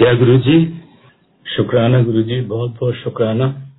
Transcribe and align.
जय 0.00 0.16
गुरु 0.16 0.38
जी 0.38 0.82
शुक्राना 1.46 2.02
गुरु 2.02 2.22
जी 2.22 2.40
बहुत 2.40 2.70
बहुत 2.70 2.94
शुक्राना। 2.94 3.70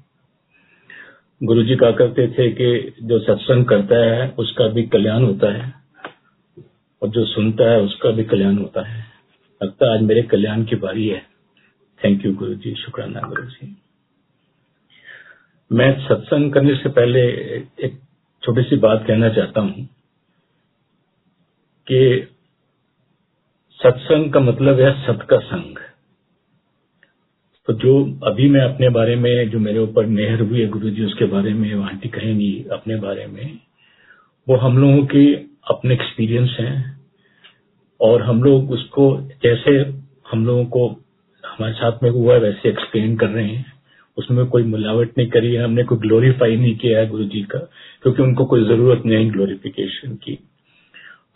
गुरु 1.43 1.63
जी 1.63 1.75
कहा 1.75 1.91
करते 1.91 2.27
थे 2.27 2.51
कि 2.51 2.95
जो 3.03 3.19
सत्संग 3.19 3.65
करता 3.65 3.95
है, 3.95 4.29
उसका 4.29 4.67
भी 4.67 4.83
कल्याण 4.83 5.23
होता 5.23 5.53
है। 5.53 5.73
और 7.01 7.09
जो 7.09 7.25
सुनता 7.25 7.71
है, 7.71 7.81
उसका 7.81 8.11
भी 8.11 8.23
कल्याण 8.23 8.57
होता 8.57 8.87
है। 8.87 9.05
लगता 9.63 9.93
आज 9.93 10.01
मेरे 10.01 10.21
कल्याण 10.21 10.63
की 10.63 10.75
बारी 10.75 11.07
है। 11.07 11.25
थैंक 12.03 12.25
यू 12.25 12.33
गुरु 12.33 12.53
जी 12.53 12.75
शुक्राना 12.75 13.19
गुरु 13.19 13.43
जी 13.43 13.77
मैं 15.71 16.07
सत्संग 16.07 16.53
करने 16.53 16.75
से 16.75 16.89
पहले 16.89 17.21
एक 17.85 17.99
छोटी 18.43 18.63
सी 18.63 18.75
बात 18.75 19.05
कहना 19.07 19.29
चाहता 19.29 19.61
हूँ 19.61 19.85
कि 21.87 22.27
सत्संग 23.71 24.33
का 24.33 24.39
मतलब 24.39 24.79
है 24.79 24.93
सत 25.07 25.27
का 25.29 25.39
संग। 25.39 25.84
तो 27.67 27.73
जो 27.73 28.19
अभी 28.23 28.49
मैं 28.49 28.61
अपने 28.61 28.89
बारे 28.89 29.15
में, 29.15 29.49
जो 29.49 29.59
मेरे 29.59 29.79
ऊपर 29.79 30.05
मेहर 30.05 30.41
हुई 30.41 30.61
है 30.61 30.67
गुरु 30.67 30.89
जी 30.89 31.03
उसके 31.03 31.25
बारे 31.25 31.53
में 31.53 31.73
आंटी 31.75 32.09
कहेंगी 32.09 32.65
अपने 32.71 32.95
बारे 32.95 33.27
में, 33.27 33.59
वो 34.49 34.55
हम 34.55 34.77
लोगों 34.77 35.05
के 35.05 35.33
अपने 35.67 35.93
एक्सपीरियंस 35.93 36.57
हैं 36.59 36.99
और 38.01 38.21
हम 38.21 38.43
लोग 38.43 38.71
उसको 38.71 39.21
जैसे 39.21 39.71
हम 40.31 40.45
लोगों 40.45 40.65
को 40.65 40.87
हमारे 41.45 41.73
साथ 41.73 41.91
में 42.03 42.09
हुआ 42.09 42.33
है, 42.33 42.39
वैसे 42.39 42.69
एक्सप्लेन 42.69 43.17
कर 43.17 43.27
रहे 43.27 43.47
हैं। 43.47 43.73
उसमें 44.17 44.45
कोई 44.45 44.63
मिलावट 44.63 45.17
नहीं 45.17 45.27
करी 45.27 45.53
है, 45.53 45.63
हमने 45.63 45.83
कोई 45.83 45.97
ग्लोरीफाई 45.97 46.55
नहीं 46.55 46.75
किया 46.75 46.99
है 46.99 47.07
गुरु 47.09 47.23
जी 47.23 47.41
का, 47.41 47.59
क्योंकि 48.03 48.23
उनको 48.23 48.45
कोई 48.45 48.65
ज़रूरत 48.65 49.03
नहीं 49.05 49.31
ग्लोरिफिकेशन 49.31 50.15
की। 50.15 50.39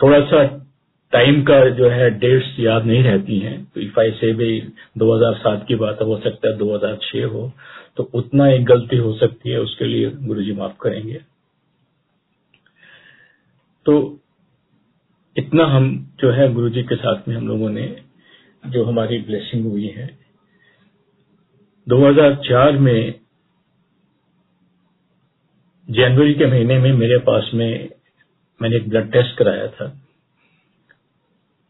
थोड़ा 0.04 0.20
सा 0.20 0.69
टाइम 1.14 1.42
का 1.44 1.70
जो 1.70 1.90
है 1.90 2.10
डेट्स 2.20 2.56
याद 2.60 2.86
नहीं 2.86 3.04
रहती 3.04 3.40
हैं। 3.40 3.64
तो 3.66 3.82
इफ़ 3.82 4.00
आई 4.00 4.12
से 4.12 4.34
भी 4.34 4.60
2007 4.98 5.66
की 5.68 5.76
बात, 5.76 6.02
हो 6.02 6.18
सकता 6.20 6.50
है 6.50 6.58
2006 6.58 7.26
हो 7.26 7.52
तो 7.98 8.04
उतना 8.14 8.48
एक 8.48 8.66
गलती 8.66 8.98
हो 8.98 9.14
सकती 9.14 9.50
है, 9.50 9.60
उसके 9.60 9.86
लिए 9.86 10.10
गुरु 10.10 10.42
जी 10.42 10.54
माफ़ 10.54 10.74
करेंगे। 10.82 11.22
तो 13.86 14.20
इतना 15.36 15.66
हम 15.66 15.90
जो 16.20 16.32
है 16.32 16.52
गुरु 16.54 16.70
जी 16.70 16.84
के 16.84 16.96
साथ 16.96 17.28
में 17.28 17.36
हम 17.36 17.48
लोगों 17.48 17.70
ने 17.70 17.86
जो 18.68 18.84
हमारी 18.86 19.18
ब्लेसिंग 19.20 19.66
हुई 19.66 19.88
है। 19.88 20.08
2004 21.88 22.78
में 22.78 23.20
जनवरी 25.90 26.34
के 26.34 26.46
महीने 26.46 26.80
में 26.80 26.94
मेरे 26.94 27.18
पास 27.18 27.52
में 27.54 27.90
मैंने 28.62 28.76
एक 28.76 28.90
ब्लड 28.90 29.12
टेस्ट 29.12 29.38
कराया 29.38 29.68
था। 29.68 29.88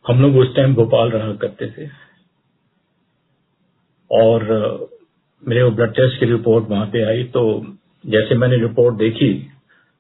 हम 0.10 0.22
लोग 0.22 0.36
उस 0.38 0.56
टाइम 0.56 0.74
भोपाल 0.76 1.10
रहा 1.10 1.34
करते 1.34 1.66
थे। 1.72 1.88
और 4.12 4.44
मेरे 5.44 5.64
वो 5.64 5.72
ब्लड 5.72 5.92
टेस्ट 5.94 6.20
की 6.20 6.26
रिपोर्ट 6.26 6.70
वहाँ 6.70 6.86
पे 6.86 7.04
आई 7.04 7.24
तो 7.24 7.42
जैसे 8.06 8.36
मैंने 8.36 8.58
रिपोर्ट 8.58 8.96
देखी 8.96 9.34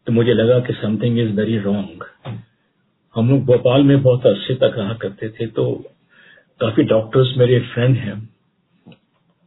तो 0.08 0.12
मुझे 0.12 0.34
लगा 0.34 0.60
कि 0.60 0.74
समथिंग 0.74 1.20
इज़ 1.20 1.32
वेरी 1.34 1.58
रॉन्ग 1.60 2.06
हम 3.16 3.30
लोग 3.30 3.44
भोपाल 3.46 3.84
में 3.84 4.02
बहुत 4.04 4.26
अरसे 4.26 4.56
तक 4.56 4.78
रहा 4.78 4.94
करते 4.94 5.30
थे 5.30 5.48
तो 5.48 5.72
काफ़ी 6.60 6.84
डॉक्टर्स 6.84 7.34
मेरे 7.38 7.60
फ्रेंड 7.74 7.96
हैं। 7.98 8.18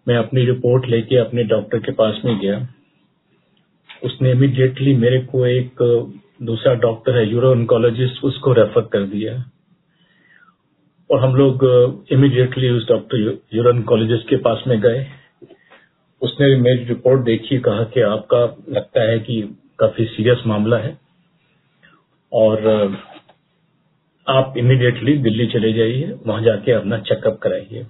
मैं 0.07 0.17
अपनी 0.17 0.45
रिपोर्ट 0.45 0.87
लेके 0.87 1.17
अपने 1.17 1.45
डॉक्टर 1.45 1.79
के 1.79 1.93
पास 1.93 2.21
में 2.25 2.39
गया। 2.39 2.67
उसने 4.05 4.31
इमीडिएटली 4.31 4.95
मेरे 4.97 5.19
को 5.23 5.47
एक 5.47 5.83
दूसरा 6.43 6.75
डॉक्टर 6.75 7.17
है 7.17 7.29
यूरो 7.31 7.55
उसको 8.29 8.53
रेफर 8.53 8.81
कर 8.83 9.07
दिया। 9.07 9.35
और 11.13 11.21
हम 11.21 11.35
लोग 11.35 11.65
इमीडिएटली 12.13 12.69
उस 12.71 12.89
डॉक्टर 12.89 13.39
यूरन 13.55 13.83
कॉलेजेस 13.83 14.25
के 14.29 14.37
पास 14.37 14.63
में 14.67 14.81
गए। 14.81 15.07
उसने 16.23 16.55
मेरी 16.57 16.85
रिपोर्ट 16.85 17.21
देखी, 17.21 17.59
कहा 17.59 17.83
कि 17.85 18.01
आपका 18.01 18.45
लगता 18.69 19.03
है 19.03 19.19
कि 19.19 19.43
काफ़ी 19.79 20.05
सीरियस 20.05 20.43
मामला 20.47 20.77
है 20.77 20.99
और 22.33 22.67
आप 24.27 24.55
इमीडिएटली 24.59 25.17
दिल्ली 25.19 25.47
चले 25.47 25.73
जाइए, 25.73 26.13
वहाँ 26.27 26.43
जाके 26.43 26.73
अपना 26.73 26.99
चेकअप 26.99 27.39
कराइए। 27.43 27.87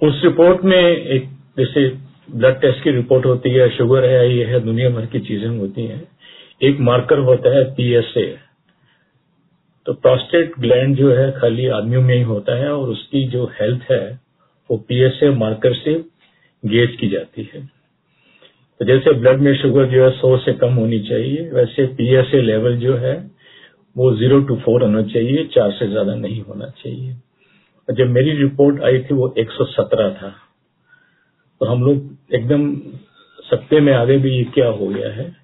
उस 0.00 0.20
रिपोर्ट 0.24 0.64
में 0.64 0.78
एक, 0.78 1.28
जैसे 1.58 1.88
ब्लड 2.30 2.60
टेस्ट 2.60 2.82
की 2.84 2.90
रिपोर्ट 2.90 3.26
होती 3.26 3.50
है 3.50 3.68
शुगर 3.76 4.04
है, 4.04 4.36
ये 4.36 4.44
है, 4.44 4.60
दुनिया 4.60 4.90
भर 4.90 5.06
की 5.06 5.20
चीज़ें 5.20 5.48
होती 5.48 5.86
हैं। 5.86 6.02
एक 6.62 6.80
मार्कर 6.80 7.18
होता 7.18 7.56
है 7.56 7.64
पीएसए 7.74 8.43
तो 9.86 9.92
प्रोस्टेट 9.92 10.52
ग्लैंड 10.58 10.96
जो 10.96 11.14
है 11.14 11.32
खाली 11.32 11.66
आदमियों 11.66 12.02
में 12.02 12.14
ही 12.14 12.22
होता 12.22 12.54
है 12.54 12.72
और 12.72 12.88
उसकी 12.88 13.24
जो 13.28 13.44
हेल्थ 13.46 13.82
है, 13.90 14.20
वो 14.70 14.76
पीएसए 14.78 15.30
मार्कर 15.30 15.74
से 15.74 15.94
गेज 16.64 16.96
की 17.00 17.08
जाती 17.08 17.50
है। 17.54 17.66
तो 18.80 18.84
जैसे 18.84 19.12
ब्लड 19.12 19.40
में 19.40 19.56
शुगर 19.56 19.84
जो 19.84 20.04
है 20.04 20.10
सौ 20.10 20.38
से 20.38 20.52
कम 20.52 20.72
होनी 20.72 21.00
चाहिए, 21.00 21.50
वैसे 21.50 21.86
पीएसए 21.86 22.42
लेवल 22.42 22.76
जो 22.76 22.96
है, 22.96 23.30
वो 23.96 24.14
ज़ीरो 24.14 24.40
टू 24.40 24.56
फोर 24.56 24.82
होना 24.82 25.02
चाहिए, 25.02 25.44
चार 25.44 25.70
से 25.70 25.88
ज़्यादा 25.88 26.14
नहीं 26.14 26.42
होना 26.42 26.66
चाहिए। 26.66 27.12
और 27.88 27.94
जब 27.94 28.06
मेरी 28.08 28.30
रिपोर्ट 28.30 28.82
आई 28.82 28.98
थी, 28.98 29.14
वो 29.14 29.34
117 29.38 30.10
था। 30.10 30.34
तो 31.60 31.66
हम 31.66 31.82
लोग 31.82 32.16
एकदम 32.34 32.76
सत्ते 33.44 33.80
में 33.80 33.92
आगे 33.92 34.16
भी 34.16 34.30
ये 34.30 34.44
क्या 34.44 34.68
हो 34.68 34.86
गया 34.86 35.10
है? 35.10 35.36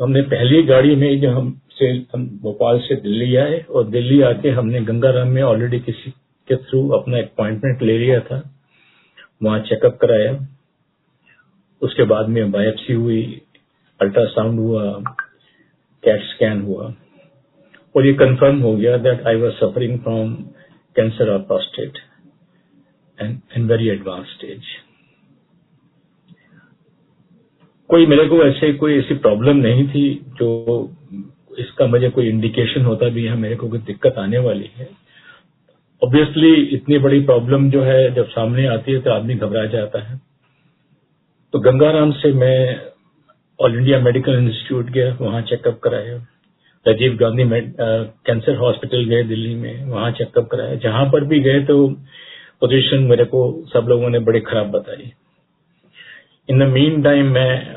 हमने 0.00 0.22
पहली 0.22 0.62
गाड़ी 0.62 0.96
में 0.96 1.20
जो 1.20 1.30
हम 1.30 1.61
से 1.78 1.90
हम 2.14 2.26
भोपाल 2.42 2.78
से 2.78 2.96
दिल्ली 2.96 3.36
आए 3.36 3.58
और 3.70 3.88
दिल्ली 3.88 4.20
आके 4.22 4.50
हमने 4.50 4.80
गंगाराम 4.80 5.28
में 5.28 5.42
ऑलरेडी 5.42 5.80
किसी 5.80 6.10
के 6.48 6.56
थ्रू 6.56 6.88
अपना 6.88 7.18
अपॉइंटमेंट 7.18 7.82
ले 7.82 7.98
लिया 7.98 8.20
था। 8.20 8.42
वहाँ 9.42 9.60
चेकअप 9.60 9.98
कराया। 10.00 10.48
उसके 11.82 12.04
बाद 12.04 12.28
में 12.28 12.50
बायोप्सी 12.50 12.92
हुई 12.92 13.42
अल्ट्रासाउंड 14.00 14.60
हुआ 14.60 15.02
कैट 16.02 16.22
स्कैन 16.22 16.62
हुआ। 16.62 16.94
और 17.96 18.06
ये 18.06 18.12
कंफर्म 18.12 18.60
हो 18.60 18.76
गया 18.76 18.96
that 18.96 19.26
I 19.26 19.36
was 19.36 19.52
suffering 19.52 19.98
from 19.98 20.34
cancer 20.96 21.30
of 21.30 21.42
prostate 21.42 21.98
and 23.20 23.40
in 23.56 23.66
very 23.66 23.88
advance 23.88 24.26
stage 24.26 24.62
कोई 27.88 28.06
मेरे 28.06 28.24
को 28.26 28.42
ऐसे 28.44 28.72
कोई 28.72 28.98
ऐसी 28.98 29.14
प्रॉब्लम 29.14 29.56
नहीं 29.56 29.88
थी 29.88 30.04
जो 30.14 30.48
इसका 31.58 31.86
मुझे 31.86 32.08
कोई 32.10 32.28
इंडिकेशन 32.28 32.84
होता 32.84 33.08
भी 33.08 33.24
है, 33.24 33.36
मेरे 33.36 33.56
को 33.56 33.68
कोई 33.68 33.78
दिक्कत 33.80 34.18
आने 34.18 34.38
वाली 34.38 34.70
है। 34.76 34.88
ऑब्वियसली 36.02 36.52
इतनी 36.74 36.98
बड़ी 36.98 37.20
प्रॉब्लम 37.22 37.70
जो 37.70 37.82
है, 37.82 38.14
जब 38.14 38.28
सामने 38.28 38.66
आती 38.66 38.92
है 38.92 39.00
तो 39.00 39.10
आदमी 39.10 39.34
घबरा 39.36 39.64
जाता 39.68 40.02
है। 40.02 40.20
तो 41.52 41.58
गंगाराम 41.60 42.12
से 42.12 42.32
मैं 42.34 42.58
ऑल 43.58 43.74
इंडिया 43.76 43.98
मेडिकल 44.00 44.34
इंस्टीट्यूट 44.34 44.86
गया, 44.86 45.16
वहाँ 45.20 45.42
चेकअप 45.42 45.78
कराया। 45.78 46.16
राजीव 46.86 47.16
गांधी 47.16 47.44
कैंसर 48.26 48.56
हॉस्पिटल 48.56 49.04
गए 49.04 49.22
दिल्ली 49.24 49.54
में, 49.54 49.84
वहाँ 49.86 50.10
चेकअप 50.12 50.48
कराया। 50.52 50.74
जहाँ 50.76 51.04
पर 51.06 51.24
भी 51.24 51.40
गए 51.40 51.60
तो 51.64 51.88
पोजीशन 52.60 53.02
मेरे 53.04 53.24
को 53.24 53.42
सब 53.66 53.86
लोगों 53.88 54.10
ने 54.10 54.18
बड़ी 54.20 54.40
खराब 54.40 54.70
बताई। 54.70 55.12
इन 56.48 56.58
द 56.58 56.68
मीन 56.68 57.02
टाइम 57.02 57.30
मैं 57.30 57.76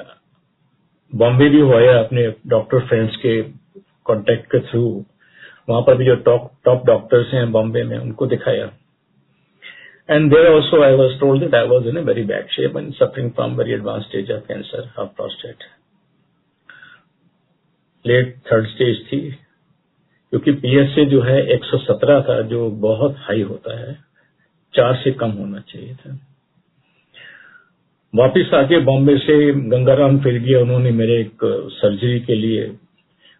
बॉम्बे 1.13 1.49
भी 1.49 1.59
हुआ 1.61 1.79
अपने 1.95 2.27
डॉक्टर 2.47 2.79
फ्रेंड्स 2.87 3.15
के 3.15 3.41
कांटेक्ट 4.05 4.45
के 4.51 4.59
थ्रू 4.59 5.05
वहाँ 5.69 5.81
पर 5.81 5.97
भी 5.97 6.05
जो 6.05 6.15
टॉप 6.15 6.51
टॉप 6.65 6.85
डॉक्टर्स 6.85 7.33
हैं 7.33 7.51
बॉम्बे 7.51 7.83
में, 7.83 7.97
उनको 7.97 8.25
दिखाया। 8.25 8.71
And 10.09 10.29
there 10.33 10.47
also 10.47 10.81
I 10.83 10.95
was 10.95 11.19
told 11.19 11.41
that 11.41 11.55
I 11.55 11.67
was 11.67 11.87
in 11.87 11.97
very 11.97 12.23
bad 12.23 12.47
shape 12.47 12.77
and 12.77 12.93
suffering 12.93 13.31
from 13.31 13.55
very 13.55 13.73
advance 13.73 14.03
stage 14.03 14.31
of 14.31 14.47
cancer 14.47 14.93
of 14.99 15.09
prostate 15.09 15.63
late 18.05 18.35
third 18.51 18.67
stage 18.67 18.97
थी, 19.05 19.19
क्योंकि 20.33 20.51
पीएसए 20.51 21.05
जो 21.05 21.21
है 21.21 21.41
117 21.47 22.21
था, 22.21 22.41
जो 22.41 22.69
बहुत 22.69 23.15
हाई 23.17 23.41
होता 23.41 23.79
है, 23.79 23.93
चार 24.73 24.95
से 24.95 25.11
कम 25.11 25.31
होना 25.31 25.59
चाहिए 25.59 25.95
था। 25.95 26.19
वापिस 28.15 28.53
आके 28.53 28.79
बॉम्बे 28.79 29.17
से 29.17 29.53
गंगाराम 29.69 30.19
फिर 30.19 30.39
गया, 30.39 30.59
उन्होंने 30.59 30.91
मेरे 30.91 31.19
एक 31.21 31.37
सर्जरी 31.71 32.19
के 32.19 32.35
लिए 32.35 32.65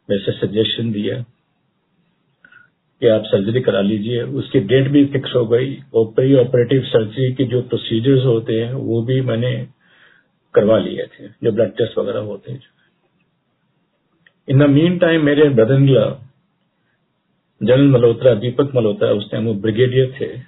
वैसे 0.10 0.32
सजेशन 0.32 0.92
दिया 0.92 1.22
कि 3.02 3.08
आप 3.08 3.24
सर्जरी 3.26 3.62
करा 3.62 3.82
लीजिए। 3.82 4.22
उसकी 4.22 4.60
डेट 4.60 4.88
भी 4.88 5.06
फिक्स 5.06 5.36
हो 5.36 5.46
गई। 5.46 5.84
और 5.94 6.06
प्री 6.06 6.36
ऑपरेटिव 6.36 6.82
सर्जरी 6.82 7.34
के 7.34 7.44
जो 7.44 7.62
प्रोसीजर्स 7.62 8.26
होते 8.26 8.62
हैं, 8.62 8.74
वो 8.74 9.02
भी 9.02 9.22
मैंने 9.22 9.68
करवा 10.54 10.78
लिए 10.78 11.04
थे, 11.04 11.28
जो 11.28 11.52
ब्लड 11.52 11.70
टेस्ट 11.70 11.98
वगैरह 11.98 12.20
होते 12.20 12.52
हैं। 12.52 12.62
इन 14.50 14.60
द 14.60 14.64
मीन 14.64 14.98
टाइम 14.98 15.26
मेरे 15.26 15.50
ब्रदर 15.50 16.26
जनरल 17.64 17.88
मल्होत्रा, 17.88 18.34
दीपक 18.34 18.72
मल्होत्रा 18.76 19.10
उस 19.10 19.32
टाइम 19.32 19.46
वो 19.46 19.54
ब्रिगेडियर 19.54 20.16
थे। 20.22 20.40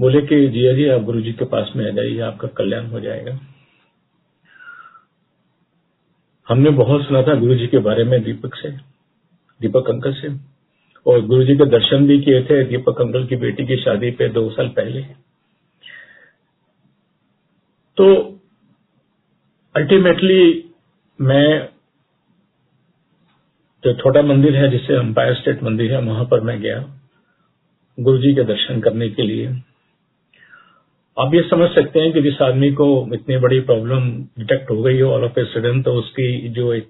बोले 0.00 0.22
कि 0.22 0.48
जिया 0.48 0.72
जी, 0.72 0.88
आप 0.88 1.02
गुरु 1.02 1.20
जी 1.20 1.32
के 1.32 1.44
पास 1.44 1.72
में 1.76 1.86
आ 1.86 1.90
जाइए, 1.90 2.20
आपका 2.20 2.48
कल्याण 2.48 2.86
हो 2.86 3.00
जाएगा। 3.00 3.40
हमने 6.48 6.70
बहुत 6.70 7.06
सुना 7.06 7.22
था 7.22 7.34
गुरु 7.34 7.54
जी 7.54 7.66
के 7.66 7.78
बारे 7.78 8.04
में 8.04 8.24
दीपक 8.24 8.54
से, 8.54 8.70
दीपक 9.60 9.90
अंकल 9.90 10.12
से। 10.12 10.56
और 11.06 11.20
गुरु 11.20 11.44
जी 11.44 11.56
के 11.56 11.66
दर्शन 11.66 12.06
भी 12.06 12.20
किए 12.20 12.42
थे, 12.42 12.64
दीपक 12.64 13.00
अंकल 13.00 13.26
की 13.26 13.36
बेटी 13.36 13.66
की 13.66 13.76
शादी 13.76 14.10
पे 14.10 14.28
दो 14.28 14.50
साल 14.50 14.68
पहले। 14.68 15.02
तो 17.96 18.14
अल्टीमेटली 19.76 20.70
मैं, 21.20 21.68
जो 23.84 23.94
छोटा 23.94 24.22
मंदिर 24.22 24.56
है, 24.56 24.70
जिसे 24.70 24.96
अंपायर 24.96 25.34
स्टेट 25.34 25.62
मंदिर 25.62 25.92
है, 25.92 26.00
वहाँ 26.00 26.24
पर 26.24 26.40
मैं 26.40 26.60
गया, 26.60 27.00
गुरु 28.00 28.18
जी 28.18 28.34
के 28.34 28.44
दर्शन 28.44 28.80
करने 28.80 29.08
के 29.08 29.22
लिए। 29.22 29.62
आप 31.16 31.34
ये 31.34 31.40
समझ 31.42 31.68
सकते 31.70 32.00
हैं 32.00 32.12
कि 32.12 32.20
जिस 32.22 32.40
आदमी 32.42 32.70
को 32.72 32.86
इतनी 33.14 33.36
बड़ी 33.38 33.60
प्रॉब्लम 33.60 34.10
डिटेक्ट 34.38 34.70
हो 34.70 34.82
गई 34.82 35.00
हो 35.00 35.10
ऑल 35.10 35.24
ऑफ़ 35.24 35.38
ए 35.40 35.44
सडन 35.44 35.80
तो 35.82 35.92
उसकी 35.94 36.26
जो 36.48 36.72
एक 36.74 36.88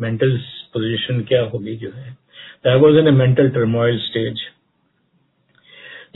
मेंटल 0.00 0.36
पोजीशन 0.74 1.20
क्या 1.20 1.42
होगी 1.44 1.76
जो 1.76 1.90
है। 1.90 2.16
I 2.66 2.78
was 2.80 2.98
in 2.98 3.08
a 3.08 3.10
mental 3.10 3.48
turmoil 3.50 3.98
stage 3.98 4.40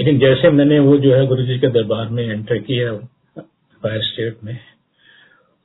लेकिन 0.01 0.19
जैसे 0.19 0.51
मैंने 0.51 0.79
वो 0.79 0.97
जो 0.99 1.15
है 1.15 1.27
गुरु 1.27 1.43
जी 1.43 1.59
के 1.59 1.69
दरबार 1.69 2.09
में 2.09 2.25
एंटर 2.25 2.59
किया 2.59 2.93
फायर 3.83 4.01
स्टेट 4.03 4.45
में 4.45 4.59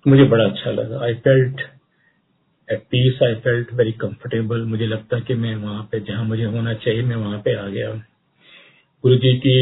मुझे 0.06 0.24
बड़ा 0.24 0.44
अच्छा 0.44 0.72
लगा। 0.72 1.04
I 1.06 1.14
felt 1.14 1.62
at 2.70 2.84
peace 2.92 3.24
I 3.24 3.36
felt 3.36 3.74
very 3.74 3.92
comfortable 3.92 4.62
मुझे 4.66 4.88
लगता 4.88 5.20
कि 5.20 5.34
मैं 5.36 5.56
वहाँ 5.56 5.88
पे, 5.92 6.00
जहाँ 6.00 6.24
मुझे 6.24 6.44
होना 6.46 6.74
चाहिए, 6.74 7.02
मैं 7.02 7.16
वहाँ 7.16 7.40
पे 7.46 7.56
आ 7.56 7.68
गया। 7.68 7.90
गुरु 9.04 9.16
जी 9.16 9.34
की 9.38 9.58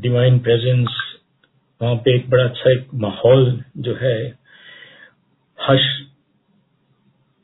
डिवाइन 0.00 0.38
प्रेजेंस 0.38 1.02
वहाँ 1.84 1.96
पे 1.96 2.16
एक 2.16 2.30
बड़ा 2.30 2.44
अच्छा 2.44 2.70
एक 2.70 2.88
माहौल 2.94 3.64
जो 3.76 3.94
है 3.94 4.38
hush 5.68 6.00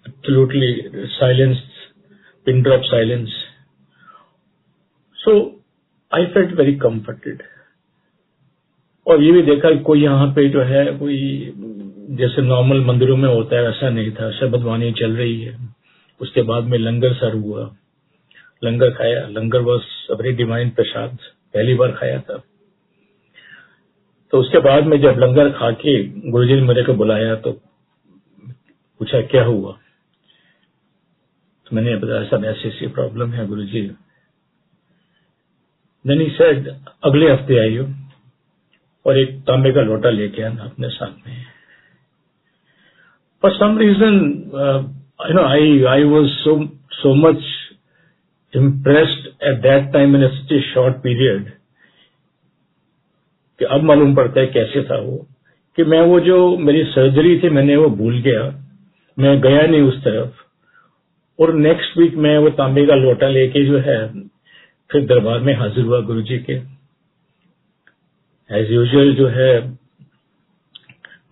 absolutely 0.09 0.83
silence 0.95 1.59
pin 2.45 2.63
drop 2.63 2.83
silence 2.85 3.29
so 5.15 5.61
I 6.15 6.27
felt 6.27 6.53
very 6.53 6.75
comforted 6.75 7.43
और 9.07 9.23
ये 9.23 9.33
भी 9.33 9.43
देखा 9.43 9.75
कोई 9.75 10.03
यहाँ 10.03 10.35
पे 10.35 10.49
जो 10.49 10.63
है, 10.63 10.87
कोई 10.87 11.53
जैसे 12.11 12.43
नॉर्मल 12.43 12.81
मंदिरों 12.81 13.17
में 13.17 13.29
होता 13.29 13.57
है, 13.57 13.65
ऐसा 13.65 13.91
नहीं 13.91 14.11
था। 14.11 14.31
शबद 14.31 14.61
वाणी 14.61 14.93
चल 14.93 15.17
रही 15.17 15.41
है। 15.43 15.69
उसके 16.21 16.43
बाद 16.43 16.65
में 16.65 16.79
लंगर 16.79 17.15
सर 17.15 17.35
हुआ। 17.35 17.77
लंगर 18.65 18.91
खाया। 18.91 19.27
Langar 19.27 19.61
was 19.61 20.13
very 20.13 20.33
divine 20.37 20.71
prasad. 20.71 21.19
पहली 21.55 21.75
बार 21.75 21.93
खाया 21.93 22.21
था। 22.21 22.43
तो 24.33 24.41
उसके 24.41 24.59
बाद 24.59 24.87
में 24.87 25.01
जब 25.01 25.19
लंगर 25.19 25.51
खा 25.51 25.71
के 25.71 26.03
गुरु 26.31 26.45
जी 26.45 26.55
ने 26.55 26.63
मेरे 26.63 26.83
को 26.83 26.95
बुलाया 26.95 27.35
तो 27.37 27.53
पूछा, 29.01 29.21
क्या 29.21 29.45
हुआ? 29.45 29.73
तो 31.67 31.77
मैंने 31.77 31.97
बताया, 31.97 32.25
सब 32.25 32.45
ऐसी 32.45 32.69
ऐसी 32.69 32.87
प्रॉब्लम 32.87 33.33
है 33.33 33.47
गुरु 33.47 33.65
जी 33.65 33.83
देन 36.05 36.29
सर 36.31 36.69
अगले 37.05 37.31
हफ़्ते 37.33 37.59
आइयो 37.59 37.89
और 39.07 39.19
एक 39.19 39.41
तांबे 39.41 39.73
का 39.73 39.83
लोटा 39.83 40.11
लेके 40.11 40.43
आना 40.43 40.65
अपने 40.65 40.89
साथ 40.89 41.27
में 41.27 41.45
for 43.43 43.53
some 43.53 43.79
reason 43.79 44.19
you 45.29 45.35
know 45.35 45.45
I 45.45 45.83
I 45.85 46.05
was 46.05 46.29
so 46.31 46.57
so 46.93 47.15
much 47.15 47.43
impressed 48.55 49.27
at 49.45 49.61
that 49.63 49.93
time 49.93 50.17
in 50.17 50.29
such 50.29 50.53
a 50.53 50.61
short 50.75 50.97
period 50.97 51.53
कि 53.61 53.67
अब 53.67 53.83
मालूम 53.83 54.15
पड़ता 54.15 54.41
है 54.41 54.47
कैसे 54.47 54.83
था 54.83 54.97
वो, 54.97 55.27
कि 55.77 55.85
मैं 55.85 56.01
वो 56.01 56.21
जो 56.21 56.57
मेरी 56.57 56.85
सर्जरी 56.85 57.39
थी, 57.39 57.49
मैंने 57.49 57.77
वो 57.77 57.91
भूल 57.91 58.21
गया। 58.21 58.67
मैं 59.19 59.41
गया 59.41 59.63
नहीं 59.63 59.83
उस 59.83 60.05
तरफ़। 60.05 60.47
और 61.41 61.55
नेक्स्ट 61.55 61.99
वीक 61.99 62.15
मैं 62.15 62.39
वो 62.39 62.51
तांबे 62.51 62.87
का 62.87 62.95
लोटा 62.95 63.29
लेके 63.29 63.65
जो 63.65 63.79
है, 63.79 64.21
फिर 64.91 65.07
दरबार 65.07 65.41
में 65.41 65.55
हाजिर 65.55 65.85
हुआ 65.85 66.01
गुरु 66.01 66.23
जी 66.23 66.39
के। 66.39 66.53
एज 68.51 68.73
यूजल 68.73 69.15
जो 69.15 69.27
है, 69.27 69.71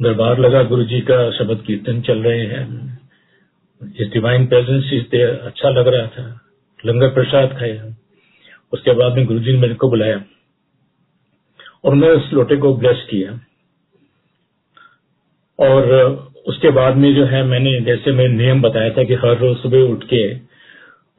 दरबार 0.03 0.39
लगा 0.39 0.63
गुरु 0.63 0.85
जी 0.85 1.01
का, 1.01 1.31
शब्द 1.31 1.65
कीर्तन 1.67 2.01
चल 2.01 2.19
रहे 2.19 2.47
हैं। 2.47 2.99
इस 4.01 4.09
डिवाइन 4.09 4.47
प्रेजेंस 4.47 5.09
देयर 5.11 5.29
अच्छा 5.29 5.69
लग 5.69 5.89
रहा 5.89 6.07
था। 6.07 6.41
लंगर 6.87 7.09
प्रसाद 7.09 7.59
खाया। 7.59 7.97
उसके 8.73 8.93
बाद 8.93 9.13
में 9.13 9.27
गुरु 9.27 9.41
जी 9.41 9.53
ने 9.53 9.59
मेरे 9.59 9.75
को 9.75 9.89
बुलाया। 9.89 10.25
और 11.89 11.95
मैं 11.95 12.09
उस 12.11 12.33
लोटे 12.33 12.57
को 12.57 12.75
ब्लेस 12.77 13.07
किया। 13.11 13.39
और 15.59 15.93
उसके 16.47 16.71
बाद 16.71 16.97
में 16.97 17.15
जो 17.15 17.25
है, 17.25 17.43
मैंने 17.45 17.81
जैसे 17.81 18.13
मैं 18.13 18.29
नियम 18.29 18.61
बताया 18.63 18.91
था 18.91 19.05
कि 19.05 19.15
हर 19.15 19.39
रोज 19.39 19.57
सुबह 19.57 19.83
उठ 19.83 20.05
के 20.05 20.23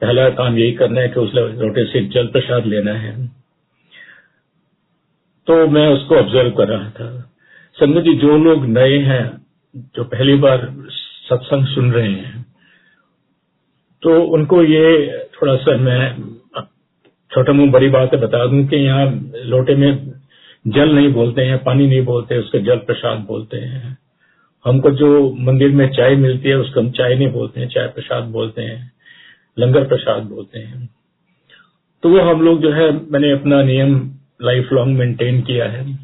पहला 0.02 0.28
काम 0.30 0.58
यही 0.58 0.72
करना 0.72 1.00
है 1.00 1.08
कि 1.08 1.20
उस 1.20 1.34
लोटे 1.34 1.84
से 1.84 2.00
जल 2.08 2.26
प्रसाद 2.26 2.66
लेना 2.66 2.92
है। 2.92 3.12
तो 5.46 5.66
मैं 5.68 5.86
उसको 5.88 6.16
ऑब्ज़र्व 6.16 6.50
कर 6.50 6.68
रहा 6.68 6.90
था। 6.90 7.10
संगत 7.76 8.02
जी, 8.02 8.14
जो 8.14 8.36
लोग 8.38 8.64
नए 8.68 8.98
हैं, 8.98 9.24
जो 9.74 10.04
पहली 10.04 10.34
बार 10.36 10.68
सत्संग 10.90 11.66
सुन 11.66 11.92
रहे 11.92 12.08
हैं 12.08 12.38
तो 14.02 14.22
उनको 14.34 14.62
ये 14.62 14.86
थोड़ा 15.34 15.56
सा 15.56 15.76
मैं, 15.76 16.00
छोटा 17.32 17.52
मुँह 17.52 17.70
बड़ी 17.72 17.88
बात 17.88 18.14
है 18.14 18.20
बता 18.20 18.44
दूँ 18.46 18.64
कि 18.66 18.76
यहाँ 18.76 19.06
लोटे 19.46 19.74
में 19.74 20.19
जल 20.64 20.94
नहीं 20.94 21.12
बोलते 21.12 21.42
हैं, 21.42 21.58
पानी 21.64 21.86
नहीं 21.86 22.04
बोलते, 22.04 22.38
उसके 22.38 22.58
जल 22.58 22.76
प्रसाद 22.76 23.18
बोलते 23.18 23.56
हैं। 23.56 23.98
हमको 24.64 24.90
जो 24.90 25.08
मंदिर 25.38 25.70
में 25.70 25.88
चाय 25.88 26.14
मिलती 26.16 26.48
है, 26.48 26.56
उसको 26.56 26.80
हम 26.80 26.90
चाय 26.90 27.14
नहीं 27.14 27.28
बोलते 27.28 27.60
हैं, 27.60 27.68
चाय 27.68 27.86
प्रसाद 27.86 28.24
बोलते 28.24 28.62
हैं, 28.62 28.92
लंगर 29.58 29.84
प्रसाद 29.84 30.22
बोलते 30.22 30.58
हैं। 30.58 30.88
तो 32.02 32.08
वो 32.08 32.20
हम 32.20 32.42
लोग 32.42 32.60
जो 32.62 32.72
है, 32.72 32.90
मैंने 33.12 33.30
अपना 33.32 33.62
नियम 33.62 33.94
लाइफ 34.42 34.72
लॉन्ग 34.72 34.98
मेंटेन 34.98 35.40
किया 35.42 35.64
है। 35.64 35.98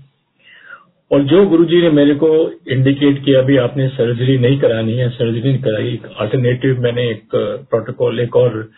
और 1.11 1.23
जो 1.23 1.47
गुरुजी 1.47 1.81
ने 1.82 1.91
मेरे 1.91 2.14
को 2.14 2.29
इंडिकेट 2.69 3.25
किया 3.25 3.43
भी 3.43 3.56
आपने 3.56 3.88
सर्जरी 3.88 4.38
नहीं 4.38 4.58
करानी 4.61 4.93
है 4.93 5.08
सर्जरी 5.11 5.53
नहीं 5.53 5.62
कराई 5.62 6.00
अल्टरनेटिव 6.17 6.81
मैंने 6.81 7.03
एक 7.11 7.29
प्रोटोकॉल 7.35 8.20
एक 8.20 8.37
और 8.37 8.70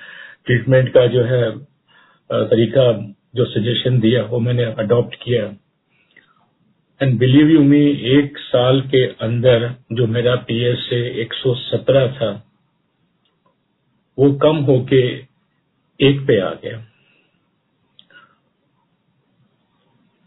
ट्रीटमेंट 0.47 0.89
का 0.89 1.07
जो 1.07 1.23
है 1.23 1.51
तरीका, 2.31 2.93
जो 3.37 3.45
सजेशन 3.45 3.99
दिया, 4.01 4.23
वो 4.23 4.39
मैंने 4.41 4.65
अडॉप्ट 4.65 5.15
किया। 5.15 5.47
एंड 7.01 7.19
बिलीव 7.19 7.49
यू 7.49 7.61
मी 7.61 7.87
एक 7.89 8.39
साल 8.39 8.81
के 8.81 9.05
अंदर 9.07 9.75
जो 9.93 10.07
मेरा 10.07 10.35
पीएस 10.35 10.79
से 10.91 11.25
117 11.25 12.09
था, 12.13 12.31
वो 14.19 14.33
कम 14.33 14.57
होके 14.57 15.03
एक 16.01 16.21
पे 16.27 16.41
आ 16.41 16.51
गया। 16.51 16.85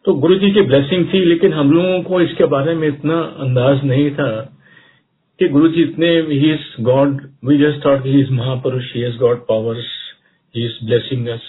तो 0.05 0.13
गुरु 0.13 0.35
जी 0.35 0.51
की 0.51 0.61
ब्लेसिंग 0.61 1.05
थी, 1.05 1.25
लेकिन 1.25 1.53
हम 1.53 1.71
लोगों 1.71 2.01
को 2.03 2.21
इसके 2.21 2.45
बारे 2.45 2.75
में 2.75 2.87
इतना 2.87 3.19
अंदाज 3.19 3.83
नहीं 3.83 4.11
था 4.11 4.31
कि 5.39 5.47
गुरु 5.47 5.67
जी 5.67 5.83
इतने 5.83 6.09
he 6.21 6.53
is 6.53 6.81
God 6.81 7.21
we 7.45 7.57
just 7.57 7.85
thought 7.85 8.05
he 8.05 8.19
is 8.21 8.31
महापुरुष 8.31 8.93
he 8.93 9.05
is 9.05 9.17
God 9.17 9.37
powers 9.37 9.85
he 10.55 10.65
is 10.65 10.85
blessing 10.85 11.27
us 11.27 11.41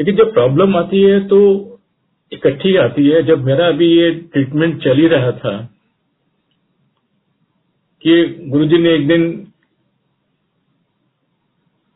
लेकिन 0.00 0.16
जब 0.16 0.32
प्रॉब्लम 0.32 0.76
आती 0.76 1.02
है 1.02 1.20
तो 1.28 1.38
इकट्ठी 2.31 2.75
आती 2.75 3.07
है 3.07 3.21
जब 3.23 3.43
मेरा 3.45 3.67
अभी 3.67 3.87
ये 3.87 4.11
ट्रीटमेंट 4.33 4.83
चल 4.83 4.97
ही 4.97 5.07
रहा 5.07 5.31
था 5.31 5.57
कि 8.03 8.23
गुरुजी 8.49 8.77
ने 8.77 8.93
एक 8.95 9.07
दिन 9.07 9.25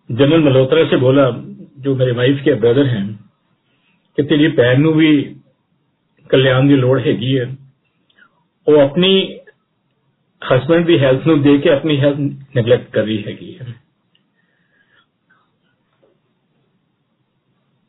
जनरल 0.09 0.43
मल्होत्रा 0.43 0.83
से 0.89 0.97
बोला 0.97 1.29
जो 1.79 1.95
मेरे 1.95 2.11
वाइफ 2.11 2.41
के 2.43 2.53
ब्रदर 2.55 2.85
हैं 2.85 3.05
कि 4.17 4.23
तेरी 4.23 4.47
भैन 4.57 4.81
ਨੂੰ 4.81 4.93
ਵੀ 4.93 5.11
ਕਲਿਆਣ 6.29 6.67
ਦੀ 6.67 6.75
ਲੋੜ 6.75 6.99
ਹੈਗੀ 6.99 7.37
ਹੈ 7.39 7.45
ਉਹ 8.67 8.79
ਆਪਣੀ 8.79 9.39
ਹਸਬੰਡ 10.41 10.85
ਦੀ 10.85 10.97
ਹੈਲਥ 10.99 11.27
ਨੂੰ 11.27 11.41
ਦੇਖ 11.41 11.61
ਕੇ 11.61 11.69
ਆਪਣੀ 11.69 11.99
ਹੈਲਥ 11.99 12.19
ਨੈਗਲੈਕਟ 12.55 12.89
ਕਰ 12.91 13.03
ਰਹੀ 13.03 13.23
ਹੈਗੀ 13.23 13.57
ਹੈ 13.57 13.73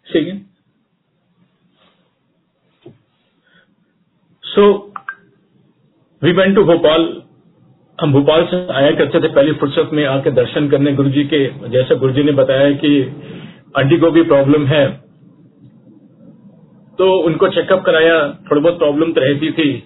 ठीक 0.07 0.29
है 0.29 0.35
So 4.52 4.94
we 6.22 6.32
went 6.32 6.56
to 6.56 6.64
Bhopal 6.64 7.22
हम 8.02 8.14
भोपाल 8.14 8.46
से 8.46 8.74
आया 8.74 8.92
करते 8.92 9.20
थे 9.20 9.28
पहली 9.28 9.54
फुर्सत 9.54 9.90
में 9.94 10.06
आके 10.06 10.32
दर्शन 10.32 10.70
करने 10.70 10.94
गुरु 10.94 11.10
जी 11.10 11.24
के, 11.24 11.70
जैसे 11.70 11.96
गुरु 11.96 12.14
जी 12.14 12.24
ने 12.24 12.32
बताया 12.32 12.72
कि 12.72 13.04
आंटी 13.78 13.98
को 13.98 14.12
भी 14.12 14.24
प्रॉब्लम 14.24 14.66
है। 14.66 14.88
तो 16.98 17.20
उनको 17.20 17.48
चेकअप 17.48 17.84
कराया, 17.86 18.30
थोड़ी 18.52 18.62
बहुत 18.62 18.78
प्रॉब्लम 18.78 19.14
तो 19.14 19.22
रहती 19.22 19.52
थी। 19.52 19.84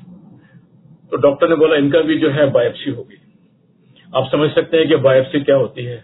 तो 1.12 1.18
डॉक्टर 1.18 1.50
ने 1.50 1.56
बोला, 1.56 1.76
इनका 1.76 2.02
भी 2.02 2.18
जो 2.18 2.30
है 2.30 2.52
बायोप्सी 2.52 2.92
होगी। 2.92 3.22
आप 4.16 4.30
समझ 4.32 4.52
सकते 4.52 4.78
हैं 4.78 4.88
कि 4.88 4.96
बायोप्सी 4.96 5.40
क्या 5.40 5.56
होती 5.56 5.86
है। 5.86 6.04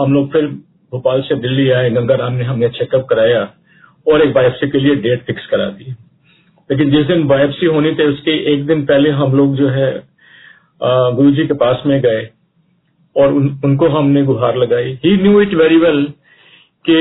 हम 0.00 0.14
लोग 0.14 0.32
फिर 0.32 0.46
भोपाल 0.92 1.22
से 1.22 1.34
दिल्ली 1.34 1.70
आए, 1.70 1.90
गंगाराम 1.90 2.32
ने 2.32 2.44
हमने 2.44 2.68
चेकअप 2.68 3.06
कराया 3.10 3.52
और 4.06 4.22
एक 4.22 4.32
बायोप्सी 4.32 4.70
के 4.70 4.78
लिए 4.78 4.94
डेट 4.94 5.22
फिक्स 5.22 5.46
करा 5.46 5.66
दी। 5.66 5.94
लेकिन 6.70 6.90
जिस 6.90 7.06
दिन 7.06 7.26
बायोप्सी 7.28 7.66
होनी 7.66 7.92
थी 7.94 8.04
उसके 8.08 8.36
एक 8.52 8.66
दिन 8.66 8.84
पहले 8.86 9.10
हम 9.12 9.36
लोग 9.36 9.56
जो 9.56 9.68
है 9.68 9.90
गुरु 10.80 11.30
जी 11.32 11.46
के 11.46 11.54
पास 11.54 11.82
में 11.86 12.00
गए 12.02 12.28
और 13.16 13.32
उन, 13.32 13.60
उनको 13.64 13.88
हमने 13.88 14.22
गुहार 14.24 14.56
लगाई। 14.56 14.92
He 15.04 15.16
knew 15.22 15.40
it 15.40 15.54
very 15.54 15.76
well 15.78 16.02
कि 16.84 16.96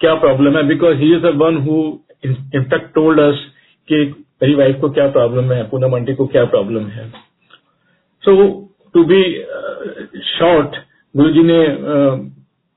क्या 0.00 0.14
प्रॉब्लम 0.16 0.56
है 0.56 0.62
because 0.68 0.96
he 0.98 1.14
is 1.14 1.22
the 1.22 1.34
one 1.36 1.56
who 1.66 1.76
in fact 2.24 2.94
told 2.94 3.20
us 3.20 3.44
कि 3.88 4.04
मेरी 4.42 4.54
वाइफ 4.54 4.80
को 4.80 4.90
क्या 4.90 5.06
प्रॉब्लम 5.10 5.52
है 5.52 5.62
पूनम 5.70 5.94
आंटी 5.94 6.14
को 6.14 6.26
क्या 6.26 6.44
प्रॉब्लम 6.46 6.86
है। 6.88 7.08
सो 8.24 8.32
to 8.94 9.04
be 9.04 9.22
short 10.28 10.76
Guru 11.14 11.30
ji 11.30 11.42
ने 11.42 11.60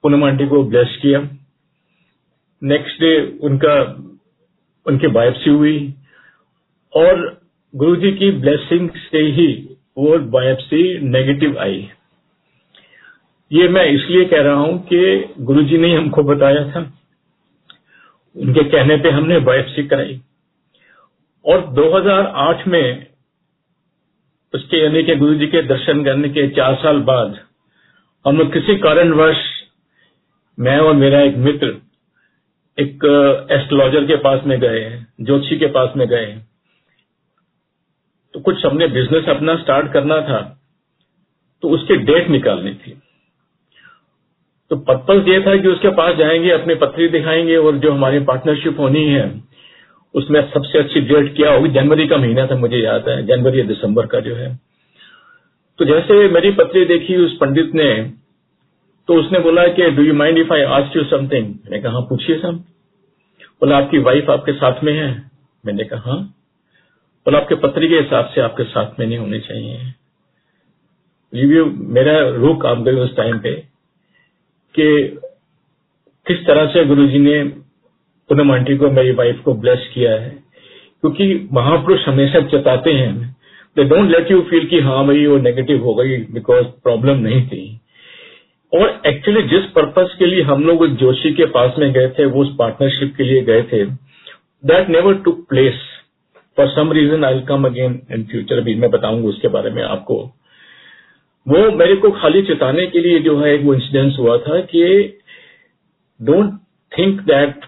पूनम 0.04 0.24
आंटी 0.24 0.48
को 0.48 0.64
ब्लेस 0.66 0.98
किया। 1.02 1.20
नेक्स्ट 2.62 3.02
डे 3.02 3.16
उनका 3.44 3.74
उनकी 4.88 5.08
बायोप्सी 5.08 5.50
हुई। 5.50 5.94
और 6.96 7.42
गुरु 7.76 7.96
जी 7.96 8.12
की 8.12 8.32
ब्लेसिंग 8.32 8.90
से 8.90 9.18
ही 9.18 9.78
वो 9.98 10.18
बायोप्सी 10.20 11.00
नेगेटिव 11.00 11.60
आई। 11.60 11.90
ये 13.52 13.68
मैं 13.68 13.86
इसलिए 13.86 14.26
कह 14.26 14.42
रहा 14.42 14.56
हूँ 14.56 14.86
कि 14.86 15.34
गुरु 15.40 15.64
जी 15.64 15.78
ने 15.78 15.96
हमको 15.96 16.24
बताया 16.24 16.72
था। 16.72 16.94
उनके 18.36 18.64
कहने 18.64 18.98
पे 18.98 19.10
हमने 19.10 19.40
बायोप्सी 19.40 19.84
कराई। 19.84 20.22
और 21.46 21.62
2008 21.62 22.68
में 22.68 23.08
उसके 24.56 24.78
यानी 24.78 25.04
कि 25.04 25.16
गुरु 25.16 25.36
जी 25.36 25.48
के 25.48 25.62
दर्शन 25.62 26.04
करने 26.04 26.30
के 26.30 26.48
चार 26.48 26.76
साल 26.76 27.00
बाद 27.00 27.40
हम 28.28 28.50
किसी 28.50 28.76
कारणवश, 28.78 29.38
मैं 30.60 30.78
और 30.78 30.94
मेरा 30.94 31.22
एक 31.22 31.36
मित्र 31.36 31.87
एक 32.80 33.48
एस्ट्रोलॉजर 33.52 34.06
के 34.06 34.16
पास 34.16 34.42
में 34.46 34.60
गए, 34.60 35.04
ज्योतिषी 35.22 35.58
के 35.58 35.66
पास 35.68 35.94
में 35.98 36.08
गए। 36.08 36.38
तो 38.34 38.40
कुछ 38.40 38.66
हमने 38.66 38.88
बिज़नेस 38.88 39.30
अपना 39.30 39.56
स्टार्ट 39.56 39.92
करना 39.94 40.22
था 40.22 40.40
तो 41.62 41.70
उसकी 41.70 41.96
डेट 41.96 42.28
निकालनी 42.30 42.74
थी। 42.74 42.92
तो 44.70 44.76
पर्पज 44.76 45.28
ये 45.28 45.40
था 45.42 45.56
कि 45.58 45.68
उसके 45.68 45.90
पास 45.90 46.16
जाएँगे, 46.16 46.52
अपनी 46.52 46.76
पत्री 46.76 47.08
दिखाएँगे 47.08 47.56
और 47.56 47.78
जो 47.78 47.92
हमारी 47.92 48.20
पार्टनरशिप 48.20 48.80
होनी 48.80 49.04
है, 49.06 49.42
उसमें 50.14 50.42
सबसे 50.52 50.80
अच्छी 50.80 51.02
डेट 51.02 51.36
क्या 51.36 51.54
होगी? 51.54 51.70
जनवरी 51.70 52.08
का 52.08 52.18
महीना 52.18 52.46
था, 52.48 52.56
मुझे 52.56 52.78
याद 52.78 53.10
है, 53.10 53.26
जनवरी 53.26 53.60
या 53.60 53.66
दिसंबर 53.66 54.06
का 54.06 54.20
जो 54.20 54.36
है। 54.36 54.60
तो 55.80 55.86
जैसे 55.86 56.30
मेरी 56.30 56.52
पत्री 56.52 56.86
देखी, 56.86 57.16
उस 57.16 57.38
पंडित 57.38 57.74
ने 57.76 58.14
तो 59.08 59.16
उसने 59.16 59.40
बोला 59.40 59.68
कि 59.68 59.90
do 59.92 60.04
you 60.04 60.14
mind 60.14 60.38
if 60.38 60.54
I 60.54 60.62
ask 60.62 60.98
you 60.98 61.04
something 61.04 61.48
मैंने 61.48 61.80
कहा 61.80 61.92
हाँ, 61.92 62.02
पूछिए 62.02 62.40
सम 62.40 62.56
बोला 63.62 63.78
आपकी 63.78 63.98
वाइफ 63.98 64.30
आपके 64.30 64.54
साथ 64.54 64.84
में 64.84 64.94
है? 64.94 65.32
मैंने 65.66 65.84
कहा 65.84 66.12
हाँ। 66.12 66.20
बोला 67.26 67.38
आपके 67.38 67.56
पत्री 67.56 67.88
के 67.90 67.96
हिसाब 67.96 68.26
से 68.36 68.42
आपके 68.42 68.64
साथ 68.64 69.00
में 69.00 69.08
नहीं 69.08 69.18
होने 69.18 69.40
चाहिए। 69.40 69.94
रिव्यू 71.34 71.66
मेरा 71.66 72.20
रूह 72.28 72.58
काम 72.58 72.84
गई 72.84 72.92
उस 72.92 73.16
टाइम 73.16 73.40
पे 73.40 73.54
कि 74.76 75.18
किस 76.28 76.46
तरह 76.46 76.68
से 76.68 76.86
गुरुजी 76.86 77.20
ने 77.20 77.44
पूनम 78.30 78.52
आंटी 78.52 78.78
को 78.78 78.90
मेरी 78.90 79.12
वाइफ 79.12 79.42
को 79.46 79.54
ब्लेस 79.54 79.90
किया 79.94 80.12
है। 80.12 80.30
क्योंकि 81.02 81.50
महापुरुष 81.54 82.08
हमेशा 82.08 82.40
चताते 82.40 82.94
हैं 82.94 83.36
they 83.76 83.84
don't 83.84 84.10
let 84.10 84.32
you 84.32 84.42
feel 84.42 84.68
कि 84.68 84.80
हाँ 84.80 85.06
भाई 85.08 85.26
वो 85.26 85.38
नेगेटिव 85.38 85.84
हो 85.84 85.96
गई 85.96 86.18
बिकॉज़ 86.18 86.66
प्रॉब्लम 86.66 87.18
नहीं 87.18 87.48
थी। 87.48 87.80
और 88.74 89.02
एक्चुअली 89.08 89.42
जिस 89.48 89.66
पर्पज 89.66 90.14
के 90.20 90.26
लिए 90.26 90.42
हम 90.42 90.64
लोग 90.64 90.82
उस 90.82 90.90
जोशी 91.00 91.34
के 91.34 91.46
पास 91.46 91.76
में 91.80 91.92
गए 91.94 92.08
थे, 92.10 92.26
वो 92.26 92.42
उस 92.42 92.56
पार्टनरशिप 92.60 93.14
के 93.18 93.24
लिए 93.24 93.42
गए 93.42 93.62
थे 93.64 93.86
that 94.64 94.90
never 94.90 95.14
took 95.26 95.46
place 95.50 95.80
for 96.58 96.68
some 96.68 96.92
reason 96.92 97.24
I 97.26 97.40
come 97.40 97.66
again 97.66 98.00
in 98.12 98.24
future 98.24 98.58
अभी 98.58 98.76
मैं 98.76 98.90
बताऊँगा 98.90 99.30
उसके 99.30 99.48
बारे 99.48 99.70
में 99.70 99.84
आपको। 99.84 100.18
वो 101.48 101.60
मेरे 101.72 101.96
को 101.96 102.12
खाली 102.12 102.42
चिताने 102.42 102.86
के 102.88 103.00
लिए 103.00 103.20
जो 103.20 103.38
है 103.40 103.56
वो 103.58 103.74
इंसिडेंस 103.74 104.16
हुआ 104.20 104.38
था 104.38 104.60
कि 104.62 104.84
don't 106.20 106.60
think 106.92 107.22
that 107.22 107.66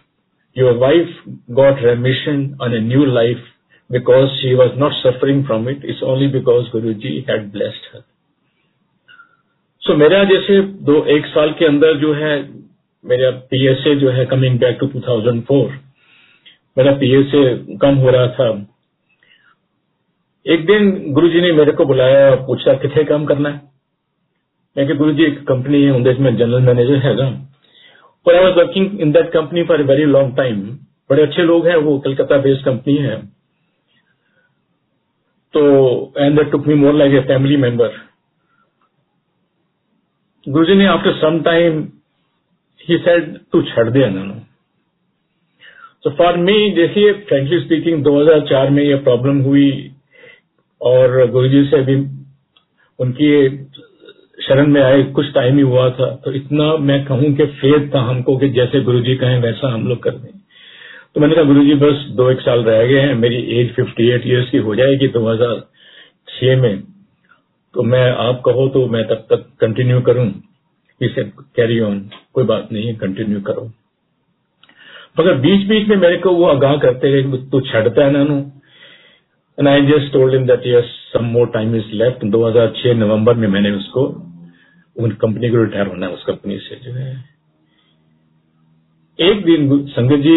your 0.56 0.78
wife 0.78 1.16
got 1.52 1.82
remission 1.82 2.44
on 2.62 2.74
a 2.74 2.80
new 2.80 3.06
life 3.06 3.46
because 3.90 4.30
she 4.32 4.54
was 4.54 4.80
not 4.80 4.94
suffering 4.94 5.46
from 5.46 5.70
it 5.70 5.86
it's 5.86 6.04
only 6.04 6.28
because 6.28 6.70
Guru 6.72 6.94
ji 6.94 7.26
had 7.30 7.52
blessed 7.52 7.96
हर 7.96 8.02
सो 9.90 9.96
मेरा 9.96 10.24
जैसे 10.24 10.62
दो, 10.62 11.06
एक 11.06 11.26
साल 11.26 11.52
के 11.52 11.66
अंदर 11.66 11.94
जो 11.94 12.14
है, 12.14 12.50
मेरा 13.06 13.32
पीएसए 13.32 13.96
जो 13.96 14.10
है 14.10 14.26
कमिंग 14.26 14.60
बैक 14.60 14.78
टू 14.80 14.88
2004 14.88 15.72
मेरा 16.78 16.92
पीएसए 16.92 17.78
कम 17.82 17.96
हो 17.96 18.10
रहा 18.10 18.28
था। 18.28 18.68
एक 20.48 20.66
दिन 20.66 21.14
गुरुजी 21.14 21.42
ने 21.42 21.52
मेरे 21.52 21.72
को 21.72 21.86
बुलाया 21.86 22.36
पूछा, 22.36 22.74
कितने 22.74 23.04
काम 23.04 23.26
करना 23.26 23.50
है? 23.50 23.62
मैं 24.78 24.88
कि 24.88 24.94
गुरु 24.94 25.12
जी 25.12 25.24
एक 25.24 25.48
कंपनी 25.48 25.84
है, 25.84 25.92
उनके 25.92 26.14
में 26.14 26.38
जनरल 26.38 26.62
मैनेजर 26.62 26.96
है 26.96 27.16
ना? 27.16 27.48
और 28.28 28.36
I 28.36 28.44
was 28.44 28.54
working 28.54 29.02
in 29.02 29.12
that 29.12 29.32
company 29.32 29.64
for 29.64 29.82
a 29.82 29.84
very 29.84 30.06
long 30.06 30.38
time 30.38 30.62
बड़े 31.10 31.24
अच्छे 31.24 31.44
लोग 31.44 31.68
हैं, 31.68 31.76
वो 31.76 32.00
कलकत्ता 32.00 32.38
बेस्ड 32.38 32.66
कंपनी 32.66 32.98
है। 32.98 33.22
तो 35.54 36.14
and 36.18 36.38
that 36.38 36.52
took 36.52 36.68
me 36.68 36.74
more 36.74 36.94
like 36.94 37.14
a 37.14 37.20
family 37.20 37.58
member 37.58 38.09
Guruji 40.50 40.74
ने 40.74 40.86
after 40.86 41.12
some 41.14 41.42
time 41.42 41.88
he 42.90 42.98
said 42.98 43.38
तू 43.38 43.62
छड़ 43.62 43.90
दे 43.90 44.04
अनु 44.04 44.34
तो 46.04 46.10
फॉर 46.10 46.38
मी 46.38 46.72
देखिए 46.72 47.14
फ्रेंकली 47.14 47.60
स्पीकिंग 47.60 48.04
2004 48.04 48.70
में 48.70 48.84
ये 48.84 48.96
प्रॉब्लम 48.96 49.40
हुई 49.40 49.92
और 50.82 51.32
गुरुजी 51.32 51.66
से 51.66 51.82
भी 51.82 51.96
उनकी 53.00 53.58
शरण 54.48 54.68
में 54.68 54.82
आए, 54.82 55.04
कुछ 55.04 55.34
टाइम 55.34 55.56
ही 55.56 55.62
हुआ 55.62 55.90
था। 55.90 56.16
तो 56.16 56.32
इतना 56.32 56.78
मैं 56.78 57.06
कहूँ 57.06 57.34
कि 57.34 57.46
फेद 57.46 57.92
था 57.96 58.00
हमको 58.00 58.38
कि 58.38 58.50
जैसे 58.50 58.82
गुरुजी 58.82 59.16
कहें, 59.16 59.40
वैसा 59.40 59.74
हम 59.74 59.88
लोग 59.88 60.04
कर 60.04 60.12
दें। 60.12 60.32
तो 61.16 61.22
मैंने 61.22 61.36
कहा, 61.36 61.44
गुरुजी, 61.44 61.74
बस 61.74 62.06
दो 62.10 62.32
एक 62.32 62.42
साल 62.42 62.60
रह 62.60 62.86
गए 62.86 63.00
हैं, 63.00 63.16
मेरी 63.16 63.36
एज 63.36 63.76
58 63.76 64.28
इयर्स 64.28 64.50
की 64.50 64.58
हो 64.58 64.76
जाएगी 64.76 65.08
2006 65.08 66.56
में। 66.56 66.84
तो 67.74 67.84
मैं, 67.84 68.12
आप 68.12 68.42
कहो 68.46 68.68
तो 68.70 68.86
मैं 68.88 69.04
तब 69.08 69.26
तक 69.30 69.46
कंटिन्यू 69.62 70.02
करूँ। 70.02 70.32
इसे 71.02 71.24
कैरी 71.56 71.80
ऑन 71.80 72.00
कोई 72.34 72.44
बात 72.46 72.72
नहीं 72.72 72.96
कंटिन्यू 72.98 73.42
करो। 73.42 73.66
मगर 75.20 75.34
बीच 75.40 75.68
बीच 75.68 75.88
में 75.88 75.96
मेरे 75.98 76.18
को 76.18 76.32
वो 76.32 76.46
आगाह 76.46 76.76
करते 76.78 77.12
रहे 77.12 77.38
तू 77.52 77.60
छड़ता 77.62 78.06
है 78.06 78.12
नानू। 78.12 78.38
And 79.58 79.68
I 79.68 79.82
just 79.84 80.12
told 80.14 80.34
him 80.34 80.46
that 80.48 80.66
yes 80.68 80.96
some 81.14 81.26
more 81.28 81.48
time 81.50 81.76
is 81.76 81.92
left 81.94 82.26
2006 82.28 82.94
नवंबर 82.96 83.34
में 83.36 83.48
मैंने 83.48 83.72
उसको, 83.72 84.06
उन 84.96 85.12
कंपनी 85.22 85.50
को 85.50 85.64
रिटायर 85.64 85.88
होना 85.88 86.06
है, 86.06 86.14
उस 86.14 86.24
कंपनी 86.24 86.58
से, 86.60 86.76
जो 86.76 86.92
है। 86.94 87.30
एक 89.20 89.44
दिन 89.46 89.86
संगत 89.88 90.20
जी 90.20 90.36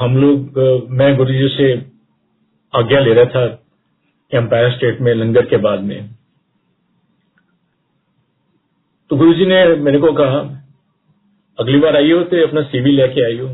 हम 0.00 0.16
लोग 0.16 0.58
मैं 0.90 1.16
गुरु 1.16 1.32
जी 1.32 1.48
से 1.48 1.72
आज्ञा 2.72 3.00
ले 3.00 3.14
रहा 3.14 3.24
था 3.26 3.44
एम्पायर 4.32 4.70
स्टेट 4.72 5.00
में, 5.00 5.12
लंगर 5.14 5.46
के 5.46 5.56
बाद 5.58 5.80
में। 5.82 6.15
तो 9.10 9.16
गुरु 9.16 9.32
जी 9.34 9.46
ने 9.46 9.64
मेरे 9.76 9.98
को 9.98 10.12
कहा, 10.12 10.38
अगली 11.58 11.78
बार 11.78 11.96
आइयो 11.96 12.22
तो 12.22 12.46
अपना 12.46 12.62
सीवी 12.64 12.92
लेके 12.92 13.24
आइयो। 13.26 13.48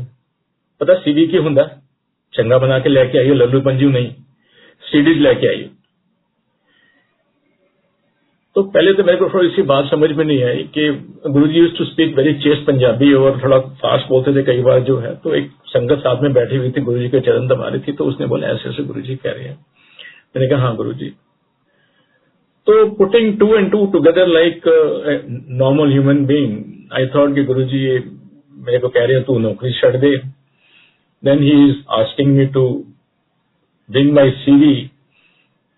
पता 0.81 0.93
सीवी 0.95 1.25
की 1.27 1.37
होंगे 1.37 1.63
चंगा 2.33 2.57
बना 2.57 2.79
के 2.79 2.89
लेके 2.89 3.17
आइयो 3.17 3.33
लल्लू 3.35 3.61
पंजू 3.61 3.89
नहीं। 3.89 4.11
सीडीज 4.83 5.17
लेके 5.17 5.47
आइयो। 5.47 5.67
तो 8.55 8.63
पहले 8.63 8.93
तो 8.93 9.03
मेरे 9.03 9.17
को 9.17 9.29
थोड़ी 9.29 9.49
सी 9.49 9.61
बात 9.63 9.89
समझ 9.89 10.09
में 10.11 10.23
नहीं 10.25 10.43
आई 10.43 10.63
कि 10.73 10.89
Guru 11.27 11.47
ji 11.47 11.59
use 11.59 11.77
to 11.77 11.85
speak 11.85 12.15
very 12.17 12.33
chaste 12.41 12.65
Punjabi 12.67 13.13
और 13.13 13.39
थोड़ा 13.43 13.59
फास्ट 13.81 14.07
बोलते 14.09 14.33
थे 14.35 14.43
कई 14.43 14.61
बार 14.61 14.79
जो 14.81 14.97
है। 14.97 15.15
तो 15.15 15.33
एक 15.35 15.51
संगत 15.67 15.99
साथ 15.99 16.21
में 16.21 16.33
बैठी 16.33 16.55
हुई 16.55 16.71
थी 16.71 16.81
गुरु 16.81 16.99
जी 16.99 17.09
के 17.09 17.19
चरण 17.21 17.47
दबा 17.47 17.67
रही 17.67 17.81
थी 17.87 17.93
तो 17.93 18.05
उसने 18.05 18.27
बोला 18.27 18.47
ऐसे 18.47 18.69
ऐसे 18.69 18.83
गुरु 18.83 19.01
जी 19.01 19.15
कह 19.15 19.31
रहे 19.31 19.43
हैं। 19.43 19.57
मैंने 20.35 20.49
कहा 20.49 20.61
हाँ 20.61 20.75
गुरु 20.75 20.93
जी 20.93 21.13
तो 22.67 22.85
putting 22.95 23.37
two 23.39 23.53
and 23.55 23.71
two 23.71 23.85
together 23.93 24.27
like 24.27 24.61
normal 25.53 25.91
human 25.91 26.25
being 26.25 26.51
I 26.93 27.07
thought 27.15 27.35
कि 27.35 27.43
गुरु 27.43 27.63
जी 27.65 27.81
मेरे 27.87 28.79
को 28.79 28.87
कह 28.89 29.05
रहे 29.05 29.15
हैं, 29.15 29.23
तू 29.23 29.37
नौकरी 29.39 29.71
छड़ 29.73 29.95
दे। 29.97 30.15
Then 31.23 31.43
he 31.43 31.51
is 31.69 31.75
asking 31.91 32.35
me 32.37 32.45
to 32.53 32.63
bring 33.89 34.13
my 34.13 34.31
CV 34.39 34.75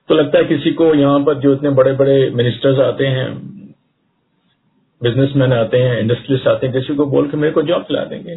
तो 0.09 0.15
लगता 0.15 0.37
है 0.37 0.45
किसी 0.45 0.71
को 0.73 0.93
यहाँ 0.95 1.19
पर 1.19 1.39
जो 1.39 1.53
इतने 1.53 1.69
बड़े 1.77 1.93
बड़े 1.93 2.17
मिनिस्टर्स 2.31 2.79
आते 2.79 3.05
हैं 3.07 3.27
बिजनेसमैन 5.01 5.53
आते 5.53 5.77
हैं 5.77 5.99
इंडस्ट्रियलिस्ट 5.99 6.47
आते 6.47 6.67
हैं, 6.67 6.75
किसी 6.75 6.95
को 6.95 7.05
बोल 7.05 7.27
के 7.29 7.37
मेरे 7.37 7.53
को 7.53 7.61
जॉब 7.63 7.81
दिला 7.81 8.03
देंगे। 8.05 8.35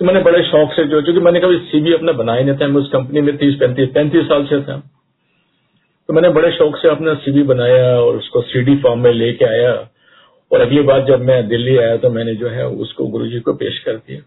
तो 0.00 0.04
मैंने 0.04 0.20
बड़े 0.22 0.42
शौक 0.42 0.72
से 0.72 0.84
जो, 0.84 1.00
क्योंकि 1.02 1.20
मैंने 1.20 1.40
कभी 1.40 1.58
सीवी 1.70 1.92
अपना 1.92 2.12
बनाया 2.14 2.44
नहीं 2.44 2.56
था, 2.56 2.66
मैं 2.68 2.80
उस 2.80 2.90
कंपनी 2.92 3.20
में 3.20 3.36
तीस, 3.36 3.54
पैंतीस 3.54 3.88
पैंतीस 3.94 4.24
साल 4.24 4.44
से 4.46 4.60
था। 4.62 4.76
तो 6.08 6.14
मैंने 6.14 6.28
बड़े 6.30 6.50
शौक 6.52 6.76
से 6.76 6.88
अपना 6.88 7.14
सीवी 7.16 7.42
बनाया 7.44 7.98
और 7.98 8.16
उसको 8.16 8.40
सीडी 8.44 8.76
फॉर्म 8.82 9.00
में 9.00 9.12
लेके 9.12 9.44
आया। 9.46 9.72
और 10.50 10.60
अगली 10.60 10.82
बार 10.82 11.04
जब 11.06 11.20
मैं 11.22 11.46
दिल्ली 11.48 11.76
आया 11.78 11.96
तो 11.96 12.10
मैंने 12.10 12.34
जो 12.36 12.48
है 12.48 12.66
उसको 12.78 13.06
गुरुजी 13.08 13.40
को 13.40 13.52
पेश 13.54 13.78
कर 13.86 13.96
दिया। 13.96 14.20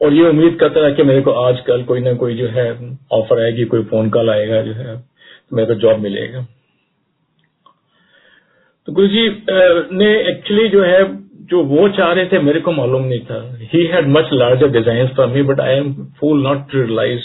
और 0.00 0.12
ये 0.14 0.28
उम्मीद 0.28 0.56
करता 0.60 0.82
था 0.82 0.90
कि 0.94 1.02
मेरे 1.02 1.22
को 1.22 1.30
आज 1.38 1.60
कल 1.66 1.82
कोई 1.84 2.00
ना 2.00 2.12
कोई 2.14 2.34
जो 2.34 2.46
है 2.48 2.70
ऑफ़र 3.12 3.42
आएगी, 3.44 3.64
कोई 3.64 3.82
फ़ोन 3.84 4.10
कॉल 4.10 4.30
आएगा 4.30 4.60
जो 4.62 4.72
है 4.74 4.96
तो 4.96 5.56
मेरे 5.56 5.74
को 5.74 5.80
जॉब 5.80 5.98
मिलेगा। 6.00 6.46
तो 8.88 8.92
गुरु 8.92 9.08
जी 9.08 9.28
ने 9.94 10.10
एक्चुअली 10.30 10.68
जो 10.68 10.82
है, 10.84 11.02
जो 11.42 11.62
वो 11.64 11.88
चाह 11.90 12.12
रहे 12.12 12.26
थे, 12.26 12.38
मेरे 12.40 12.60
को 12.60 12.72
मालूम 12.72 13.04
नहीं 13.04 13.20
था। 13.22 13.40
He 13.72 13.84
had 13.86 14.08
much 14.08 14.28
larger 14.32 14.68
design 14.70 15.08
for 15.16 15.26
me 15.28 15.42
but 15.44 15.60
I 15.60 15.74
am 15.74 15.92
fool 16.20 16.42
not 16.42 16.74
realize 16.74 17.22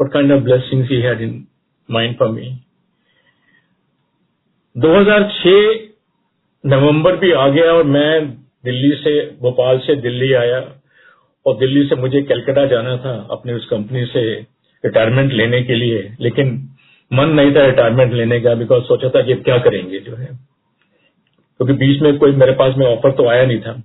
what 0.00 0.12
kind 0.12 0.32
of 0.32 0.42
blessing 0.42 0.84
he 0.84 1.00
had 1.00 1.20
in 1.20 1.44
mind 1.90 2.18
for 2.18 2.28
me 2.28 2.58
2006 4.76 5.74
नवंबर 6.66 7.16
भी 7.16 7.32
आ 7.32 7.48
गया 7.48 7.72
और 7.72 7.84
मैं 7.84 8.30
दिल्ली 8.64 8.96
से, 8.96 9.36
भोपाल 9.40 9.78
से 9.78 9.96
दिल्ली 9.96 10.32
आया 10.32 10.72
और 11.46 11.56
दिल्ली 11.56 11.88
से 11.88 11.94
मुझे 11.94 12.22
कलकत्ता 12.22 12.66
जाना 12.66 12.96
था 12.96 13.28
अपनी 13.30 13.52
उस 13.52 13.66
कंपनी 13.66 14.06
से 14.06 14.34
रिटायरमेंट 14.84 15.32
लेने 15.32 15.62
के 15.62 15.74
लिए। 15.74 16.16
लेकिन 16.20 16.68
मन 17.12 17.28
नहीं 17.28 17.54
था 17.54 17.66
रिटायरमेंट 17.66 18.12
लेने 18.12 18.40
का 18.40 18.54
बिकॉज़ 18.54 18.84
सोचा 18.84 19.08
था 19.08 19.22
कि 19.22 19.34
क्या 19.34 19.58
करेंगे 19.58 19.98
जो 19.98 20.16
है। 20.16 20.26
क्योंकि 21.56 21.72
बीच 21.72 22.02
में 22.02 22.18
कोई 22.18 22.32
मेरे 22.32 22.52
पास 22.52 22.74
में 22.76 22.86
ऑफ़र 22.86 23.10
तो 23.10 23.28
आया 23.28 23.46
नहीं 23.46 23.60
था। 23.60 23.82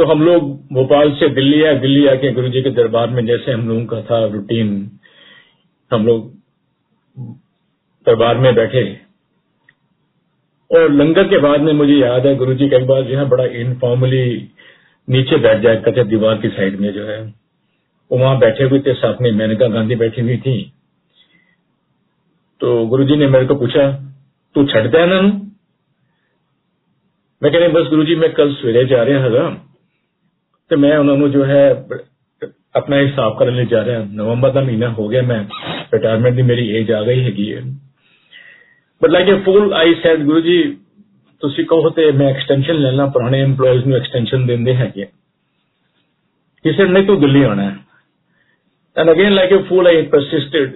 तो 0.00 0.04
हम 0.06 0.22
लोग 0.22 0.44
भोपाल 0.72 1.10
से 1.12 1.28
दिल्ली 1.28 1.62
आए, 1.62 1.78
दिल्ली 1.78 2.06
आके 2.06 2.30
गुरु 2.32 2.48
जी 2.48 2.62
के 2.62 2.70
दरबार 2.70 3.10
में 3.10 3.26
जैसे 3.26 3.52
हम 3.52 3.68
लोगों 3.68 3.84
का 3.86 4.00
था 4.02 4.24
रूटीन, 4.26 4.90
हम 5.90 6.06
लोग 6.06 6.30
दरबार 8.06 8.38
में 8.38 8.54
बैठे। 8.54 8.82
और 10.70 10.92
लंगर 10.92 11.28
के 11.28 11.38
बाद 11.38 11.60
में 11.60 11.72
मुझे 11.72 11.94
याद 11.94 12.26
है 12.26 12.34
गुरु 12.36 12.54
जी 12.54 12.68
कई 12.68 12.84
बार 12.84 13.02
जो 13.02 13.18
है 13.18 13.28
बड़ा 13.28 13.44
इनफॉर्मली 13.44 14.24
नीचे 15.08 15.36
बैठ 15.36 15.62
जाए 15.62 15.76
कच्चे 15.76 16.04
दीवार 16.04 16.38
की 16.38 16.48
साइड 16.48 16.80
में 16.80 16.92
जो 16.92 17.06
है। 17.06 17.20
वो 17.24 18.18
वहाँ 18.18 18.38
बैठे 18.38 18.64
हुए 18.64 18.80
थे, 18.80 18.94
साथ 18.94 19.22
में 19.22 19.32
मेनका 19.32 19.68
गांधी 19.68 19.94
बैठी 19.94 20.20
हुई 20.20 20.36
थी। 20.36 20.72
तो 22.60 22.86
गुरु 22.86 23.04
जी 23.04 23.16
ने 23.16 23.26
मेरे 23.26 23.46
को 23.46 23.54
पूछा, 23.54 23.90
तू 24.54 24.66
छड़ता 24.66 25.06
ना? 25.06 25.20
मैं 27.42 27.52
कहने 27.52 27.68
बस 27.68 27.90
गुरु 27.90 28.04
जी 28.04 28.16
मैं 28.16 28.32
कल 28.32 28.54
सवेरे 28.54 28.84
जा 28.86 29.02
रहा 29.02 29.69
ਤੇ 30.70 30.76
ਮੈਂ 30.76 30.98
ਉਹਨਾਂ 30.98 31.16
ਨੂੰ 31.16 31.30
ਜੋ 31.30 31.44
ਹੈ 31.44 31.84
ਆਪਣਾ 32.74 32.96
ਹਿਸਾਬ 32.96 33.38
ਕਰਨ 33.38 33.56
ਲਈ 33.56 33.66
ਜਾ 33.66 33.84
ਰਿਹਾ 33.84 34.06
ਨਵੰਬਰ 34.12 34.50
ਦਾ 34.50 34.60
ਮਹੀਨਾ 34.60 34.88
ਹੋ 34.88 35.08
ਗਿਆ 35.08 35.22
ਮੈਂ 35.22 35.44
ਰਿਟਾਇਰਮੈਂਟ 35.94 36.34
ਦੀ 36.34 36.42
ਮੇਰੀ 36.42 36.68
ਏਜ 36.68 36.92
ਆ 36.92 37.02
ਗਈ 37.02 37.24
ਹੈਗੀ 37.24 37.54
ਹੈ 37.54 37.60
but 39.02 39.10
like 39.10 39.30
a 39.30 39.38
fool 39.44 39.74
I 39.74 39.94
said 39.94 40.22
Guru 40.22 40.40
ji 40.40 40.76
ਤੁਸੀਂ 41.40 41.64
ਕਹੋ 41.64 41.90
ਤੇ 41.90 42.12
ਮੈਂ 42.12 42.28
ਐਕਸਟੈਂਸ਼ਨ 42.28 42.74
ਲੈ 42.74 42.92
ਲਾਂ 42.92 43.06
ਪੁਰਾਣੇ 43.06 43.44
EMPLOYEES 43.44 43.86
ਨੂੰ 43.86 43.96
ਐਕਸਟੈਂਸ਼ਨ 43.96 44.46
ਦਿੰਦੇ 44.46 44.74
ਹੈਗੇ 44.74 45.04
ਕਿਸੇ 46.64 46.84
ਨੇ 46.84 47.02
ਤੂੰ 47.02 47.20
ਦਿੱਲੀ 47.20 47.42
ਆਣਾ 47.42 47.70
ਹੈ 47.70 47.76
and 48.96 49.10
again 49.10 49.34
like 49.34 49.54
a 49.54 49.62
fool 49.68 49.86
I 49.86 50.02
persisted 50.02 50.72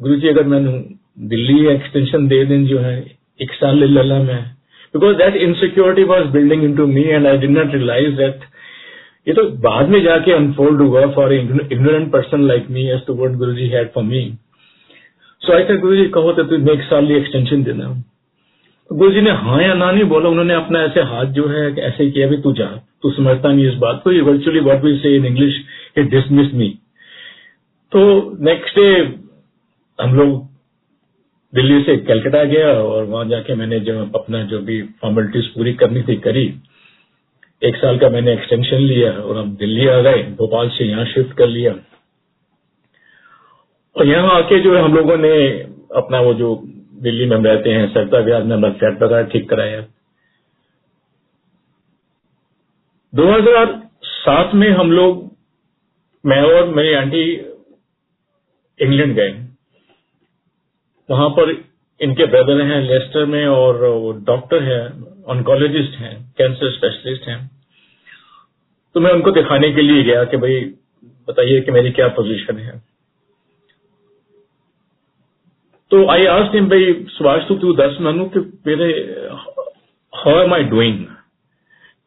Guru 0.00 0.16
ji 0.16 0.30
ਅਗਰ 0.30 0.44
ਮੈਨੂੰ 0.44 0.84
ਦਿੱਲੀ 1.28 1.66
ਐਕਸਟੈਂਸ਼ਨ 1.66 2.28
ਦੇ 2.28 2.44
ਦੇਣ 2.44 2.66
ਜੋ 2.66 2.78
ਹੈ 2.78 3.04
ਇੱਕ 3.40 3.52
ਸਾਲ 3.60 3.78
ਲੈ 3.78 4.02
ਲਾਂ 4.02 4.24
ਮੈਂ 4.24 4.42
because 4.94 5.18
that 5.18 5.36
insecurity 5.36 6.04
was 6.04 6.32
building 6.32 6.62
into 6.62 6.86
me 6.86 7.12
and 7.12 7.28
I 7.28 7.36
did 7.36 7.50
not 7.50 7.74
realize 7.74 8.16
that 8.16 8.40
ये 9.28 9.34
तो 9.34 9.42
बाद 9.44 9.88
में 9.88 10.02
जाके 10.02 10.32
अनफोल्ड 10.32 10.80
हुआ 10.80 11.06
for 11.06 11.32
ignorant 11.32 12.12
person 12.12 12.48
like 12.48 12.70
me 12.70 12.90
as 12.90 13.06
to 13.06 13.14
word 13.14 13.32
Guru 13.32 13.52
ji 13.52 13.68
had 13.68 13.88
for 13.88 14.04
me 14.04 14.34
सो 15.40 15.52
आई 15.52 15.76
गुरु 15.76 15.96
जी 15.96 16.06
कहो 16.06 16.32
तो 16.32 16.42
तुम 16.42 16.70
एक 16.70 16.82
साल 16.82 17.12
एक्सटेंशन 17.12 17.62
देना 17.62 18.02
गुरु 18.92 19.12
जी 19.12 19.20
ने 19.20 19.30
हाँ 19.30 19.62
या 19.62 19.74
ना 19.74 19.90
नहीं 19.92 20.04
बोला, 20.04 20.28
उन्होंने 20.28 20.54
अपना 20.54 20.82
ऐसे 20.82 21.00
हाथ 21.00 21.24
जो 21.24 21.48
है, 21.48 21.76
ऐसे 21.76 22.10
किया 22.10 22.28
भी 22.28 22.36
तू 22.36 22.52
जा, 22.52 22.66
तू 23.02 23.10
समझता 23.10 23.52
नहीं 23.52 23.68
इस 23.68 23.74
बात 23.74 24.00
को 24.04 24.24
virtually 24.24 24.60
what 24.60 24.84
we 24.84 24.98
say 24.98 25.16
in 25.16 25.26
English 25.26 25.64
it 25.98 26.10
dismiss 26.10 26.54
me 26.54 26.78
तो 27.92 28.32
नेक्स्ट 28.40 28.76
डे 28.76 29.14
हम 30.02 30.14
लोग 30.14 30.48
दिल्ली 31.54 31.82
से 31.82 31.96
कलकत्ता 31.96 32.44
गया 32.44 32.68
और 32.68 33.04
वहाँ 33.04 33.24
जाके 33.24 33.54
मैंने 33.54 33.80
जो 33.80 34.10
अपना 34.14 34.42
जो 34.42 34.58
भी 34.58 34.82
फॉर्मेलिटीज 34.82 35.46
पूरी 35.46 35.72
करनी 35.72 36.02
थी, 36.02 36.16
करी। 36.16 36.54
एक 37.62 37.76
साल 37.76 37.98
का 37.98 38.08
मैंने 38.08 38.32
एक्सटेंशन 38.32 38.76
लिया 38.76 39.12
और 39.12 39.36
हम 39.36 39.56
दिल्ली 39.56 39.86
आ 39.88 40.00
गए, 40.00 40.22
भोपाल 40.22 40.68
से 40.68 40.84
यहाँ 40.84 41.04
शिफ्ट 41.04 41.36
कर 41.36 41.46
लिया। 41.46 41.72
और 43.96 44.06
यहाँ 44.06 44.36
आके 44.36 44.60
जो 44.60 44.76
है 44.76 44.82
हम 44.82 44.94
लोगों 44.94 45.16
ने 45.16 45.48
अपना 45.94 46.20
वो 46.20 46.34
जो 46.34 46.62
दिल्ली 47.02 47.26
में 47.26 47.36
हम 47.36 47.46
रहते 47.46 47.70
हैं, 47.70 47.88
सरता 47.88 48.20
ब्याज 48.20 48.44
में 48.44 48.56
हमारा 48.56 48.74
फ्लैट 48.74 49.02
वगैरह 49.02 49.22
ठीक 49.22 49.48
कराया। 49.50 49.84
2007 53.14 54.54
में 54.54 54.70
हम 54.70 54.92
लोग, 54.92 55.36
मैं 56.26 56.42
और 56.42 56.68
मेरी 56.68 56.94
आंटी 56.94 57.32
इंग्लैंड 58.80 59.14
गए। 59.16 59.30
वहाँ 61.10 61.28
पर 61.28 61.67
इनके 62.00 62.26
ब्रदर 62.26 62.60
हैं 62.60 62.82
लेस्टर 62.82 63.24
में 63.24 63.46
और 63.46 63.84
वो 63.84 64.12
डॉक्टर 64.12 64.62
है 64.62 65.02
ऑनकोलॉजिस्ट 65.26 65.90
हैं 65.90 66.34
कैंसर 66.38 66.70
स्पेशलिस्ट 66.70 67.22
हैं। 67.22 67.50
तो 68.94 69.00
मैं 69.00 69.12
उनको 69.12 69.30
दिखाने 69.30 69.72
के 69.72 69.82
लिए 69.82 70.02
गया 70.02 70.24
कि 70.24 70.36
भाई, 70.36 70.60
बताइए 71.28 71.60
कि 71.60 71.70
मेरी 71.70 71.90
क्या 71.90 72.08
पोजीशन 72.08 72.58
है। 72.58 72.82
तो 75.90 76.06
आई 76.06 76.24
आज 76.26 76.54
हिम 76.54 76.68
भाई, 76.68 77.06
सुभाष, 77.08 77.48
तू 77.48 77.54
तू 77.54 77.74
दस 77.74 77.96
मानू 78.00 78.24
कि 78.36 78.38
मेरे 78.66 78.90
हाउ 80.14 80.40
एम 80.40 80.54
आई 80.54 80.62
डूइंग 80.62 81.06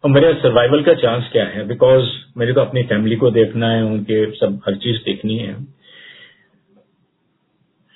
और 0.04 0.10
मेरे 0.10 0.34
सर्वाइवल 0.34 0.84
का 0.84 0.94
चांस 0.94 1.30
क्या 1.32 1.46
है? 1.46 1.68
बिकॉज़ 1.68 2.10
मेरे 2.38 2.54
को 2.54 2.62
अपनी 2.62 2.84
फैमिली 2.84 3.16
को 3.16 3.32
देखना 3.32 3.72
है, 3.72 3.84
उनके 3.84 4.32
सब 4.32 4.62
हर 4.68 4.76
चीज़ 4.76 4.98
देखनी 4.98 5.38
है। 5.38 5.64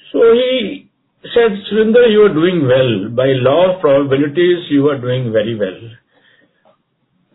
सो 0.01 0.33
ही 0.33 0.81
said, 1.33 1.51
Surinder, 1.67 2.09
you 2.11 2.21
are 2.23 2.33
doing 2.33 2.67
well. 2.67 3.09
By 3.09 3.33
law 3.33 3.59
of 3.67 3.81
probabilities, 3.81 4.65
you 4.69 4.89
are 4.89 4.97
doing 4.97 5.31
very 5.31 5.55
well. 5.61 5.77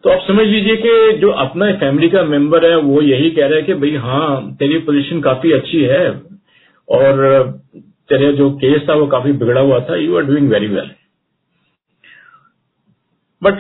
तो 0.05 0.11
आप 0.11 0.21
समझ 0.29 0.47
लीजिए 0.47 0.77
कि 0.77 0.93
जो 1.21 1.31
अपना 1.45 1.73
फैमिली 1.81 2.09
का 2.09 2.23
मेंबर 2.25 2.65
है 2.71 2.77
वो 2.77 3.01
यही 3.03 3.31
कह 3.31 3.47
रहा 3.47 3.57
है 3.57 3.63
कि 3.63 3.75
भाई 3.75 3.97
हाँ 4.05 4.57
तेरी 4.59 4.79
पोजीशन 4.87 5.21
काफ़ी 5.21 5.53
अच्छी 5.53 5.81
है 5.83 6.07
और 6.89 7.19
तेरे 8.09 8.33
जो 8.33 8.51
केस 8.63 8.89
था 8.89 8.95
वो 8.95 9.07
काफ़ी 9.07 9.33
बिगड़ा 9.33 9.61
हुआ 9.61 9.81
था। 9.81 9.97
You 9.97 10.17
are 10.17 10.23
doing 10.23 10.49
very 10.51 10.67
well 10.67 10.91
but 13.43 13.59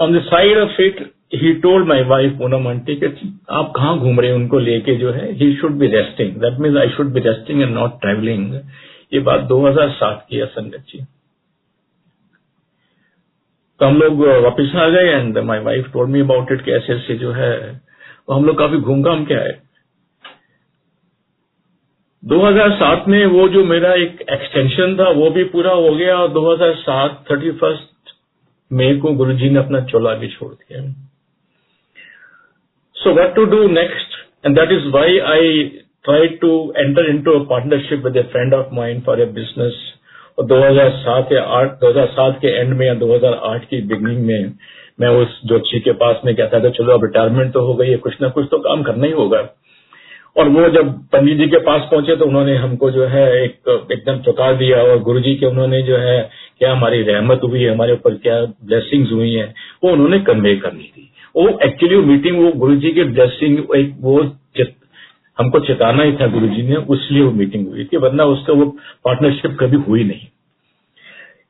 on 0.00 0.18
the 0.18 0.22
side 0.22 0.58
of 0.58 0.80
it 0.82 1.00
he 1.34 1.52
told 1.62 1.86
my 1.88 2.02
wife 2.10 2.32
Poonam 2.38 2.68
aunty 2.68 2.96
कि 2.96 3.06
आप 3.50 3.72
कहाँ 3.76 3.98
घूम 3.98 4.20
रहे 4.20 4.30
हैं? 4.30 4.36
उनको 4.36 4.58
लेके 4.58 4.96
जो 4.96 5.12
है 5.12 5.32
he 5.32 5.54
should 5.56 5.78
be 5.78 5.86
resting 5.96 6.36
that 6.42 6.58
means 6.60 6.76
I 6.76 6.88
should 6.96 7.12
be 7.12 7.20
resting 7.20 7.62
and 7.62 7.74
not 7.74 8.00
travelling 8.00 8.54
ये 9.12 9.20
बात 9.20 9.40
2007 9.48 10.24
की 10.30 10.36
है, 10.36 10.46
संगत 10.46 10.84
जी। 10.88 11.04
तो 13.80 13.86
हम 13.86 14.00
लोग 14.00 14.24
वापिस 14.44 14.74
आ 14.74 14.88
गए 14.88 15.08
and 15.10 15.38
my 15.38 15.58
wife 15.60 15.90
told 15.92 16.10
me 16.10 16.20
about 16.20 16.52
it 16.52 16.64
कि 16.64 16.72
ऐसे 16.72 16.94
ऐसे 16.94 17.14
जो 17.14 17.32
है 17.32 17.54
तो 17.74 18.32
हम 18.32 18.44
लोग 18.44 18.58
काफ़ी 18.58 18.78
घूम 18.78 19.02
घाम 19.02 19.24
के 19.24 19.34
आए। 19.34 19.58
2007 22.22 23.08
में 23.08 23.24
वो 23.26 23.48
जो 23.48 23.64
मेरा 23.64 23.92
एक 23.94 24.24
एक्सटेंशन 24.30 24.96
था, 24.96 25.08
वो 25.10 25.30
भी 25.30 25.44
पूरा 25.44 25.72
हो 25.72 25.94
गया 25.94 26.16
और 26.16 26.28
2007 26.32 27.24
थर्टी 27.30 27.50
फ़र्स्ट 27.52 28.14
मई 28.70 28.96
को 28.98 29.12
गुरु 29.12 29.32
जी 29.32 29.50
ने 29.50 29.58
अपना 29.58 29.80
चोला 29.84 30.14
भी 30.14 30.28
छोड़ 30.28 30.52
दिया। 30.54 30.82
So 32.96 33.12
what 33.14 33.34
to 33.34 33.44
do 33.44 33.66
next 33.68 34.46
and 34.46 34.58
that 34.58 34.72
is 34.72 34.88
why 34.88 35.18
I 35.18 35.52
tried 36.08 36.34
to 36.44 36.50
enter 36.86 37.04
into 37.14 37.32
a 37.34 37.44
partnership 37.44 38.04
with 38.04 38.16
a 38.16 38.24
friend 38.32 38.54
of 38.54 38.66
mine 38.78 39.02
for 39.08 39.18
a 39.18 39.26
business. 39.26 39.72
और 40.38 40.46
2007 40.46 41.32
या 41.32 41.54
8 41.58 41.80
2007 41.80 42.40
के 42.40 42.60
एंड 42.60 42.74
में 42.74 42.86
या 42.86 42.94
2008 42.94 43.64
की 43.64 43.82
बिगनिंग 43.82 44.26
में, 44.26 44.52
मैं 45.00 45.08
उस 45.08 45.40
जोशी 45.44 45.80
के 45.80 45.92
पास 45.92 46.20
में 46.24 46.36
कहता 46.36 46.60
था, 46.60 46.68
चलो, 46.68 46.92
अब 46.92 47.04
रिटायरमेंट 47.04 47.52
तो 47.52 47.60
हो 47.60 47.74
गई 47.74 47.88
है, 47.88 47.96
कुछ 47.96 48.14
ना 48.22 48.28
कुछ 48.28 48.46
तो 48.50 48.58
काम 48.58 48.82
करना 48.82 49.06
ही 49.06 49.12
होगा। 49.12 49.48
और 50.36 50.48
वो 50.48 50.68
जब 50.68 50.98
पंडित 50.98 51.38
जी 51.38 51.46
के 51.46 51.58
पास 51.58 51.88
पहुँचे 51.90 52.16
तो 52.16 52.24
उन्होंने 52.24 52.56
हमको 52.56 52.90
जो 52.90 53.04
है 53.04 53.44
एक, 53.44 53.86
एकदम 53.92 54.18
चुका 54.18 54.52
दिया 54.52 54.82
और 54.82 54.98
गुरु 54.98 55.20
जी 55.20 55.34
के 55.34 55.46
उन्होंने 55.46 55.82
जो 55.82 55.96
है, 55.96 56.30
क्या 56.58 56.72
हमारी 56.72 57.02
रहमत 57.02 57.40
हुई 57.44 57.62
है? 57.62 57.70
हमारे 57.70 57.92
ऊपर 57.92 58.14
क्या 58.14 58.44
ब्लेसिंग्स 58.44 59.12
हुई 59.12 59.32
है? 59.34 59.54
वो 59.84 59.90
उन्होंने 59.90 60.18
कन्वे 60.18 60.56
करनी 60.56 60.84
थी। 60.84 61.12
वो 61.36 61.58
एक्चुअली 61.62 61.96
मीटिंग 61.96 62.38
वो 62.44 62.52
गुरु 62.52 62.76
जी 62.76 62.90
की 62.90 63.04
ब्लेसिंग 63.04 63.58
एक 63.76 63.94
वो 64.00 64.20
हमको 65.38 65.60
चेताना 65.60 66.02
ही 66.02 66.12
था 66.12 66.26
गुरु 66.26 66.48
जी 66.48 66.62
ने, 66.62 66.76
उसलिए 66.76 67.22
वो 67.22 67.30
मीटिंग 67.30 67.68
हुई 67.68 67.84
थी, 67.84 67.96
वरना 67.96 68.24
उसका 68.24 68.52
वो 68.52 68.66
पार्टनरशिप 69.04 69.56
कभी 69.60 69.76
हुई 69.76 70.04
नहीं। 70.04 70.26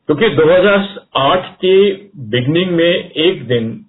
क्योंकि 0.06 0.28
2008 0.30 1.54
के 1.56 1.92
बिगनिंग 2.16 2.70
में 2.70 3.10
एक 3.10 3.46
दिन 3.46 3.82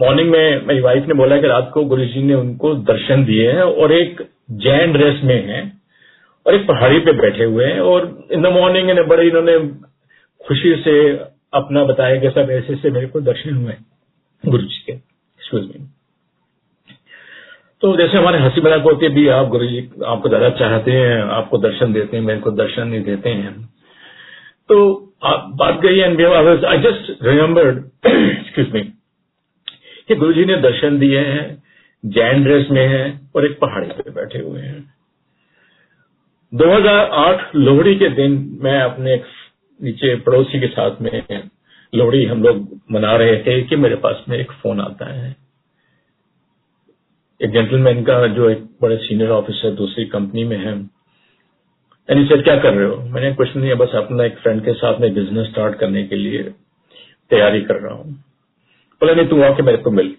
मॉर्निंग 0.00 0.30
में 0.30 0.66
मेरी 0.66 0.80
वाइफ 0.80 1.06
ने 1.06 1.14
बोला 1.14 1.40
कि 1.40 1.46
रात 1.46 1.70
को 1.74 1.84
गुरु 1.84 2.04
जी 2.04 2.22
ने 2.22 2.34
उनको 2.34 2.74
दर्शन 2.74 3.24
दिए 3.24 3.52
हैं 3.52 3.62
और 3.62 3.92
एक 3.92 4.28
जैन 4.50 4.92
ड्रेस 4.92 5.20
में 5.24 5.48
हैं 5.48 5.82
और 6.46 6.54
एक 6.54 6.66
पहाड़ी 6.66 6.98
पे 6.98 7.12
बैठे 7.12 7.44
हुए 7.44 7.66
हैं 7.66 7.80
और 7.80 8.28
इन 8.32 8.42
द 8.42 8.46
मॉर्निंग 8.46 8.90
इन्हें 8.90 9.08
बड़े 9.08 9.28
इन्होंने 9.28 9.58
खुशी 10.46 10.76
से 10.76 11.10
अपना 11.54 11.84
बताया 11.84 12.20
कि 12.20 12.30
सब 12.30 12.50
ऐसे 12.50 12.76
से 12.76 12.90
मेरे 12.90 13.06
को 13.06 13.20
दर्शन 13.20 13.54
हुए 13.54 13.74
गुरु 14.46 14.62
जी 14.62 14.82
के 14.86 14.92
एक्सक्यूज 14.92 15.64
मी 15.64 15.86
तो 17.82 17.96
जैसे 17.96 18.18
हमारे 18.18 18.38
हँसी 18.38 18.60
मज़ाक 18.60 18.82
होती 18.82 19.08
भी 19.08 19.26
आप 19.28 19.48
गुरु 19.48 19.66
जी, 19.66 19.78
आपको 20.06 20.28
ज़्यादा 20.28 20.48
चाहते 20.50 20.90
हैं, 20.90 21.22
आपको 21.22 21.58
दर्शन 21.58 21.92
देते 21.92 22.16
हैं, 22.16 22.24
मेरे 22.24 22.40
को 22.40 22.50
दर्शन 22.50 22.88
नहीं 22.88 23.02
देते 23.04 23.30
हैं। 23.30 23.52
तो 24.68 24.78
आप 25.22 25.52
बात 25.56 25.80
गई 25.80 25.98
and 25.98 26.20
I 26.64 26.78
just 26.78 27.22
remembered 27.22 27.78
excuse 28.06 28.72
me 28.74 28.80
कि 30.08 30.14
गुरु 30.14 30.32
जी 30.32 30.44
ने 30.44 30.56
दर्शन 30.56 30.98
दिए 30.98 31.18
हैं, 31.18 31.62
जैन 32.04 32.44
ड्रेस 32.44 32.66
में 32.70 32.86
है 32.88 33.04
और 33.36 33.46
एक 33.46 33.58
पहाड़ी 33.60 33.88
पे 33.88 34.10
बैठे 34.10 34.38
हुए 34.38 34.60
हैं। 34.60 34.82
2008 36.52 37.56
लोहड़ी 37.56 37.94
के 37.94 38.08
दिन 38.08 38.58
मैं 38.62 38.80
अपने 38.80 39.16
नीचे 39.80 40.14
पड़ोसी 40.16 40.60
के 40.60 40.66
साथ 40.66 41.02
में 41.02 41.48
लोहड़ी 41.92 42.24
हम 42.24 42.42
लोग 42.42 42.68
मना 42.92 43.16
रहे 43.16 43.36
थे 43.36 43.62
कि 43.62 43.76
मेरे 43.76 43.96
पास 43.96 44.24
में 44.28 44.38
एक 44.38 44.52
फ़ोन 44.52 44.80
आता 44.80 45.12
है। 45.14 45.45
एक 47.42 47.50
जेंटलमैन 47.50 48.04
का 48.04 48.26
जो 48.26 48.50
एक 48.50 48.64
बड़े 48.82 48.96
सीनियर 48.96 49.30
ऑफिसर 49.30 49.70
दूसरी 49.70 50.04
कंपनी 50.04 50.44
में 50.44 50.56
है। 50.56 50.90
एंड 52.10 52.28
सर 52.28 52.42
क्या 52.42 52.58
कर 52.58 52.72
रहे 52.72 52.88
हो? 52.88 52.96
मैंने 52.96 53.34
कुछ 53.34 53.56
नहीं 53.56 53.68
है 53.68 53.74
बस 53.74 53.90
अपना 53.94 54.24
एक 54.24 54.38
फ्रेंड 54.38 54.64
के 54.64 54.72
साथ 54.72 55.00
में 55.00 55.14
बिज़नेस 55.14 55.46
स्टार्ट 55.46 55.74
करने 55.74 56.02
के 56.02 56.16
लिए 56.16 56.42
तैयारी 57.30 57.60
कर 57.60 57.74
रहा 57.74 57.94
हूँ। 57.94 58.12
बोला, 59.00 59.14
नहीं, 59.14 59.28
तू 59.28 59.42
आके 59.42 59.62
मेरे 59.62 59.78
को 59.78 59.90
मिल। 59.90 60.16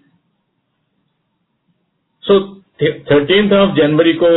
सो 2.22 2.62
थर्टीन 2.84 3.54
ऑफ़ 3.54 3.76
जनवरी 3.76 4.14
को 4.14 4.28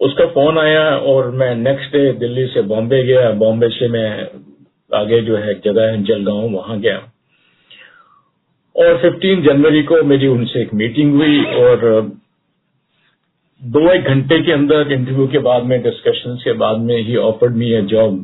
उसका 0.00 0.26
फ़ोन 0.26 0.58
आया 0.58 0.96
और 0.96 1.30
मैं 1.30 1.54
नेक्स्ट 1.54 1.92
डे 1.92 2.12
दिल्ली 2.12 2.46
से 2.46 2.62
बॉम्बे 2.62 3.02
गया। 3.02 3.30
बॉम्बे 3.30 3.68
से 3.68 3.88
मैं 3.88 4.28
आगे 4.94 5.20
जो 5.20 5.36
है, 5.36 5.54
जगह 5.54 5.82
है, 5.82 6.02
जलगांव, 6.02 6.50
वहाँ 6.50 6.80
गया। 6.80 7.12
और 8.76 8.96
15 9.02 9.40
जनवरी 9.44 9.82
को 9.82 10.02
मेरी 10.04 10.26
उनसे 10.26 10.60
एक 10.62 10.74
मीटिंग 10.74 11.14
हुई 11.14 11.44
और 11.54 11.80
दो 13.62 13.80
एक 13.92 14.04
घंटे 14.04 14.40
के 14.42 14.52
अंदर 14.52 14.92
इंटरव्यू 14.92 15.26
के 15.28 15.38
बाद 15.38 15.62
में 15.62 15.80
डिस्कशन 15.82 16.36
के 16.36 16.52
बाद 16.52 16.78
में 16.80 16.96
ही 16.98 17.16
ऑफर्ड 17.22 17.56
मी 17.56 17.72
ए 17.72 17.80
जॉब 17.84 18.18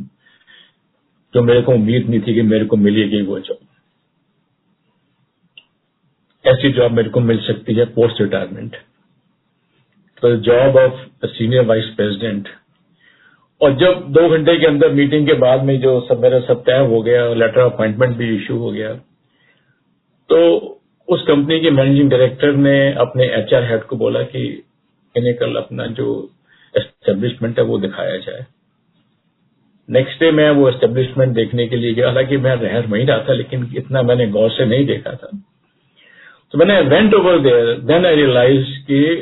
जो 1.35 1.43
मेरे 1.43 1.63
को 1.63 1.73
उम्मीद 1.73 2.09
नहीं 2.11 2.21
थी 2.21 2.35
कि 2.35 2.43
मेरे 2.43 2.65
को 2.65 2.77
मिलेगी 2.77 3.23
वो 3.23 3.39
जॉब 3.41 3.59
ऐसी 6.45 6.71
जॉब 6.73 6.93
मेरे 6.93 7.11
को 7.11 7.21
मिल 7.21 7.39
सकती 7.39 7.75
है 7.75 7.85
पोस्ट 7.95 8.21
रिटायरमेंट 8.21 8.77
तो 10.23 10.37
job 10.43 10.77
of 10.77 11.27
senior 11.27 11.65
vice 11.65 11.91
president 11.97 12.49
और 13.61 13.77
जब 13.77 14.07
दो 14.13 14.29
घंटे 14.29 14.57
के 14.57 14.67
अंदर 14.67 14.93
मीटिंग 14.93 15.27
के 15.27 15.35
बाद 15.41 15.63
में 15.63 15.79
जो 15.81 16.01
सब 16.01 16.23
मेरा 16.23 16.41
सब 16.41 16.63
तय 16.63 16.87
हो 16.91 17.03
गया 17.03 17.29
लेटर 17.35 17.61
अपॉइंटमेंट 17.61 18.17
भी 18.17 18.35
इश्यू 18.37 18.57
हो 18.57 18.71
गया 18.71 18.95
तो 20.29 20.39
उस 21.09 21.23
कंपनी 21.23 21.61
के 21.61 21.71
मैनेजिंग 21.71 22.11
डायरेक्टर 22.11 22.53
ने 22.53 22.93
अपने 22.93 23.25
एचआर 23.25 23.65
हेड 23.65 23.83
को 23.83 23.97
बोला 23.97 24.23
कि 24.23 24.62
इन्हें 25.17 25.35
कल 25.35 25.57
अपना 25.57 25.87
जो 25.87 26.31
एस्टेब्लिशमेंट 26.77 27.59
है 27.59 27.65
वो 27.65 27.79
दिखाया 27.79 28.17
जाए। 28.17 28.47
नेक्स्ट 29.91 30.21
डे 30.21 30.31
मैं 30.31 30.51
वो 30.51 30.69
एस्टेब्लिशमेंट 30.69 31.35
देखने 31.35 31.69
के 31.69 31.77
लिए 31.77 31.95
गया। 31.95 32.07
हालाँकि 32.07 32.37
मैं 32.37 32.57
रहर 32.57 32.87
वहीं 32.87 33.07
रहा 33.07 33.19
था, 33.19 33.33
लेकिन 33.33 33.75
इतना 33.77 34.03
मैंने 34.03 34.27
गौर 34.27 34.51
से 34.51 34.67
नहीं 34.67 34.87
देखा 34.87 35.11
था। 35.11 35.43
तो 36.53 36.59
मैंने 36.59 36.81
went 36.81 37.15
over 37.15 37.39
there 37.39 37.79
then 37.79 38.07
I 38.07 38.17
realize 38.17 38.67
कि 38.67 39.17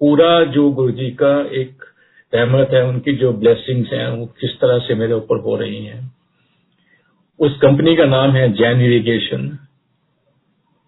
पूरा 0.00 0.44
जो 0.44 0.70
गुरु 0.70 0.90
जी 0.90 1.10
का 1.10 1.46
एक 1.52 1.84
रहमत 2.34 2.68
है, 2.70 2.84
उनकी 2.84 3.12
जो 3.12 3.32
ब्लेसिंग्स 3.32 3.92
हैं, 3.92 4.08
वो 4.08 4.26
किस 4.26 4.60
तरह 4.60 4.78
से 4.78 4.94
मेरे 4.94 5.12
ऊपर 5.12 5.36
हो 5.36 5.56
रही 5.56 5.84
हैं। 5.86 6.23
उस 7.38 7.58
कंपनी 7.58 7.96
का 7.96 8.04
नाम 8.04 8.30
है 8.30 8.52
जैन 8.52 8.80
इरीगेशन। 8.80 9.58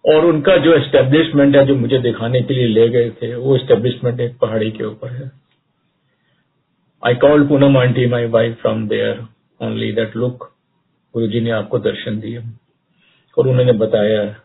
और 0.05 0.25
उनका 0.25 0.57
जो 0.57 0.73
एस्टेब्लिशमेंट 0.73 1.55
है, 1.55 1.65
जो 1.65 1.75
मुझे 1.75 1.97
दिखाने 1.97 2.41
के 2.41 2.53
लिए 2.53 2.67
ले 2.67 2.89
गए 2.89 3.09
थे, 3.09 3.35
वो 3.35 3.55
एस्टेब्लिशमेंट 3.55 4.19
एक 4.19 4.37
पहाड़ी 4.37 4.71
के 4.71 4.83
ऊपर 4.83 5.07
है। 5.07 5.31
I 7.05 7.15
call 7.15 7.47
Poonam 7.47 7.77
aunty 7.77 8.05
my 8.05 8.25
wife 8.25 8.61
from 8.61 8.87
there 8.87 9.25
only 9.61 9.91
that 9.91 10.15
look 10.15 10.53
Guru 11.13 11.27
ji 11.27 11.41
ने 11.41 11.49
आपको 11.49 11.79
दर्शन 11.79 12.19
दिए 12.19 12.37
और 13.37 13.47
उन्होंने 13.47 13.71
बताया। 13.71 14.35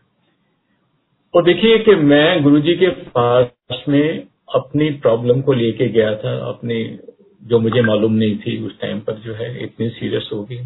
और 1.35 1.45
देखिए 1.45 1.79
कि 1.79 1.95
मैं 1.95 2.43
गुरु 2.43 2.61
जी 2.61 2.75
के 2.75 2.88
पास 2.88 3.85
में 3.88 4.27
अपनी 4.55 4.91
प्रॉब्लम 4.91 5.41
को 5.41 5.53
लेके 5.53 5.88
गया 5.88 6.15
था, 6.15 6.49
अपनी, 6.49 6.99
जो 7.45 7.59
मुझे 7.59 7.83
मालूम 7.83 8.12
नहीं 8.12 8.38
थी 8.38 8.67
उस 8.67 8.81
टाइम 8.81 9.01
पर 9.01 9.12
जो 9.12 9.35
है, 9.35 9.65
इतनी 9.65 9.88
सीरियस 9.88 10.31
होगी। 10.33 10.61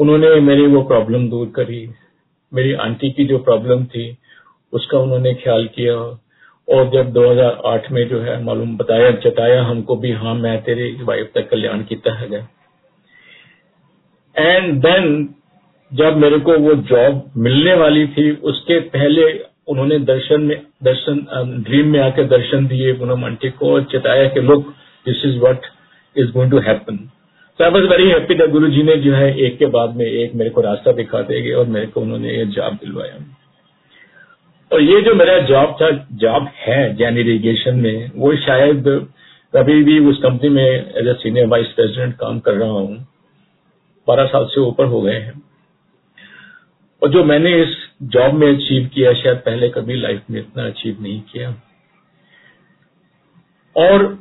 उन्होंने 0.00 0.34
मेरी 0.40 0.66
वो 0.66 0.82
प्रॉब्लम 0.82 1.28
दूर 1.30 1.52
करी। 1.56 1.90
मेरी 2.54 2.72
आंटी 2.72 3.10
की 3.10 3.24
जो 3.24 3.38
प्रॉब्लम 3.38 3.84
थी, 3.84 4.16
उसका 4.72 4.98
उन्होंने 4.98 5.34
ख्याल 5.34 5.66
किया। 5.66 5.94
और 6.68 6.90
जब 6.90 7.12
2008 7.12 7.90
में 7.92 8.08
जो 8.08 8.20
है, 8.20 8.42
मालूम 8.44 8.76
बताया 8.76 9.10
चताया 9.10 9.62
हमको 9.62 9.96
भी 9.96 10.12
हाँ 10.12 10.34
मैं 10.34 10.62
तेरे 10.62 10.96
वाइफ 11.02 11.30
तक 11.34 11.50
कल्याण 11.50 11.82
किया 11.82 12.14
है 12.14 12.48
एंड 14.36 14.82
देन 14.82 15.34
जब 15.92 16.16
मेरे 16.16 16.38
को 16.38 16.58
वो 16.58 16.74
जॉब 16.74 17.32
मिलने 17.36 17.74
वाली 17.74 18.06
थी, 18.06 18.30
उसके 18.30 18.80
पहले 18.80 19.44
उन्होंने 19.68 19.98
दर्शन 19.98 20.40
में, 20.40 20.62
दर्शन 20.82 21.26
ड्रीम 21.68 21.88
में 21.88 22.00
आकर 22.00 22.24
दर्शन 22.24 22.66
दिए। 22.66 22.92
पूनम 22.92 23.24
आंटी 23.24 23.50
को 23.50 23.74
और 23.74 23.82
चताया 23.84 24.28
कि 24.28 24.40
look 24.40 24.68
this 25.06 25.24
is 25.24 25.38
what 25.38 25.60
is 26.16 26.32
going 26.32 26.50
to 26.50 26.58
happen 26.58 27.10
I 27.62 27.70
was 27.70 27.84
very 27.84 28.08
happy 28.10 28.34
the 28.34 28.48
Guru 28.50 28.68
ji 28.68 28.82
ने 28.82 28.96
जो 28.96 29.12
है, 29.14 29.36
एक 29.36 29.58
के 29.58 29.66
बाद 29.68 29.96
में 29.96 30.04
एक 30.04 30.34
मेरे 30.34 30.50
को 30.50 30.60
रास्ता 30.60 30.92
दिखा 30.92 31.20
देंगे 31.22 31.52
और 31.52 31.66
मेरे 31.66 31.86
को 31.86 32.00
उन्होंने 32.00 32.30
ये 32.30 32.44
जॉब 32.46 32.74
दिलवाया। 32.74 33.18
और 34.70 34.82
ये 34.82 35.00
जो 35.00 35.14
मेरा 35.14 35.38
जॉब 35.40 35.76
था 35.80 35.90
जॉब 36.12 36.48
है 36.56 36.94
जैन 36.96 37.18
इरीगेशन 37.18 37.76
में, 37.76 38.10
वो 38.16 38.34
शायद 38.36 38.84
कभी 39.54 39.82
भी 39.84 39.98
उस 40.08 40.18
कंपनी 40.22 40.48
में 40.48 40.64
as 40.64 41.08
a 41.08 41.12
senior 41.12 41.46
vice 41.46 41.66
president 41.68 42.14
काम 42.14 42.38
कर 42.40 42.54
रहा 42.54 42.70
हूँ, 42.70 42.96
बारह 44.08 44.26
साल 44.26 44.44
से 44.44 44.60
ऊपर 44.60 44.86
हो 44.86 45.00
गए 45.02 45.14
हैं। 45.14 45.42
और 47.02 47.10
जो 47.10 47.24
मैंने 47.24 47.54
इस 47.62 47.76
जॉब 48.02 48.34
में 48.34 48.48
अचीव 48.48 48.88
किया, 48.94 49.12
शायद 49.14 49.36
पहले 49.36 49.68
कभी 49.68 49.94
लाइफ 49.94 50.22
में 50.30 50.40
इतना 50.40 50.66
अचीव 50.66 50.96
नहीं 51.00 51.20
किया। 51.32 51.54
और 53.76 54.18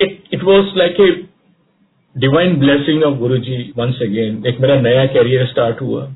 it 0.00 0.12
it 0.32 0.44
was 0.44 0.76
like 0.76 1.00
a 1.00 1.10
divine 2.16 2.56
blessing 2.56 3.02
of 3.04 3.14
Guru 3.14 3.36
ji 3.38 3.56
once 3.76 3.98
again 4.02 4.46
एक 4.46 4.60
मेरा 4.60 4.80
नया 4.80 5.06
कैरियर 5.06 5.46
स्टार्ट 5.46 5.80
हुआ। 5.80 6.14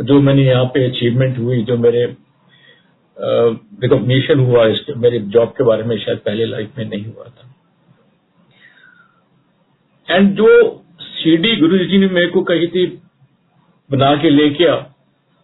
जो 0.00 0.20
मैंने 0.20 0.42
यहाँ 0.42 0.64
पे 0.64 0.84
अचीवमेंट 0.84 1.38
हुई, 1.38 1.62
जो 1.62 1.76
मेरे 1.76 2.04
रिकॉग्निशन 3.82 4.40
हुआ, 4.40 4.66
इसके, 4.66 4.94
मेरे 4.94 5.18
जॉब 5.18 5.48
के 5.48 5.64
बारे 5.64 5.82
में 5.82 5.98
शायद 5.98 6.18
पहले 6.18 6.46
लाइफ 6.46 6.78
में 6.78 6.84
नहीं 6.84 7.04
हुआ 7.04 7.24
था। 7.24 7.54
एंड 10.16 10.36
जो 10.36 10.48
सीडी 11.00 11.56
गुरु 11.56 11.78
जी 11.78 11.98
ने 11.98 12.06
मेरे 12.06 12.26
को 12.26 12.42
कही 12.42 12.66
थी, 12.66 12.86
बना 13.90 14.16
के 14.16 14.30
लेके 14.30 14.64
आ 14.64 14.74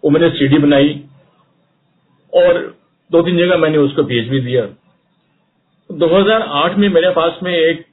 वो 0.05 0.11
मैंने 0.11 0.31
सीडी 0.31 0.59
बनाई। 0.59 1.05
और 2.33 2.77
दो 3.11 3.23
तीन 3.23 3.39
जगह 3.39 3.57
मैंने 3.57 3.79
उसको 3.79 4.03
भेज 4.03 4.29
भी 4.29 4.41
दिया। 4.41 4.63
2008 5.91 6.77
में 6.79 6.89
मेरे 6.89 7.11
पास 7.11 7.39
में 7.43 7.55
एक 7.57 7.85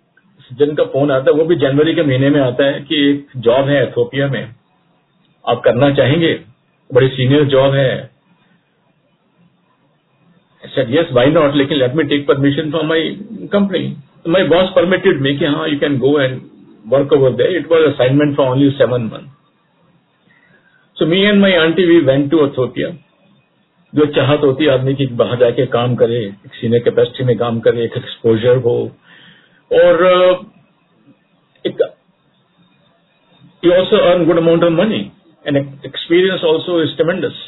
जिनका 0.54 0.84
फ़ोन 0.84 1.12
आता 1.12 1.32
है, 1.32 1.38
वो 1.38 1.46
भी 1.46 1.56
जनवरी 1.56 1.94
के 1.96 2.04
महीने 2.04 2.30
में 2.30 2.42
आता 2.42 2.66
है 2.66 2.80
कि 2.82 3.10
एक 3.10 3.28
जॉब 3.38 3.68
है 3.68 3.82
एथोपिया 3.84 4.28
में। 4.28 4.56
आप 5.46 5.62
करना 5.66 5.90
चाहेंगे? 5.90 6.40
बड़ी 6.94 7.08
सीनियर 7.08 7.44
जॉब 7.44 7.74
है। 7.74 8.16
सर 10.64 10.86
यस 10.90 11.08
वाई 11.12 11.28
नॉट 11.28 11.56
लेकिन 11.56 11.78
let 11.78 11.94
me 11.94 12.04
take 12.04 12.28
permission 12.28 12.72
from 12.72 12.88
my 12.88 13.10
company 13.52 13.98
my 14.28 14.44
boss 14.44 14.70
permitted 14.76 15.22
me 15.22 15.36
कि 15.38 15.46
हाँ 15.46 15.68
you 15.68 15.80
can 15.80 15.98
go 15.98 16.20
and 16.20 16.42
work 16.88 17.14
over 17.14 17.32
there 17.32 17.56
it 17.56 17.72
was 17.72 17.84
assignment 17.84 18.36
for 18.38 18.48
only 18.48 18.70
seven 18.70 19.04
month 19.04 19.30
so 20.98 21.06
me 21.06 21.22
and 21.22 21.42
my 21.42 21.54
aunty 21.54 21.86
we 21.86 22.00
went 22.00 22.32
to 22.32 22.46
Ethiopia 22.46 22.90
जो 23.96 24.06
चाहत 24.14 24.42
होती 24.44 24.66
है 24.66 24.72
आदमी 24.72 24.94
की 24.96 25.06
बाहर 25.16 25.40
जाके 25.40 25.66
काम 25.74 25.96
करे, 25.96 26.18
एक 26.18 26.54
सीनियर 26.54 26.82
कैपेसिटी 26.84 27.24
में 27.24 27.38
काम 27.38 27.60
करे, 27.60 27.84
एक 27.84 27.98
एक्सपोजर 27.98 28.58
हो। 28.60 28.78
और 29.72 30.04
एक 31.66 31.82
you 33.64 33.72
also 33.72 33.98
earn 34.06 34.26
good 34.26 34.38
amount 34.38 34.64
of 34.64 34.74
money 34.74 35.00
and 35.46 35.58
experience 35.58 36.44
also 36.44 36.82
is 36.84 36.96
tremendous 36.98 37.44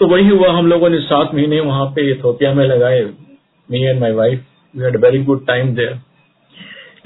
तो 0.00 0.06
वही 0.06 0.28
हुआ, 0.28 0.50
हम 0.52 0.66
लोगों 0.66 0.88
ने 0.90 0.98
सात 1.00 1.34
महीने 1.34 1.60
वहाँ 1.60 1.86
पे 1.86 2.10
इथोपिया 2.10 2.52
में 2.54 2.64
लगाए। 2.66 3.02
Me 3.68 3.84
and 3.84 4.00
my 4.00 4.12
wife 4.12 4.44
we 4.74 4.82
had 4.82 4.96
very 4.96 5.22
good 5.24 5.46
time 5.46 5.74
there 5.74 5.98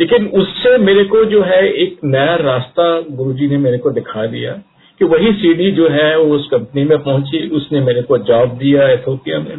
लेकिन 0.01 0.27
उससे 0.41 0.77
मेरे 0.79 1.05
को 1.05 1.25
जो 1.25 1.43
है, 1.43 1.61
एक 1.65 1.99
नया 2.05 2.35
रास्ता 2.37 2.85
गुरुजी 3.01 3.49
ने 3.49 3.57
मेरे 3.59 3.79
को 3.79 3.91
दिखा 3.91 4.27
दिया। 4.27 4.53
कि 4.99 5.05
वही 5.05 5.33
सीढ़ी 5.33 5.71
जो 5.71 5.89
है, 5.89 6.19
वो 6.19 6.37
उस 6.37 6.49
कंपनी 6.51 6.85
में 6.85 7.03
पहुँची, 7.03 7.49
उसने 7.49 7.81
मेरे 7.81 8.03
को 8.03 8.19
जॉब 8.19 8.57
दिया 8.59 8.89
एथोपिया 8.89 9.39
में। 9.41 9.57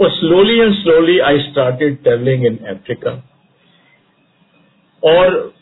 और 0.00 0.10
slowly 0.10 0.58
and 0.58 0.74
slowly 0.74 1.18
I 1.18 1.40
started 1.40 2.02
travelling 2.02 2.46
in 2.46 2.56
Africa 2.56 3.10
और 5.02 5.52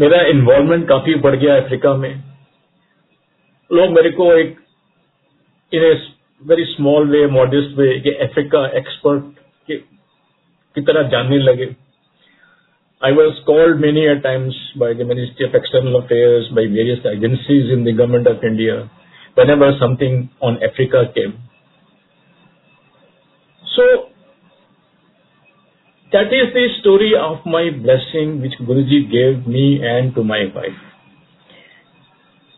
मेरा 0.00 0.22
इन्वॉल्वमेंट 0.22 0.88
काफ़ी 0.88 1.14
बढ़ 1.14 1.36
गया 1.36 1.56
अफ्रीका 1.56 1.94
में। 1.94 2.22
लोग 3.72 3.90
मेरे 3.90 4.10
को 4.10 4.32
एक 4.32 4.56
in 5.72 5.82
a 5.82 5.92
very 6.42 6.64
small 6.64 7.08
way 7.08 7.26
modest 7.26 7.78
way 7.78 8.00
कि 8.00 8.10
अफ्रीका 8.10 8.66
एक्सपर्ट 8.66 9.24
की 9.70 10.82
तरह 10.82 11.02
जानने 11.02 11.38
लगे। 11.38 11.66
I 13.01 13.11
was 13.11 13.33
called 13.47 13.81
many 13.81 14.05
a 14.05 14.21
times 14.21 14.53
by 14.77 14.93
the 14.93 15.03
Ministry 15.03 15.47
of 15.47 15.55
External 15.55 16.05
Affairs, 16.05 16.49
by 16.49 16.69
various 16.69 16.99
agencies 17.03 17.73
in 17.73 17.83
the 17.83 17.93
government 17.93 18.27
of 18.27 18.43
India, 18.43 18.91
whenever 19.33 19.71
something 19.79 20.29
on 20.39 20.61
Africa 20.61 21.11
came. 21.15 21.33
So, 23.65 24.11
that 26.11 26.29
is 26.29 26.53
the 26.53 26.67
story 26.81 27.13
of 27.17 27.43
my 27.45 27.71
blessing 27.71 28.39
which 28.41 28.53
Guruji 28.61 29.09
gave 29.09 29.47
me 29.47 29.81
and 29.81 30.13
to 30.13 30.23
my 30.23 30.45
wife. 30.53 30.77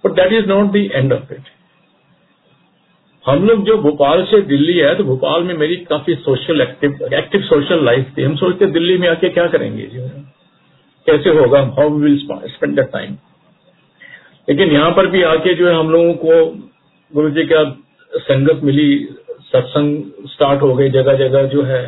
But 0.04 0.18
that 0.18 0.34
is 0.34 0.44
not 0.46 0.74
the 0.74 0.94
end 0.94 1.14
of 1.14 1.32
it. 1.32 1.44
हम 3.26 3.46
लोग 3.48 3.64
जो 3.66 3.78
भोपाल 3.82 4.24
से 4.26 4.42
दिल्ली 4.48 4.78
है 4.78 4.96
तो 4.96 5.04
भोपाल 5.04 5.44
में 5.44 5.54
मेरी 5.58 5.76
काफी 5.90 6.16
social 6.16 6.62
active 6.62 7.14
active 7.14 7.42
social 7.42 7.86
life 7.86 8.12
थी 8.18 8.24
हम 8.24 8.36
सोचते 8.36 8.66
दिल्ली 8.72 8.98
में 8.98 9.08
आके 9.10 9.30
क्या 9.30 9.46
करेंगे 9.48 9.86
जो 9.94 10.02
है 10.02 10.27
कैसे 11.09 11.39
होगा 11.39 11.61
how 11.79 11.91
will 11.97 12.19
spend 12.19 12.81
the 12.81 12.89
time 12.93 13.17
लेकिन 14.49 14.71
यहाँ 14.71 14.91
पर 14.93 15.07
भी 15.07 15.23
आके 15.25 15.55
जो 15.55 15.69
है 15.69 15.75
हम 15.75 15.91
लोगों 15.91 16.13
को 16.15 16.45
गुरु 17.13 17.31
जी 17.31 17.43
का 17.47 17.63
संगत 18.13 18.61
मिली, 18.65 19.09
सत्संग 19.45 20.29
स्टार्ट 20.29 20.63
हो 20.63 20.75
गई 20.75 20.89
जगह 20.91 21.17
जगह 21.19 21.43
जो 21.47 21.63
है। 21.63 21.83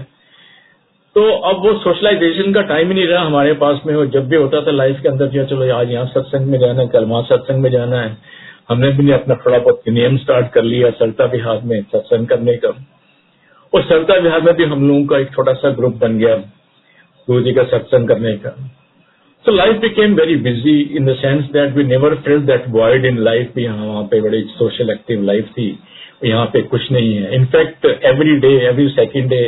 तो 1.16 1.22
अब 1.42 1.62
वो 1.62 1.72
सोशलाइजेशन 1.78 2.52
का 2.54 2.62
टाइम 2.64 2.88
ही 2.88 2.94
नहीं 2.94 3.06
रहा 3.06 3.22
हमारे 3.24 3.52
पास 3.62 3.80
में 3.86 3.94
वो 3.94 4.04
जब 4.08 4.28
भी 4.28 4.36
होता 4.36 4.60
था 4.66 4.70
लाइफ 4.72 5.00
के 5.02 5.08
अंदर 5.08 5.26
जो 5.28 5.44
चलो 5.46 5.72
आज 5.74 5.90
यहाँ 5.90 6.06
सत्संग 6.08 6.46
में 6.46 6.58
जाना 6.58 6.80
है, 6.80 6.88
कल 6.88 7.04
वहाँ 7.04 7.22
सत्संग 7.22 7.62
में 7.62 7.70
जाना 7.70 8.00
है। 8.00 8.16
हमने 8.68 8.90
भी 8.90 9.10
अपना 9.12 9.34
थोड़ा 9.36 9.58
बहुत 9.58 9.88
नियम 9.88 10.16
स्टार्ट 10.16 10.52
कर 10.52 10.62
लिया, 10.64 10.90
सरता 10.92 11.26
बिहार 11.26 11.60
में 11.64 11.82
सत्संग 11.84 12.26
करने 12.26 12.56
का। 12.56 12.68
और 13.72 13.82
सरता 13.82 14.18
बिहार 14.20 14.40
में 14.40 14.54
भी 14.54 14.64
हम 14.64 14.86
लोगों 14.88 15.04
का 15.06 15.18
एक 15.18 15.34
छोटा 15.34 15.52
सा 15.54 15.70
ग्रुप 15.72 15.96
बन 15.96 16.18
गया, 16.18 16.36
गुरु 17.28 17.40
जी 17.40 17.52
का 17.52 17.64
सत्संग 17.68 18.08
करने 18.08 18.36
का। 18.36 18.56
So 19.44 19.52
life 19.52 19.80
became 19.80 20.16
very 20.16 20.36
busy 20.36 20.94
in 20.94 21.06
the 21.06 21.14
sense 21.22 21.46
that 21.52 21.72
we 21.74 21.82
never 21.82 22.10
felt 22.24 22.44
that 22.46 22.68
void 22.68 23.06
in 23.10 23.24
life 23.24 23.54
भी 23.54 23.62
यहाँ 23.64 23.86
वहाँ 23.86 24.02
पे 24.10 24.20
बड़ी 24.20 24.40
social 24.56 24.90
active 24.94 25.22
life 25.28 25.52
थी 25.56 25.68
यहाँ 26.24 26.46
पे 26.54 26.62
कुछ 26.72 26.90
नहीं 26.92 27.14
है 27.16 27.30
in 27.36 27.46
fact 27.54 27.86
every 28.10 28.34
day 28.40 28.56
every 28.70 28.88
second 28.96 29.30
day 29.34 29.46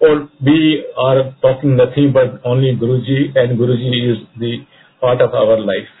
or 0.00 0.28
we 0.48 0.84
are 0.96 1.22
talking 1.44 1.76
nothing 1.76 2.12
but 2.12 2.36
only 2.44 2.72
Guruji 2.82 3.20
and 3.42 3.58
Guruji 3.58 4.00
is 4.12 4.18
the 4.38 4.52
part 5.02 5.20
of 5.20 5.32
our 5.34 5.58
life. 5.60 5.94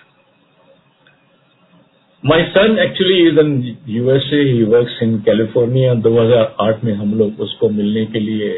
My 2.22 2.40
son 2.52 2.78
actually 2.78 3.16
is 3.30 3.38
in 3.38 3.78
USA 3.86 4.42
he 4.52 4.64
works 4.64 4.98
in 5.00 5.22
California 5.22 5.94
2008 6.08 6.84
में 6.84 6.92
हम 6.96 7.14
लोग 7.18 7.40
उसको 7.40 7.68
मिलने 7.80 8.04
के 8.12 8.20
लिए 8.20 8.52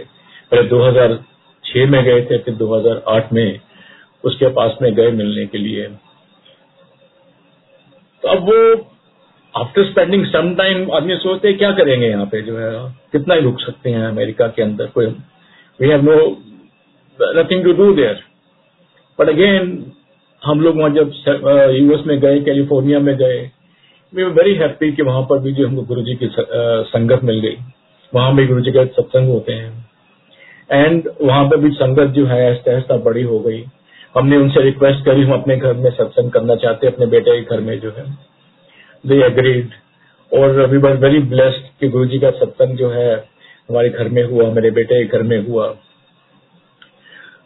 पहले 0.50 0.68
2006 0.68 1.88
में 1.94 2.02
गए 2.04 2.20
थे 2.30 2.38
फिर 2.48 2.54
2008 2.64 3.32
में 3.32 3.65
उसके 4.26 4.48
पास 4.52 4.76
में 4.82 4.92
गए 4.94 5.10
मिलने 5.12 5.46
के 5.46 5.58
लिए। 5.58 5.86
तो 8.22 8.28
अब 8.28 8.42
वो 8.44 8.58
आफ्टर 9.54 9.84
स्पेंडिंग 9.84 10.24
सम 10.26 10.54
टाइम 10.54 10.90
आदमी 10.92 11.16
सोचते 11.18 11.52
क्या 11.54 11.70
करेंगे 11.72 12.08
यहाँ 12.08 12.26
पे 12.26 12.40
जो 12.42 12.58
है, 12.58 12.70
कितना 13.12 13.34
ही 13.34 13.40
रुक 13.40 13.60
सकते 13.60 13.90
हैं 13.90 14.06
अमेरिका 14.06 14.48
के 14.48 14.62
अंदर, 14.62 14.86
कोई 14.86 15.06
we 15.80 15.88
have 15.88 16.02
no 16.04 16.16
nothing 17.18 17.64
to 17.64 17.72
do 17.74 17.92
there 17.94 18.22
but 19.18 19.28
again 19.28 19.92
हम 20.42 20.60
लोग 20.60 20.76
वहाँ 20.78 20.90
जब 20.90 21.12
यूएस 21.72 22.06
में 22.06 22.18
गए 22.20 22.40
कैलिफ़ोर्निया 22.40 22.98
में 23.00 23.16
गए 23.16 23.38
वी 24.12 24.22
वर 24.22 24.30
वेरी 24.32 24.54
हैप्पी 24.54 24.90
कि 24.92 25.02
वहाँ 25.02 25.22
पर 25.30 25.38
भी 25.38 25.52
जो 25.52 25.66
हमको 25.68 25.82
गुरु 25.84 26.02
जी 26.02 26.14
की 26.14 26.28
संगत 26.90 27.24
मिल 27.24 27.40
गई। 27.40 27.56
वहाँ 28.12 28.34
भी 28.36 28.46
गुरु 28.46 28.60
जी 28.60 28.72
का 28.72 28.84
सत्संग 28.86 29.28
होते 29.28 29.52
हैं। 29.52 29.86
एंड 30.72 31.08
वहाँ 31.22 31.44
पर 31.48 31.56
भी 31.56 31.70
संगत 31.72 32.12
जो 32.14 32.26
है 32.26 32.40
ऐसा 32.50 32.72
ऐसा 32.72 32.96
बड़ी 33.04 33.22
हो 33.22 33.38
गई। 33.40 33.64
हमने 34.14 34.36
उनसे 34.36 34.62
रिक्वेस्ट 34.62 35.04
करी 35.04 35.22
हम 35.22 35.32
अपने 35.32 35.56
घर 35.56 35.72
में 35.72 35.90
सत्संग 35.90 36.30
करना 36.30 36.56
चाहते 36.56 36.86
अपने 36.86 37.06
बेटे 37.06 37.40
के 37.40 37.56
घर 37.56 37.60
में 37.60 37.80
जो 37.80 37.90
है। 37.90 38.04
दे 39.06 39.24
एग्रीड 39.26 39.68
और 40.32 40.66
वी 40.66 40.78
वर 40.78 40.96
वेरी 40.96 41.18
ब्लेस्ड 41.18 41.80
कि 41.80 41.88
गुरु 41.88 42.06
जी 42.06 42.18
का 42.18 42.30
सत्संग 42.30 42.76
जो 42.76 42.90
है 42.90 43.16
हमारे 43.68 43.88
घर 43.88 44.08
में 44.08 44.24
हुआ 44.24 44.50
मेरे 44.50 44.70
बेटे 44.70 45.04
के 45.04 45.18
घर 45.18 45.22
में 45.22 45.46
हुआ। 45.46 45.76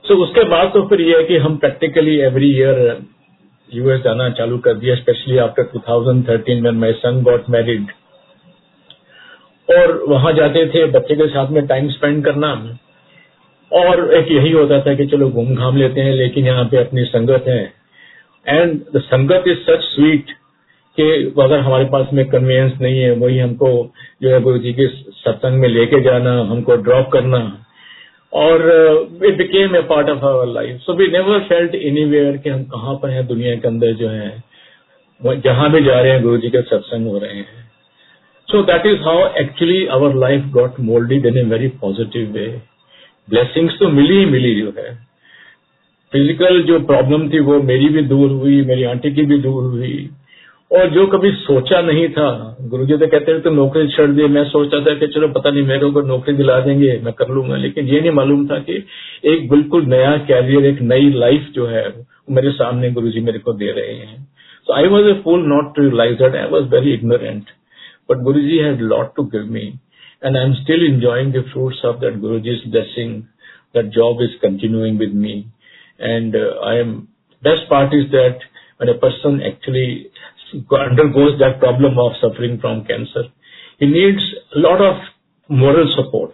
सो 0.04 0.14
so, 0.14 0.20
उसके 0.20 0.44
बाद 0.44 0.70
तो 0.74 0.88
फिर 0.88 1.00
ये 1.00 1.16
है 1.16 1.24
कि 1.24 1.36
हम 1.36 1.56
प्रैक्टिकली 1.56 2.18
एवरी 2.18 2.50
ईयर 2.56 3.02
यूएस 3.74 4.00
जाना 4.00 4.28
चालू 4.30 4.58
कर 4.58 4.74
दिया 4.74 4.94
स्पेशली 4.94 5.38
आफ्टर 5.38 5.62
2013 5.62 6.60
में 6.60 6.70
माई 6.70 6.92
सन 6.92 7.22
गॉट 7.22 7.50
मैरिड 7.50 7.86
और 9.68 10.04
वहाँ 10.08 10.32
जाते 10.32 10.66
थे 10.66 10.86
बच्चे 10.86 11.16
के 11.16 11.26
साथ 11.26 11.48
में 11.48 11.66
टाइम 11.66 11.88
स्पेंड 11.88 12.24
करना। 12.24 12.78
और 13.72 14.12
एक 14.14 14.30
यही 14.32 14.50
होता 14.52 14.80
था 14.80 14.94
कि 14.94 15.06
चलो 15.06 15.28
घूम 15.30 15.54
घाम 15.54 15.76
लेते 15.76 16.00
हैं, 16.00 16.12
लेकिन 16.12 16.46
यहाँ 16.46 16.64
पे 16.64 16.76
अपनी 16.76 17.04
संगत 17.04 17.44
है। 17.48 17.62
And 18.46 18.80
the 18.94 19.00
sangat 19.00 19.44
is 19.48 19.58
such 19.60 19.82
sweet 19.84 20.30
कि 20.98 21.10
अगर 21.40 21.58
हमारे 21.58 21.84
पास 21.84 22.06
में 22.12 22.24
कन्वीनियंस 22.28 22.80
नहीं 22.80 23.00
है, 23.00 23.10
वही 23.12 23.38
हमको 23.38 23.68
जो 24.22 24.30
है 24.30 24.40
गुरु 24.42 24.58
जी 24.58 24.72
के 24.72 24.86
सत्संग 24.86 25.60
में 25.60 25.68
लेके 25.68 26.00
जाना, 26.00 26.32
हमको 26.42 26.76
ड्रॉप 26.78 27.08
करना। 27.12 27.40
और 28.32 28.60
it 29.24 29.36
became 29.36 29.76
a 29.76 29.80
part 29.82 30.08
of 30.08 30.24
our 30.24 30.46
life 30.46 30.80
so 30.80 30.94
we 30.94 31.06
never 31.08 31.38
felt 31.44 31.74
any 31.74 32.04
where 32.04 32.36
कि 32.36 32.50
हम 32.50 32.62
कहाँ 32.64 32.94
पर 32.94 33.10
हैं 33.10 33.26
दुनिया 33.26 33.54
के 33.54 33.68
अंदर 33.68 33.92
जो 33.92 34.08
है। 34.08 34.42
जहाँ 35.20 35.70
भी 35.72 35.82
जा 35.84 36.00
रहे 36.00 36.12
हैं, 36.12 36.22
गुरु 36.22 36.36
जी 36.36 36.48
के 36.48 36.60
सत्संग 36.62 37.06
हो 37.06 37.18
रहे 37.18 37.34
हैं। 37.34 37.68
So 38.48 38.62
that 38.62 38.86
is 38.86 39.00
how 39.00 39.26
actually 39.40 39.86
our 39.88 40.14
life 40.16 40.44
got 40.50 40.80
moulded 40.80 41.26
in 41.26 41.38
a 41.38 41.42
very 41.50 41.68
positive 41.80 42.30
way 42.32 42.46
blessings 43.30 43.78
तो 43.78 43.88
मिली 43.90 44.18
ही 44.18 44.26
मिली 44.26 44.54
जो 44.60 44.72
है। 44.78 44.94
फ़िज़िकल 46.12 46.62
जो 46.62 46.78
प्रॉब्लम 46.86 47.28
थी 47.28 47.40
वो 47.40 47.60
मेरी 47.62 47.88
भी 47.88 48.02
दूर 48.04 48.30
हुई, 48.30 48.62
मेरी 48.64 48.84
आंटी 48.84 49.10
की 49.14 49.24
भी 49.24 49.38
दूर 49.38 49.64
हुई। 49.64 50.08
और 50.70 50.90
जो 50.90 51.06
कभी 51.06 51.30
सोचा 51.32 51.80
नहीं 51.82 52.08
था 52.08 52.26
गुरु 52.70 52.84
जी 52.86 52.96
तो 52.96 53.06
कहते 53.06 53.34
थे 53.34 53.40
तो 53.40 53.50
नौकरी 53.50 53.88
छोड़ 53.88 54.08
दी। 54.08 54.26
मैं 54.28 54.44
सोचता 54.44 54.80
था 54.80 54.94
कि 54.94 55.06
चलो, 55.06 55.28
पता 55.28 55.50
नहीं, 55.50 55.62
मेरे 55.62 55.90
को 55.90 56.00
नौकरी 56.02 56.34
दिला 56.34 56.58
देंगे, 56.60 57.00
मैं 57.04 57.12
कर 57.12 57.28
लूँगा। 57.28 57.56
लेकिन 57.56 57.88
ये 57.88 58.00
नहीं 58.00 58.10
मालूम 58.10 58.46
था 58.48 58.58
कि 58.60 58.84
एक 59.24 59.48
बिल्कुल 59.50 59.86
नया 59.86 60.16
कैरियर 60.28 60.66
एक 60.66 60.82
नई 60.84 61.10
लाइफ 61.14 61.48
जो 61.54 61.66
है 61.66 61.84
मेरे 62.30 62.50
सामने 62.52 62.90
गुरु 62.90 63.10
जी 63.10 63.20
मेरे 63.20 63.38
को 63.38 63.52
दे 63.52 63.70
रहे 63.72 63.94
हैं। 63.94 64.22
So 64.66 64.72
I 64.72 64.86
was 64.86 65.06
a 65.06 65.12
fool 65.24 65.46
not 65.46 65.74
to 65.76 65.82
realize 65.82 66.18
that 66.18 66.36
I 66.36 66.48
was 66.50 66.64
very 66.74 66.92
ignorant 66.94 67.50
but 68.10 68.22
Guruji 68.24 68.58
had 68.58 68.80
lot 68.84 69.14
to 69.16 69.22
give 69.32 69.50
me 69.52 69.72
and 70.22 70.36
I'm 70.36 70.54
still 70.64 70.80
enjoying 70.86 71.32
the 71.32 71.44
fruits 71.52 71.78
of 71.84 72.00
that 72.00 72.20
Guruji's 72.20 72.64
blessing. 72.70 73.28
That 73.72 73.92
job 73.92 74.16
is 74.20 74.30
continuing 74.40 74.98
with 74.98 75.12
me, 75.12 75.48
and 75.98 76.34
uh, 76.34 76.60
I 76.64 76.80
am. 76.80 77.08
Best 77.42 77.68
part 77.68 77.94
is 77.94 78.10
that 78.10 78.38
when 78.78 78.88
a 78.88 78.98
person 78.98 79.40
actually 79.40 80.10
undergoes 80.52 81.38
that 81.38 81.60
problem 81.60 81.96
of 81.98 82.12
suffering 82.20 82.58
from 82.60 82.84
cancer, 82.84 83.30
he 83.78 83.86
needs 83.86 84.20
a 84.56 84.58
lot 84.58 84.80
of 84.80 84.96
moral 85.48 85.86
support. 85.96 86.32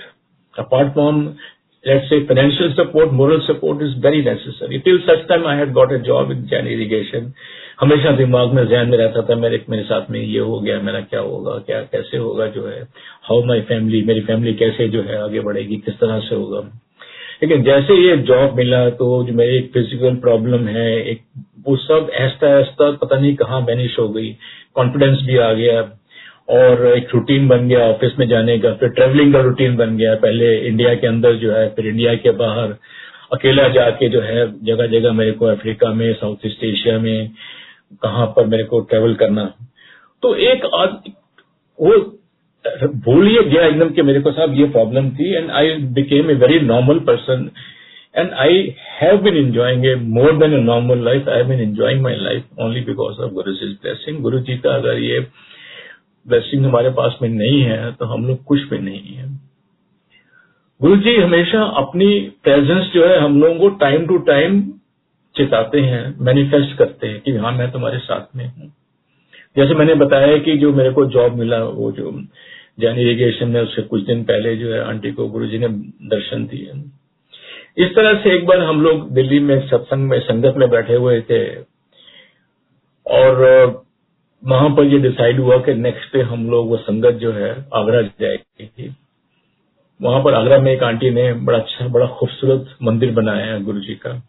Apart 0.58 0.94
from 0.94 1.38
let's 1.84 2.08
say 2.08 2.26
financial 2.26 2.72
support, 2.74 3.12
moral 3.12 3.40
support 3.46 3.82
is 3.82 3.94
very 4.00 4.22
necessary. 4.22 4.82
Till 4.82 4.98
such 5.06 5.28
time 5.28 5.46
I 5.46 5.56
had 5.56 5.74
got 5.74 5.92
a 5.92 6.00
job 6.00 6.30
in 6.30 6.48
Jan 6.48 6.66
irrigation. 6.66 7.32
हमेशा 7.80 8.10
दिमाग 8.16 8.52
में 8.54 8.62
जहन 8.68 8.88
में 8.88 8.96
रहता 8.98 9.22
था 9.22 9.34
मेरे 9.36 9.64
मेरे 9.70 9.82
साथ 9.82 10.10
में 10.10 10.20
ये 10.20 10.38
हो 10.40 10.60
गया 10.60 10.80
मेरा 10.80 11.00
क्या 11.00 11.20
होगा 11.20 11.56
क्या 11.66 11.80
कैसे 11.92 12.16
होगा 12.16 12.46
जो 12.46 12.66
है 12.66 12.80
हाउ 13.22 13.42
माई 13.46 13.60
फैमिली 13.70 14.02
मेरी 14.02 14.20
फैमिली 14.28 14.54
कैसे 14.62 14.88
जो 14.88 15.02
है 15.02 15.20
आगे 15.22 15.40
बढ़ेगी 15.40 15.76
किस 15.86 15.98
तरह 16.00 16.20
से 16.20 16.34
होगा 16.34 16.60
लेकिन 17.42 17.62
जैसे 17.62 17.96
ये 17.98 18.16
जॉब 18.30 18.56
मिला 18.56 18.78
तो 19.00 19.08
जो 19.24 19.32
मेरी 19.32 19.56
एक 19.56 19.70
फ़िज़िकल 19.72 20.14
प्रॉब्लम 20.20 20.66
है 20.68 20.88
एक 21.02 21.22
वो 21.66 21.76
सब 21.76 22.10
ऐसा 22.20 22.58
ऐसा 22.60 22.90
पता 23.02 23.18
नहीं 23.18 23.34
कहाँ 23.36 23.60
मैनिश 23.60 23.98
हो 23.98 24.08
गई 24.08 24.32
कॉन्फिडेंस 24.74 25.22
भी 25.26 25.36
आ 25.38 25.52
गया 25.52 25.80
और 26.48 26.86
एक 26.88 27.14
रूटीन 27.14 27.48
बन 27.48 27.68
गया 27.68 27.86
ऑफ़िस 27.86 28.18
में 28.18 28.26
जाने 28.28 28.58
का, 28.58 28.72
फिर 28.72 28.88
ट्रेवलिंग 28.88 29.32
का 29.32 29.40
रूटीन 29.40 29.76
बन 29.76 29.96
गया। 29.96 30.14
पहले 30.14 30.56
इंडिया 30.58 30.94
के 30.94 31.06
अंदर 31.06 31.34
जो 31.36 31.52
है, 31.52 31.68
फिर 31.68 31.86
इंडिया 31.86 32.14
के 32.16 32.30
बाहर, 32.42 32.76
अकेला 33.32 33.68
जाके 33.68 34.08
जो 34.08 34.20
है 34.20 34.46
जगह 34.64 34.86
जगह 34.88 35.12
मेरे 35.12 35.32
को 35.32 35.46
अफ्रीका 35.46 35.92
में 35.92 36.12
साउथ 36.14 36.46
ईस्ट 36.46 36.64
एशिया 36.64 36.98
में, 36.98 37.30
कहाँ 38.02 38.26
पर 38.26 38.46
मेरे 38.46 38.64
को 38.64 38.80
ट्रेवल 38.80 39.14
करना। 39.14 39.44
तो 40.22 40.34
एक 40.50 40.64
वो 41.78 41.94
भूल 42.64 42.88
भूलिए 43.04 43.42
गया 43.42 43.66
एकदम 43.66 43.90
कि 43.90 44.02
मेरे 44.02 44.20
को 44.20 44.30
साहब 44.32 44.54
ये 44.54 44.64
प्रॉब्लम 44.68 45.10
थी 45.10 45.32
and 45.34 45.50
I 45.50 45.74
became 45.96 46.30
a 46.30 46.34
very 46.34 46.58
normal 46.60 46.98
person 47.08 47.50
and 48.16 48.32
I 48.44 48.74
have 49.00 49.16
been 49.22 49.36
enjoying 49.36 49.86
a 49.86 49.94
more 50.14 50.36
than 50.36 50.54
a 50.54 50.60
normal 50.62 51.04
life 51.04 51.28
I 51.28 51.36
have 51.36 51.48
been 51.48 51.60
enjoying 51.60 52.00
my 52.02 52.14
life 52.20 52.60
only 52.60 52.80
because 52.80 53.20
of 53.20 53.32
Guru 53.32 53.52
ji 53.52 53.66
blessing 53.82 54.18
गुरु 54.22 54.38
जी 54.38 54.56
का 54.56 54.74
अगर 54.74 54.98
ये 54.98 55.20
blessing 56.28 56.64
हमारे 56.66 56.90
पास 56.90 57.18
में 57.22 57.28
नहीं 57.28 57.60
है 57.62 57.92
तो 57.92 58.04
हम 58.04 58.26
लोग 58.26 58.44
कुछ 58.44 58.62
भी 58.62 58.78
नहीं 58.78 59.14
है। 59.14 59.28
गुरु 60.80 60.96
जी 60.96 61.16
हमेशा 61.16 61.62
अपनी 61.62 62.18
प्रेजेंस 62.42 62.90
जो 62.94 63.06
है, 63.06 63.18
हम 63.18 63.40
लोगों 63.40 63.58
को 63.58 63.68
टाइम 63.68 64.06
टू 64.06 64.18
टाइम 64.18 64.60
चिताते 65.34 65.80
हैं 65.80 66.16
मैनिफेस्ट 66.20 66.76
करते 66.78 67.06
हैं 67.06 67.20
कि 67.20 67.32
हाँ 67.36 67.52
मैं 67.52 67.70
तुम्हारे 67.72 67.98
साथ 67.98 68.36
में 68.36 68.46
हूँ। 68.46 68.72
जैसे 69.56 69.74
मैंने 69.74 69.94
बताया 69.94 70.38
कि 70.38 70.56
जो 70.56 70.72
मेरे 70.72 70.90
को 70.90 71.06
जॉब 71.06 71.34
मिला, 71.34 71.64
वो 71.64 71.92
जो 71.92 72.12
जैन 72.80 72.98
इरीगेशन 72.98 73.48
में 73.48 73.60
उससे 73.60 73.82
कुछ 73.82 74.02
दिन 74.02 74.22
पहले 74.24 74.56
जो 74.56 74.72
है 74.74 74.80
आंटी 74.84 75.12
को 75.12 75.28
गुरु 75.28 75.46
जी 75.46 75.58
ने 75.58 75.68
दर्शन 76.08 76.44
दिए। 76.46 76.72
इस 77.84 77.94
तरह 77.94 78.14
से 78.14 78.34
एक 78.34 78.46
बार 78.46 78.60
हम 78.60 78.82
लोग 78.82 79.10
दिल्ली 79.10 79.40
में 79.40 79.68
सत्संग 79.68 80.08
में, 80.08 80.20
संगत 80.20 80.54
में 80.56 80.70
बैठे 80.70 80.94
हुए 80.94 81.20
थे। 81.20 81.54
और 83.06 83.85
वहाँ 84.44 84.68
पर 84.70 84.84
ये 84.84 84.98
डिसाइड 84.98 85.40
हुआ 85.40 85.56
कि 85.56 85.74
नेक्स्ट 85.74 86.16
डे 86.16 86.22
हम 86.22 86.50
लोग, 86.50 86.68
वो 86.68 86.76
संगत 86.76 87.10
जो 87.10 87.32
है, 87.32 87.66
आगरा 87.74 88.02
जाएगी। 88.02 88.96
वहाँ 90.02 90.24
पर 90.24 90.34
आगरा 90.34 90.58
में 90.58 90.72
एक 90.72 90.82
आंटी 90.82 91.10
ने 91.10 91.32
बड़ा 91.32 91.58
अच्छा 91.58 91.88
बड़ा 91.88 92.06
खूबसूरत 92.06 92.76
मंदिर 92.82 93.12
बनाया 93.12 93.46
है 93.46 93.62
गुरु 93.62 93.80
जी 93.80 93.94
का। 93.94 94.22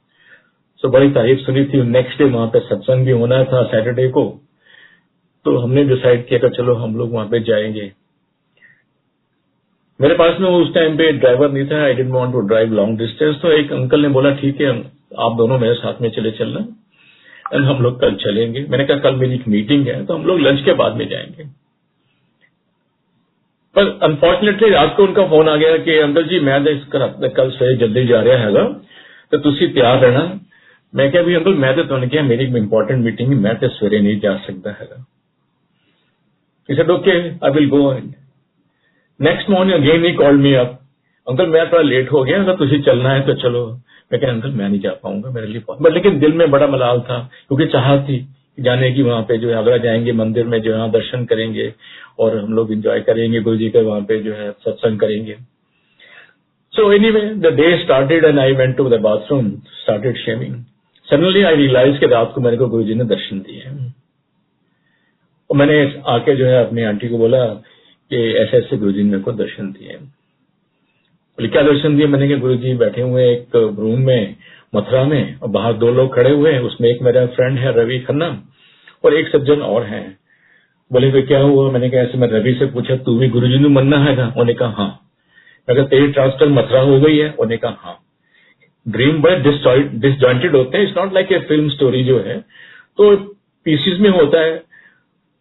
सो 0.78 0.90
बड़ी 0.90 1.10
तारीफ़ 1.12 1.40
सुनी 1.40 1.66
थी 1.66 1.84
नेक्स्ट 1.84 2.18
डे 2.18 2.24
वहाँ 2.24 2.48
पे 2.48 2.60
सत्संग 2.60 3.06
भी 3.06 3.12
होना 3.12 3.44
था 3.44 3.64
सैटरडे 3.64 4.08
को। 4.08 4.42
तो 5.46 5.58
हमने 5.58 5.84
डिसाइड 5.84 6.28
किया 6.28 6.40
कि 6.40 6.50
चलो 6.50 6.76
हम 6.76 6.98
लोग 6.98 7.14
वहाँ 7.14 7.28
पे 7.28 7.40
जाएँगे। 7.40 7.92
मेरे 10.02 10.16
पास 10.16 10.40
में 10.40 10.50
उस 10.50 10.74
टाइम 10.74 10.98
पे 10.98 11.12
ड्राइवर 11.12 11.52
नहीं 11.52 11.68
था 11.68 11.84
I 11.84 11.94
didn't 11.94 12.12
want 12.12 12.34
to 12.34 12.40
drive 12.40 12.74
long 12.74 13.00
distance 13.00 13.36
तो 13.42 13.52
एक 13.52 13.72
अंकल 13.74 14.02
ने 14.02 14.08
बोला, 14.08 14.32
ठीक 14.32 14.62
है, 14.62 14.80
आप 15.20 15.36
दोनों 15.38 15.60
मेरे 15.60 15.74
साथ 15.74 16.02
में 16.02 16.12
चले 16.12 16.32
चलना। 16.32 16.60
हम 17.54 17.82
लोग 17.84 18.00
कल 18.02 18.16
चलेंगे। 18.16 18.66
मैंने 18.70 18.86
कहा, 18.86 18.98
कल 18.98 19.16
मेरी 19.16 19.36
एक 19.36 19.48
मीटिंग 19.48 19.88
है 19.88 20.06
तो 20.06 20.14
हम 20.14 20.26
लोग 20.26 20.40
लंच 20.40 20.64
के 20.64 20.74
बाद 20.74 20.96
में 20.96 21.08
जाएँगे. 21.10 21.44
पर 23.76 24.00
अनफॉर्चुनेटली 24.04 24.70
रात 24.70 24.94
को 24.98 25.04
उनका 25.04 25.28
फ़ोन 25.28 25.50
आ 25.50 25.56
गया 25.56 25.78
कि, 25.78 25.98
अंकल 25.98 26.28
जी, 26.28 26.40
मैं 26.40 26.64
कल 27.30 27.50
सवेरे 27.52 27.76
जल्दी 27.76 28.06
जा 28.08 28.22
रहा 28.22 28.38
हैगा 28.38 28.64
तो 29.32 29.38
तुम 29.38 29.54
तैयार 29.54 30.00
रहना। 30.00 30.40
मैं 30.96 31.12
क्या 31.12 31.22
अंकल, 31.22 31.54
मैं 31.54 31.76
तो 31.76 31.84
तुमने 31.84 32.08
किया 32.08 32.24
मेरी 32.24 32.46
इंपॉर्टेंट 32.46 33.06
मीटिंग 33.06 33.42
मैं 33.42 33.56
तो 33.56 33.68
सवेरे 33.68 34.00
नहीं 34.00 34.20
जा 34.20 34.38
सकता 34.38 34.72
है 34.72 34.86
okay 36.92 37.30
I 37.30 37.52
will 37.52 37.70
go 37.70 37.92
next 39.22 39.50
morning 39.50 39.80
again 39.80 40.06
he 40.06 40.12
called 40.14 40.42
me 40.42 40.54
up 40.54 40.87
uncle, 41.28 41.48
मैं 41.48 41.72
थोड़ा 41.72 41.82
लेट 41.82 42.12
हो 42.12 42.24
गया, 42.24 42.40
अगर 42.40 42.56
तुझे 42.56 42.80
चलना 42.80 43.10
है 43.10 43.26
तो 43.26 43.34
चलो। 43.34 43.66
मैं 44.14 44.22
कह, 44.22 44.28
अंकल, 44.28 44.50
मैं 44.50 44.70
नहीं 44.70 44.80
जा 44.80 44.92
पाऊँगा, 45.04 45.30
मेरे 45.30 45.48
लिए 45.48 45.62
बट 45.82 45.94
लेकिन 45.94 46.20
दिल 46.20 46.34
में 46.34 46.52
बड़ा 46.52 46.68
मलाल 46.68 47.00
था, 47.00 47.20
क्योंकि 47.48 47.66
चाह 47.66 47.98
थी 48.04 48.28
जाने 48.60 48.92
की 48.92 49.02
वहाँ 49.02 49.22
पे 49.22 49.38
जो 49.38 49.50
है, 49.50 49.56
आगरा 49.56 49.78
जाएँगे, 49.78 50.12
मंदिर 50.12 50.46
में 50.46 50.62
जो 50.62 50.76
है, 50.76 50.92
दर्शन 50.92 51.26
करेंगे, 51.26 51.74
और 52.20 52.38
हम 52.38 52.54
लोग 52.54 52.72
इंजॉय 52.72 53.00
करेंगे 53.00 53.42
गुरु 53.42 53.58
जी 53.58 53.70
का 53.70 53.80
वहाँ 53.80 54.02
पे 54.02 54.20
जो 54.20 54.34
है, 54.34 54.52
सत्संग 54.52 55.00
करेंगे। 55.00 55.36
So 56.74 56.92
anyway 57.10 57.22
the 57.22 57.54
day 57.54 57.78
started 57.84 58.26
and 58.26 58.40
I 58.40 58.54
went 58.54 58.76
to 58.78 58.90
the 58.90 59.00
bathroom 59.02 59.50
started 59.52 60.18
shaving 60.18 60.56
suddenly 61.08 61.44
I 61.44 61.56
realize 61.56 62.00
के 62.00 62.08
रात 62.08 62.32
को 62.36 62.42
मेरे 62.42 62.58
को 62.58 62.68
गुरु 62.68 62.84
जी 62.84 62.94
ने 62.94 63.04
दर्शन 63.04 63.40
दिए 63.40 63.92
और 65.50 65.58
मैंने 65.58 66.02
आके 66.08 66.36
जो 66.36 66.46
है, 66.46 66.66
अपनी 66.66 66.84
आंटी 66.84 67.10
को 67.10 67.18
बोला 67.18 67.46
कि 68.12 68.34
ऐसे 68.34 68.58
ऐसे 68.58 68.78
गुरु 68.78 68.92
जी 68.92 69.04
ने 69.04 69.10
मेरे 69.10 69.24
को 69.24 69.32
दर्शन 69.32 69.72
दिए 69.72 69.98
क्या 71.40 71.62
दर्शन 71.64 71.96
दिए। 71.98 72.08
मैंने 72.08 72.28
कहा 72.30 72.38
गुरु 72.38 72.56
जी 72.56 72.74
बैठे 72.76 73.02
हुए 73.02 73.24
एक 73.24 73.56
रूम 73.56 74.00
में, 74.02 74.36
मथुरा 74.76 75.04
में, 75.04 75.40
और 75.40 75.50
बाहर 75.50 75.74
दो 75.74 75.92
लोग 75.92 76.14
खड़े 76.16 76.32
हुए 76.32 76.52
हैं। 76.52 76.60
उसमें 76.62 76.90
एक 76.90 77.02
मेरा 77.02 77.26
फ्रेंड 77.28 77.58
है, 77.60 77.74
रवि 77.74 78.00
खन्ना, 78.00 78.28
और 79.04 79.14
एक 79.14 79.28
सज्जन 79.28 79.62
और 79.64 79.84
हैं। 79.86 80.18
बोले 80.92 81.12
तो 81.12 81.22
क्या 81.28 81.40
हुआ? 81.40 81.70
मैंने 81.72 81.90
कहा, 81.90 82.02
ऐसे 82.02 82.18
मैं 82.18 82.28
रवि 82.30 82.54
से 82.54 82.66
पूछा, 82.66 82.96
तू 82.98 83.18
भी 83.20 83.28
गुरु 83.30 83.48
जी 83.48 83.60
ने 83.60 83.70
मनना 83.70 83.98
है 84.00 84.12
उन्होंने 84.14 84.54
कहा 84.54 84.70
हाँ। 84.78 84.90
कहा, 85.68 85.84
तेरी 85.84 86.08
ट्रांसफ़र 86.08 86.48
मथुरा 86.50 86.82
हो 86.82 87.00
गई 87.00 87.18
है? 87.18 87.30
उन्होंने 87.30 87.58
कहा 87.58 87.78
हाँ। 87.80 87.98
ड्रीम 88.86 89.22
बड़े 89.22 89.36
डिसजॉइंटेड 90.00 90.56
होते 90.56 90.78
हैं। 90.78 90.86
It's 90.86 90.98
not 90.98 91.14
like 91.14 91.32
a 91.32 91.40
film 91.48 91.70
story 91.70 92.04
जो 92.04 92.20
है 92.20 92.38
तो 92.98 93.16
पीसीज 93.66 94.00
में 94.00 94.10
होता 94.10 94.42
है। 94.42 94.62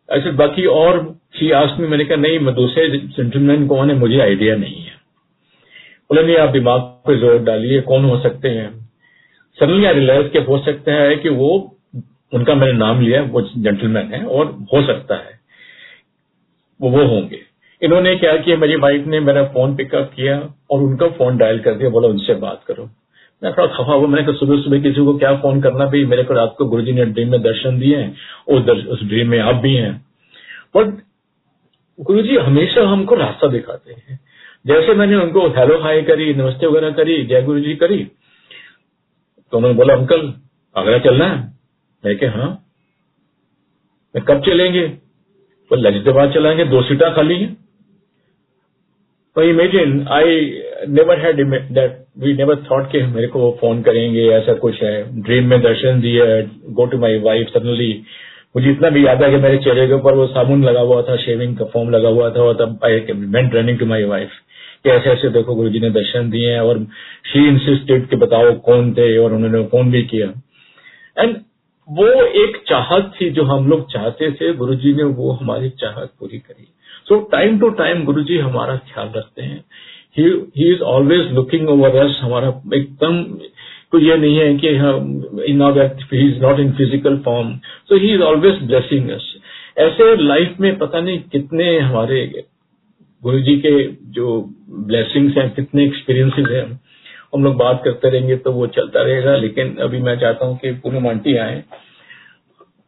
ऐसे 0.08 0.30
बाकी 0.34 0.64
और 0.66 0.98
शी 1.34 1.50
आस्ट 1.52 1.80
में 1.80 1.88
मैंने 1.88 2.04
कहा, 2.04 2.16
नहीं, 2.16 2.38
मैं 2.38 2.54
दूसरे 2.54 2.88
जेंटलमैन 2.88 3.66
कौन 3.66 3.90
है 3.90 3.96
मुझे 3.96 4.20
आइडिया 4.20 4.56
नहीं 4.56 4.82
है। 4.82 4.94
नहीं 6.10 6.36
आप 6.36 6.48
दिमाग 6.48 6.80
पे 7.06 7.16
ज़ोर 7.20 7.38
डालिए 7.38 7.80
कौन 7.80 8.04
हो 8.04 8.18
सकते 8.20 8.48
हैं? 8.48 8.68
सडनली 9.58 9.84
आई 9.84 9.94
रियलाइज़ 9.94 10.28
के 10.28 10.38
हो 10.38 10.58
सकता 10.58 10.92
है 10.92 11.16
कि 11.16 11.28
वो 11.28 11.48
उनका 12.32 12.54
मैंने 12.54 12.72
नाम 12.72 13.00
लिया 13.00 13.22
वो 13.22 13.40
जेंटलमैन 13.42 14.12
है 14.14 14.24
और 14.24 14.46
हो 14.72 14.82
सकता 14.86 15.14
है 15.14 15.38
वो 16.80 16.90
वो 16.90 17.04
होंगे। 17.04 17.40
इन्होंने 17.82 18.14
क्या 18.16 18.36
किया 18.36 18.56
मेरी 18.56 18.76
वाइफ 18.76 19.06
ने 19.06 19.20
मेरा 19.20 19.44
फ़ोन 19.44 19.74
पिकअप 19.76 20.10
किया 20.16 20.36
और 20.70 20.82
उनका 20.82 21.08
फ़ोन 21.08 21.36
डायल 21.36 21.58
कर 21.58 21.74
दिया 21.74 21.90
बोला 21.90 22.08
उनसे 22.08 22.34
बात 22.34 22.62
करो। 22.66 22.84
मैं 23.42 23.52
थोड़ा 23.52 23.66
खफा 23.66 23.92
हुआ 23.92 24.06
मैंने 24.06 24.22
कहा 24.26 24.36
सुबह 24.36 24.60
सुबह 24.62 24.80
किसी 24.80 25.04
को 25.04 25.16
क्या 25.18 25.34
फ़ोन 25.36 25.60
करना 25.60 25.86
भाई 25.86 26.04
मेरे 26.04 26.22
को 26.22 26.34
रात 26.34 26.54
को 26.58 26.64
गुरु 26.64 26.82
ने 26.82 27.04
ड्रीम 27.04 27.30
में 27.30 27.42
दर्शन 27.42 27.78
दिए 27.78 27.96
हैं 27.96 28.16
उस, 28.48 28.68
उस 28.86 29.02
ड्रीम 29.02 29.28
में 29.28 29.38
आप 29.38 29.54
भी 29.54 29.74
हैं। 29.74 29.94
बट 30.76 30.94
गुरु 31.98 32.40
हमेशा 32.40 32.86
हमको 32.88 33.14
रास्ता 33.14 33.48
दिखाते 33.48 33.92
हैं। 33.92 34.18
जैसे 34.66 34.94
मैंने 34.94 35.16
उनको 35.16 35.40
हेलो 35.56 35.78
हाई 35.80 36.02
करी, 36.02 36.32
नमस्ते 36.34 36.66
वगैरह 36.66 36.90
करी, 36.92 37.16
जय 37.24 37.42
गुरु 37.42 37.60
जी 37.60 37.74
करी 37.74 37.98
तो 39.52 39.56
उन्होंने 39.56 39.76
बोला, 39.76 39.94
अंकल, 39.94 40.32
आगरा 40.76 40.98
चलना 40.98 41.26
है? 41.26 41.36
मैं 42.04 42.16
क्या 42.18 42.30
हाँ. 42.30 42.48
मैं 44.14 44.24
कब 44.24 44.40
चलेंगे? 44.46 44.86
तो 45.70 45.76
लंच 45.76 46.08
बाद 46.08 46.32
चलाएँगे, 46.34 46.64
दो 46.64 46.82
सीटा 46.82 47.10
खाली 47.14 47.38
है. 47.38 47.46
तो 49.36 49.42
imagine 49.42 50.06
I 50.10 50.40
never 50.88 51.18
had 51.20 51.42
that 51.72 51.98
we 52.18 52.32
never 52.34 52.64
thought 52.70 52.90
कि 52.92 53.02
मेरे 53.04 53.26
को 53.28 53.50
फ़ोन 53.60 53.82
करेंगे, 53.82 54.26
ऐसा 54.30 54.54
कुछ 54.56 54.82
है। 54.82 55.22
ड्रीम 55.22 55.50
में 55.50 55.60
दर्शन 55.62 56.00
दिए 56.00 56.42
go 56.70 56.86
to 56.86 56.98
my 56.98 57.18
wife 57.20 57.48
suddenly 57.48 57.92
मुझे 58.54 58.70
इतना 58.70 58.90
भी 58.90 59.06
याद 59.06 59.22
है 59.22 59.30
कि 59.30 59.36
मेरे 59.36 59.58
चेहरे 59.58 59.86
के 59.86 59.94
ऊपर 59.94 60.14
वो 60.14 60.26
साबुन 60.26 60.64
लगा 60.64 60.80
हुआ 60.80 61.00
था 61.02 61.16
शेविंग 61.18 61.56
का 61.56 61.64
फॉर्म 61.66 61.90
लगा 61.90 62.08
हुआ 62.08 62.30
था, 62.30 62.40
और 62.40 62.54
तब 62.56 62.78
I 62.84 62.98
went 63.30 63.54
running 63.54 63.78
to 63.78 63.86
my 63.86 64.04
wife 64.06 64.30
कि 64.86 64.90
ऐसे 64.90 65.10
ऐसे 65.10 65.28
देखो 65.32 65.54
गुरु 65.54 65.70
जी 65.70 65.80
ने 65.80 65.90
दर्शन 65.92 66.30
दिए 66.30 66.50
हैं 66.50 66.60
और 66.62 66.84
शी 67.26 67.46
इंसिस्टेड 67.48 68.08
कि 68.08 68.16
बताओ 68.18 68.52
कौन 68.66 68.92
थे 68.94 69.16
और 69.18 69.32
उन्होंने 69.34 69.62
फ़ोन 69.68 69.90
भी 69.90 70.02
किया। 70.04 70.32
एंड 71.16 71.36
वो 71.88 72.06
एक 72.40 72.56
चाहत 72.68 73.12
थी 73.16 73.28
जो 73.30 73.42
हम 73.44 73.68
लोग 73.70 73.90
चाहते 73.92 74.30
थे 74.32 74.52
गुरु 74.54 74.74
जी 74.76 74.92
ने 74.94 75.04
वो 75.18 75.32
हमारी 75.32 75.68
चाहत 75.80 76.10
पूरी 76.20 76.38
करी। 76.38 76.66
सो 77.08 77.20
टाइम 77.32 77.58
टू 77.58 77.68
टाइम 77.80 78.04
गुरु 78.04 78.22
जी 78.22 78.38
हमारा 78.38 78.76
ख्याल 78.86 79.12
रखते 79.16 79.42
हैं। 79.42 79.64
He 80.16 80.24
is 80.64 80.80
always 80.90 81.32
looking 81.34 81.68
over 81.70 81.96
us 81.98 82.18
हमारा 82.22 82.48
एकदम 82.74 83.22
तो 83.92 83.98
ये 83.98 84.16
नहीं 84.16 84.36
है 84.36 84.54
कि 84.58 84.68
he 84.68 86.26
is 86.28 86.40
not 86.42 86.60
in 86.60 86.72
physical 86.72 87.16
form 87.24 87.54
so 87.88 87.96
he 87.96 88.12
is 88.14 88.22
always 88.22 88.62
blessing 88.62 89.10
us 89.10 89.32
ऐसे 89.78 90.14
लाइफ 90.22 90.60
में 90.60 90.76
पता 90.78 91.00
नहीं 91.00 91.18
कितने 91.32 91.78
हमारे 91.78 92.20
गुरु 93.22 93.40
जी 93.40 93.56
के 93.56 93.70
जो 94.12 94.26
ब्लेसिंग्स 94.86 95.36
हैं 95.36 95.50
कितने 95.54 95.84
एक्सपीरियंसेस 95.84 96.48
हैं 96.50 96.80
हम 97.34 97.44
लोग 97.44 97.56
बात 97.56 97.80
करते 97.84 98.10
रहेंगे 98.10 98.36
तो 98.36 98.52
वो 98.52 98.66
चलता 98.66 99.02
रहेगा। 99.02 99.36
लेकिन 99.36 99.76
अभी 99.76 99.98
मैं 99.98 100.18
चाहता 100.20 100.46
हूँ 100.46 100.58
कि 100.58 100.72
पूनम 100.72 101.08
आंटी 101.08 101.36
आए 101.36 101.62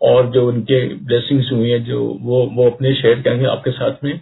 और 0.02 0.30
जो 0.30 0.46
उनके 0.48 0.94
ब्लेसिंग्स 0.94 1.50
हुई 1.52 1.70
है 1.70 1.80
जो 1.84 2.04
वो 2.20 2.46
वो 2.46 2.70
अपने 2.70 2.94
शेयर 2.94 3.22
करेंगे 3.22 3.46
आपके 3.46 3.70
साथ 3.70 4.04
में। 4.04 4.20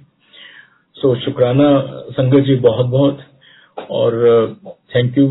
सो 0.97 1.15
so, 1.15 1.21
शुक्राना 1.21 1.69
संगत 2.11 2.45
जी 2.45 2.55
बहुत 2.55 2.87
बहुत 2.87 3.19
और 3.91 4.15
थैंक 4.97 5.19
यू 5.19 5.27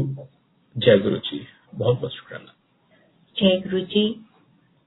जय 0.76 0.98
गुरु 0.98 1.16
जी 1.16 1.42
बहुत 1.76 2.00
बहुत 2.00 2.12
शुक्राना। 2.12 2.54
जय 3.36 3.62
गुरु 3.62 3.80
जी 3.80 4.06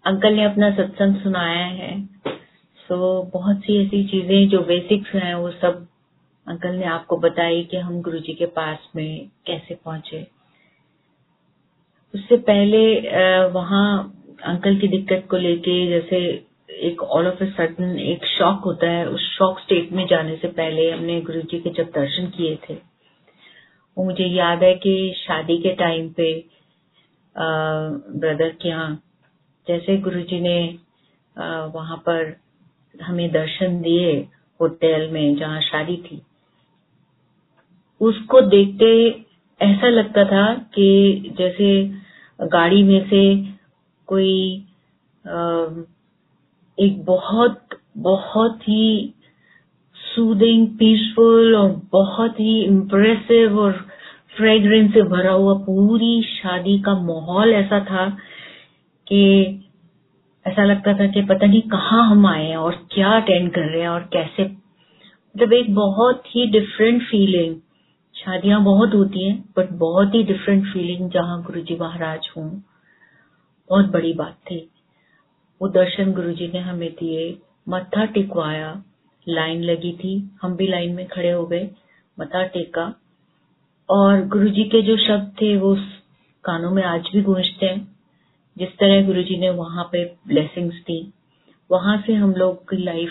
अंकल 0.05 0.35
ने 0.35 0.45
अपना 0.45 0.71
सत्संग 0.71 1.17
सुनाया 1.17 1.67
है। 1.67 2.09
सो 2.89 3.23
बहुत 3.33 3.57
सी 3.61 3.77
ऐसी 3.79 4.03
चीज़ें 4.09 4.49
जो 4.49 4.61
बेसिक्स 4.65 5.15
हैं, 5.15 5.35
वो 5.35 5.51
सब 5.53 5.87
अंकल 6.47 6.75
ने 6.75 6.85
आपको 6.87 7.17
बताई 7.19 7.63
कि 7.71 7.77
हम 7.77 8.01
गुरु 8.03 8.19
जी 8.19 8.35
के 8.35 8.47
पास 8.55 8.89
में 8.97 9.29
कैसे 9.47 9.75
पहुँचे। 9.75 10.27
उससे 12.15 12.37
पहले 12.45 12.81
वहाँ 13.51 13.89
अंकल 14.45 14.79
की 14.81 14.89
दिक्कत 14.89 15.27
को 15.31 15.37
लेके 15.37 15.75
जैसे 15.89 16.19
एक 16.83 17.03
ऑल 17.03 17.27
ऑफ़ 17.27 17.43
ए 17.45 17.51
सडन 17.51 17.99
एक 18.01 18.25
शॉक 18.29 18.65
होता 18.65 18.91
है। 18.91 19.07
उस 19.09 19.29
शॉक 19.33 19.61
स्टेट 19.61 19.93
में 19.93 20.07
जाने 20.07 20.37
से 20.37 20.49
पहले 20.51 20.91
हमने 20.91 21.21
गुरु 21.21 21.41
जी 21.43 21.59
के 21.61 21.71
जब 21.73 21.91
दर्शन 21.95 22.27
किए 22.31 22.57
थे, 22.69 22.75
वो 23.97 24.05
मुझे 24.05 24.27
याद 24.27 24.63
है 24.63 24.75
कि 24.77 25.15
शादी 25.19 25.59
के 25.63 25.75
टाइम 25.77 26.09
पे 26.11 26.33
ब्रदर 27.37 28.57
के 28.63 28.69
यहाँ 28.69 28.91
जैसे 29.67 29.97
गुरु 30.01 30.21
जी 30.23 30.41
ने 30.41 30.59
वहाँ 31.75 31.97
पर 32.09 32.37
हमें 33.03 33.31
दर्शन 33.33 33.81
दिए 33.81 34.29
होटल 34.61 35.09
में 35.13 35.37
जहाँ 35.37 35.61
शादी 35.61 35.97
थी। 35.97 36.23
उसको 38.01 38.41
देखते 38.41 38.89
ऐसा 39.61 39.89
लगता 39.89 40.25
था 40.25 40.55
कि 40.55 40.89
जैसे 41.39 41.93
गाड़ी 42.41 42.83
में 42.83 43.09
से 43.11 43.23
कोई 44.07 44.65
एक 46.79 47.05
बहुत 47.05 47.61
बहुत 47.97 48.61
ही 48.63 49.15
सूदिंग, 50.15 50.69
पीसफुल 50.69 51.57
और 51.57 51.83
बहुत 51.93 52.41
ही 52.41 52.63
इम्प्रेसिव 52.65 53.59
और 53.59 53.73
फ्रेग्रेंस 54.37 54.95
से 54.95 55.03
भरा 55.03 55.33
हुआ 55.33 55.55
पूरी 55.55 56.23
शादी 56.23 56.79
का 56.79 56.95
माहौल 56.95 57.53
ऐसा 57.53 57.81
था 57.81 58.09
कि 59.07 59.21
ऐसा 60.49 60.65
लगता 60.65 60.99
था 60.99 61.07
कि 61.07 61.23
पता 61.23 61.47
नहीं 61.47 61.63
कहाँ 61.63 62.11
हम 62.11 62.27
आए 62.27 62.47
हैं 62.47 62.57
और 62.57 62.89
क्या 62.93 63.11
अटेंड 63.11 63.53
कर 63.53 63.73
रहे 63.73 63.81
हैं 63.81 63.89
और 63.89 64.01
कैसे। 64.01 64.45
मतलब 65.37 65.53
एक 65.53 65.75
बहुत 65.75 66.23
ही 66.27 66.47
डिफरेंट 66.47 67.03
फीलिंग 67.03 67.57
शादियाँ 68.15 68.65
बहुत 68.65 68.95
होती 68.95 69.29
हैं 69.29 69.45
बट 69.57 69.69
बहुत 69.71 70.15
ही 70.15 70.23
डिफरेंट 70.23 70.65
फीलिंग 70.65 71.11
जहाँ 71.11 71.43
गुरु 71.43 71.61
जी 71.61 71.77
महाराज 71.81 72.29
हों। 72.37 72.51
बहुत 73.71 73.87
बड़ी 73.87 74.13
बात 74.13 74.35
थी। 74.51 74.71
वो 75.63 75.69
दर्शन 75.69 76.13
गुरु 76.13 76.33
जी 76.33 76.51
ने 76.55 76.59
हमें 76.59 76.93
दिए, 76.93 77.39
मत्था 77.69 78.05
टिकवाया, 78.05 78.83
लाइन 79.29 79.63
लगी 79.63 79.93
थी। 79.93 80.39
हम 80.43 80.57
भी 80.57 80.67
लाइन 80.67 80.95
में 80.95 81.07
खड़े 81.07 81.31
हो 81.31 81.47
गए, 81.47 81.71
मत्था 82.21 82.45
टेका। 82.45 83.01
और 83.91 84.27
गुरु 84.27 84.49
जी 84.49 84.65
के 84.65 84.83
जो 84.83 84.97
शब्द 84.97 85.33
थे, 85.43 85.57
वो 85.57 85.77
कानों 86.45 86.71
में 86.71 86.83
आज 86.83 87.09
भी 87.13 87.23
गूंजते 87.23 87.67
हैं। 87.67 87.98
जिस 88.59 88.69
तरह 88.69 89.07
गुरु 89.07 89.23
जी 89.23 89.37
ने 89.39 89.51
वहाँ 89.51 89.85
पे 89.85 90.05
ब्लेसिंग्स 90.27 90.75
दी, 90.75 91.13
वहाँ 91.71 92.03
से 92.07 92.13
हम 92.13 92.33
लोग 92.33 92.71
की 92.71 92.77
लाइफ 92.77 93.11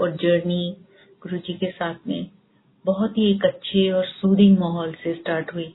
और 0.00 0.10
जर्नी 0.10 0.76
गुरु 1.22 1.38
जी 1.38 1.54
के 1.54 1.70
साथ 1.70 1.94
में 2.08 2.26
बहुत 2.84 3.18
ही 3.18 3.30
एक 3.30 3.44
अच्छे 3.44 3.90
और 3.90 4.04
सूदिंग 4.04 4.58
माहौल 4.58 4.92
से 4.92 5.14
स्टार्ट 5.14 5.54
हुई। 5.54 5.74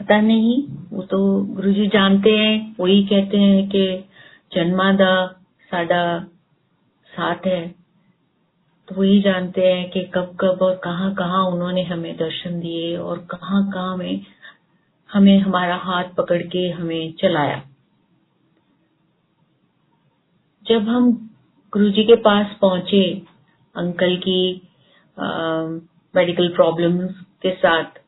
पता 0.00 0.20
नहीं, 0.20 0.68
वो 0.92 1.02
तो 1.02 1.44
गुरु 1.44 1.72
जी 1.72 1.86
जानते 1.86 2.30
हैं, 2.30 2.76
वही 2.80 3.02
कहते 3.02 3.36
हैं 3.36 3.68
कि 3.68 4.04
जन्मा 4.52 4.92
दा 4.92 5.26
साडा 5.70 6.20
साथ 7.08 7.46
है। 7.46 7.74
तो 8.88 8.94
वही 8.94 9.20
जानते 9.22 9.72
हैं 9.72 9.90
कि 9.90 10.02
कब 10.02 10.36
कब 10.40 10.58
और 10.62 10.76
कहाँ 10.84 11.14
कहाँ 11.14 11.44
उन्होंने 11.44 11.82
हमें 11.82 12.16
दर्शन 12.16 12.60
दिए 12.60 12.96
और 12.96 13.18
कहाँ 13.18 13.70
कहाँ 13.70 13.96
में 13.96 14.20
हमें 15.10 15.38
हमारा 15.38 15.76
हाथ 15.76 16.04
पकड़ 16.18 16.42
के 16.42 16.68
हमें 16.70 17.12
चलाया। 17.12 17.62
जब 20.66 20.88
हम 20.88 21.10
गुरु 21.72 21.90
जी 21.90 22.04
के 22.04 22.16
पास 22.16 22.56
पहुँचे, 22.60 23.02
अंकल 23.74 24.16
की 24.16 24.40
मेडिकल 26.14 26.48
प्रॉब्लम्स 26.48 27.14
के 27.42 27.54
साथ 27.54 27.98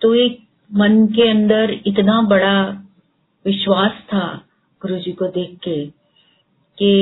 तो 0.00 0.14
एक 0.14 0.38
मन 0.70 1.06
के 1.06 1.28
अंदर 1.30 1.70
इतना 1.86 2.20
बड़ा 2.22 2.56
विश्वास 3.44 3.92
था 4.04 4.26
गुरु 4.82 4.98
जी 4.98 5.12
को 5.12 5.26
देख 5.28 5.58
के 5.58 5.86
कि 6.78 6.92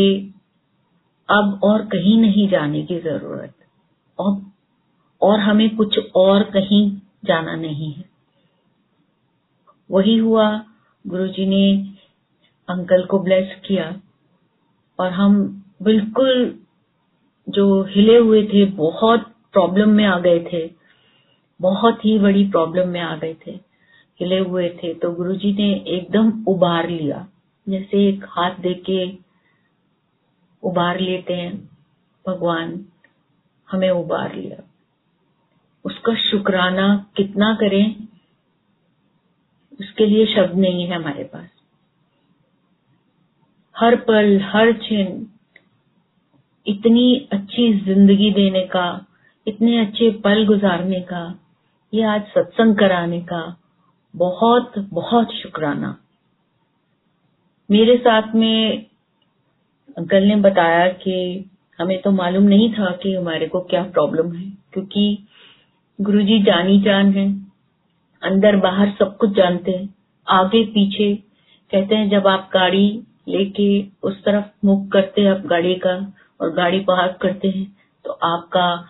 अब 1.28 1.60
और 1.64 1.84
कहीं 1.86 2.16
नहीं 2.20 2.48
जाने 2.48 2.82
की 2.82 2.98
ज़रूरत। 3.00 3.54
और 4.18 4.42
और 5.22 5.40
हमें 5.40 5.76
कुछ 5.76 5.98
और 6.16 6.42
कहीं 6.50 6.82
जाना 7.24 7.54
नहीं 7.56 7.92
है। 7.92 8.13
वही 9.90 10.18
हुआ। 10.18 10.64
गुरुजी 11.06 11.46
ने 11.46 11.94
अंकल 12.68 13.04
को 13.04 13.18
ब्लेस 13.18 13.60
किया। 13.66 14.00
और 14.98 15.10
हम 15.10 15.64
बिल्कुल 15.82 16.58
जो 17.48 17.82
हिले 17.82 18.16
हुए 18.16 18.46
थे, 18.46 18.64
बहुत 18.64 19.20
प्रॉब्लम 19.52 19.88
में 19.88 20.04
आ 20.04 20.18
गए 20.18 20.44
थे। 20.52 20.70
बहुत 21.60 22.04
ही 22.04 22.18
बड़ी 22.18 22.50
प्रॉब्लम 22.50 22.88
में 22.88 23.00
आ 23.00 23.16
गए 23.16 23.36
थे। 23.46 23.50
हिले 24.20 24.38
हुए 24.38 24.68
थे। 24.68 24.94
तो 24.94 25.12
गुरुजी 25.12 25.52
ने 25.52 25.74
एकदम 25.74 26.44
उबार 26.44 26.88
लिया। 26.88 27.28
जैसे 27.68 28.08
एक 28.08 28.24
हाथ 28.28 28.50
दे 28.50 28.74
के 28.74 29.18
उबार 30.62 31.00
लेते 31.00 31.34
हैं, 31.34 31.68
भगवान 32.26 32.84
हमें 33.70 33.90
उबार 33.90 34.34
लिया। 34.34 34.64
उसका 35.84 36.14
शुक्राना 36.14 37.06
कितना 37.16 37.54
करें 37.54 38.03
उसके 39.80 40.06
लिए 40.06 40.26
शब्द 40.26 40.58
नहीं 40.58 40.86
है 40.86 40.94
हमारे 40.94 41.24
पास। 41.24 41.48
हर 43.76 43.96
पल, 43.96 44.40
हर 44.44 44.72
क्षण, 44.72 45.24
इतनी 46.66 47.28
अच्छी 47.32 47.72
ज़िंदगी 47.80 48.30
देने 48.30 48.60
का, 48.66 49.06
इतने 49.46 49.78
अच्छे 49.78 50.10
पल 50.24 50.44
गुजारने 50.46 51.00
का, 51.00 51.38
ये 51.92 52.02
आज 52.02 52.22
सत्संग 52.28 52.76
कराने 52.76 53.20
का 53.20 53.56
बहुत 54.14 54.78
बहुत 54.92 55.32
शुक्राना। 55.32 55.96
मेरे 57.70 57.96
साथ 57.96 58.34
में 58.34 58.86
अंकल 59.96 60.22
ने 60.22 60.36
बताया 60.36 60.88
कि 60.88 61.50
हमें 61.78 62.00
तो 62.02 62.10
मालूम 62.10 62.44
नहीं 62.44 62.72
था 62.72 62.90
कि 62.92 63.14
हमारे 63.14 63.46
को 63.46 63.60
क्या 63.60 63.82
प्रॉब्लम 63.84 64.32
है, 64.32 64.50
क्योंकि 64.72 65.26
गुरुजी 65.98 66.42
जानी 66.42 66.80
जान 66.80 67.12
है। 67.12 67.43
अंदर 68.24 68.56
बाहर 68.56 68.90
सब 68.98 69.16
कुछ 69.16 69.30
जानते 69.30 69.70
हैं। 69.72 69.94
आगे, 70.28 70.64
पीछे, 70.64 71.14
कहते 71.70 71.94
हैं, 71.94 72.08
जब 72.10 72.26
आप 72.26 72.50
गाड़ी 72.54 73.02
लेके 73.28 73.84
उस 74.02 74.24
तरफ़ 74.24 74.66
मुख 74.66 74.88
करते 74.92 75.22
हैं, 75.22 75.30
आप 75.30 75.46
गाड़ी 75.46 75.74
का 75.74 76.12
और 76.40 76.50
गाड़ी 76.50 76.80
पार्क 76.80 77.16
करते 77.16 77.48
हैं 77.48 77.76
तो 78.04 78.10
आपका 78.10 78.88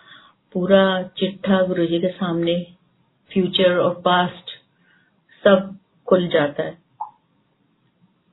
पूरा 0.53 1.03
चिट्ठा 1.03 1.62
गुरुजी 1.62 1.99
के 2.01 2.09
सामने 2.09 2.66
फ्यूचर 3.30 3.76
और 3.76 4.03
पास्ट 4.05 4.51
सब 5.45 5.78
खुल 6.09 6.28
जाता 6.28 6.62
है। 6.62 6.78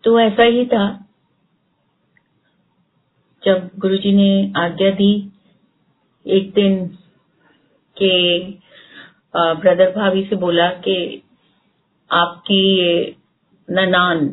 तो 0.04 0.20
ऐसा 0.20 0.43
ही 0.43 0.66
था। 0.66 1.06
जब 3.45 3.70
गुरुजी 3.80 4.12
ने 4.12 4.54
आज्ञा 4.60 4.91
दी, 4.91 5.32
एक 6.28 6.52
दिन 6.54 6.86
के 7.97 8.43
ब्रदर 9.34 9.92
भाभी 9.92 10.24
से 10.24 10.36
बोला 10.36 10.68
कि 10.86 10.98
आपकी 12.12 12.62
ननान 13.70 14.30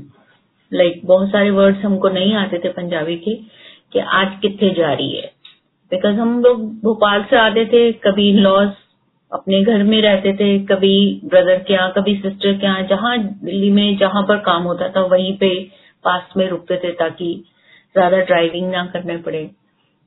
लाइक 0.73 1.01
बहुत 1.07 1.29
सारे 1.29 1.51
वर्ड्स 1.51 1.85
हमको 1.85 2.09
नहीं 2.09 2.35
आते 2.35 2.59
थे 2.59 2.69
पंजाबी 2.71 3.17
के, 3.17 3.35
कि 3.93 3.99
आज 3.99 4.39
कितने 4.43 4.71
जा 4.71 4.93
रही 4.93 5.17
है। 5.17 5.31
बिकॉज़ 5.93 6.15
हम 6.15 6.41
लोग 6.45 6.65
भोपाल 6.83 7.23
से 7.31 7.37
आते 7.37 7.65
थे, 7.65 7.93
कभी 7.93 8.33
लॉस 8.33 8.73
अपने 9.33 9.63
घर 9.65 9.83
में 9.83 10.01
रहते 10.03 10.33
थे, 10.33 10.59
कभी 10.67 11.21
ब्रदर 11.25 11.59
के 11.59 11.75
यहाँ, 11.75 11.93
कभी 11.93 12.15
सिस्टर 12.17 12.53
के 12.53 12.67
यहाँ, 12.67 12.83
जहाँ 12.83 13.19
दिल्ली 13.19 13.71
में 13.71 13.97
जहाँ 13.99 14.23
पर 14.23 14.39
काम 14.43 14.63
होता 14.63 14.89
था, 14.89 15.01
वहीं 15.05 15.37
पे 15.39 15.55
पास 16.05 16.33
में 16.37 16.49
रुकते 16.49 16.77
थे 16.77 16.93
ताकि 16.95 17.33
ज़्यादा 17.95 18.21
ड्राइविंग 18.23 18.71
ना 18.71 18.85
करने 18.87 19.17
पड़े, 19.19 19.51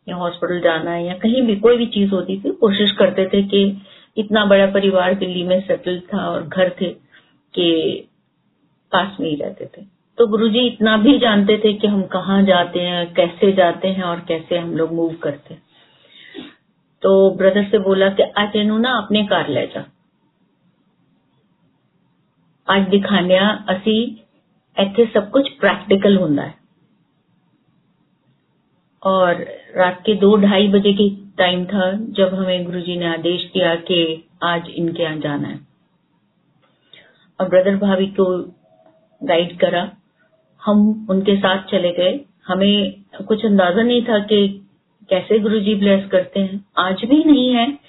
या 0.08 0.16
हॉस्पिटल 0.16 0.60
जाना 0.62 0.92
है 0.92 1.06
या 1.08 1.14
कहीं 1.14 1.42
भी 1.42 1.56
कोई 1.56 1.78
भी 1.78 1.86
चीज़ 1.88 2.12
होती 2.12 2.39
थी, 2.39 2.52
कोशिश 2.52 2.92
करते 2.92 3.26
थे 3.26 3.42
कि 3.44 3.66
इतना 4.16 4.45
बड़ा 4.45 4.66
परिवार 4.66 5.14
दिल्ली 5.14 5.43
में 5.45 5.61
सेटल 5.61 6.01
था 6.14 6.27
और 6.29 6.43
घर 6.43 6.70
थे 6.81 6.91
कि 7.55 7.68
पास 8.93 9.16
में 9.20 9.29
ही 9.31 9.35
रहते 9.37 9.66
थे 9.66 9.83
तो 10.18 10.27
गुरुजी 10.27 10.66
इतना 10.66 10.97
भी 10.97 11.18
जानते 11.18 11.59
थे 11.59 11.72
कि 11.72 11.87
हम 11.87 12.03
कहाँ 12.03 12.43
जाते 12.43 12.81
हैं 12.81 13.14
कैसे 13.14 13.53
जाते 13.53 13.89
हैं 13.89 14.03
और 14.03 14.20
कैसे 14.20 14.59
हम 14.59 14.77
लोग 14.77 14.93
मूव 14.93 15.14
करते 15.22 15.55
हैं 15.55 15.62
तो 17.03 17.12
ब्रदर 17.31 17.64
से 17.64 17.79
बोला 17.79 18.09
कि 18.11 18.22
आज 18.39 18.57
ਇਹਨੂੰ 18.57 18.81
ना 18.81 18.97
अपने 18.99 19.24
कार 19.24 19.49
ले 19.49 19.66
जा 19.66 19.85
आज 22.68 22.89
दिखाने 22.89 23.39
ਅਸੀਂ 23.72 23.99
ਇੱਥੇ 24.77 25.05
सब 25.07 25.31
कुछ 25.31 25.49
प्रैक्टिकल 25.61 26.16
ਹੁੰਦਾ 26.16 26.43
है 26.43 26.55
और 29.03 29.45
रात 29.77 30.01
के 30.07 30.14
दो 30.14 30.37
ढाई 30.37 30.68
बजे 30.68 30.93
की 30.93 31.09
टाइम 31.38 31.66
था 31.66 31.92
जब 31.94 32.34
हमें 32.34 32.66
गुरुजी 32.66 32.98
ने 32.98 33.06
आदेश 33.06 33.44
दिया 33.44 33.76
कि 33.76 34.30
आज 34.44 34.70
इनके 34.70 35.04
यहाँ 35.04 35.18
जाना 35.18 35.48
है। 35.48 35.60
और 37.40 37.50
ब्रदर 37.50 37.76
भाभी 37.76 38.08
को 38.08 38.26
गाइड 39.24 39.60
करा। 39.60 39.92
हम 40.66 41.08
उनके 41.10 41.36
साथ 41.38 41.64
चले 41.64 41.92
गए। 41.92 42.20
हमें 42.48 43.02
कुछ 43.28 43.46
अंदाज़ा 43.46 43.82
नहीं 43.84 44.04
था 44.04 44.20
कि 44.20 44.68
कैसे 45.10 45.40
गुरुजी 45.40 45.76
ब्लेस 45.76 46.10
करते 46.10 46.40
हैं। 46.40 46.66
आज 46.78 47.06
भी 47.06 47.24
नहीं 47.24 47.50
है। 47.50 47.80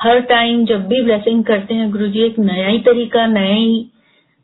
हर 0.00 0.20
टाइम 0.20 0.64
जब 0.66 0.86
भी 0.86 1.02
ब्लेसिंग 1.02 1.44
करते 1.44 1.74
हैं, 1.74 1.90
गुरुजी 1.90 2.20
एक 2.20 2.38
नया 2.38 2.68
ही 2.68 2.78
तरीका, 2.78 3.26
नया 3.26 3.54
ही 3.54 3.90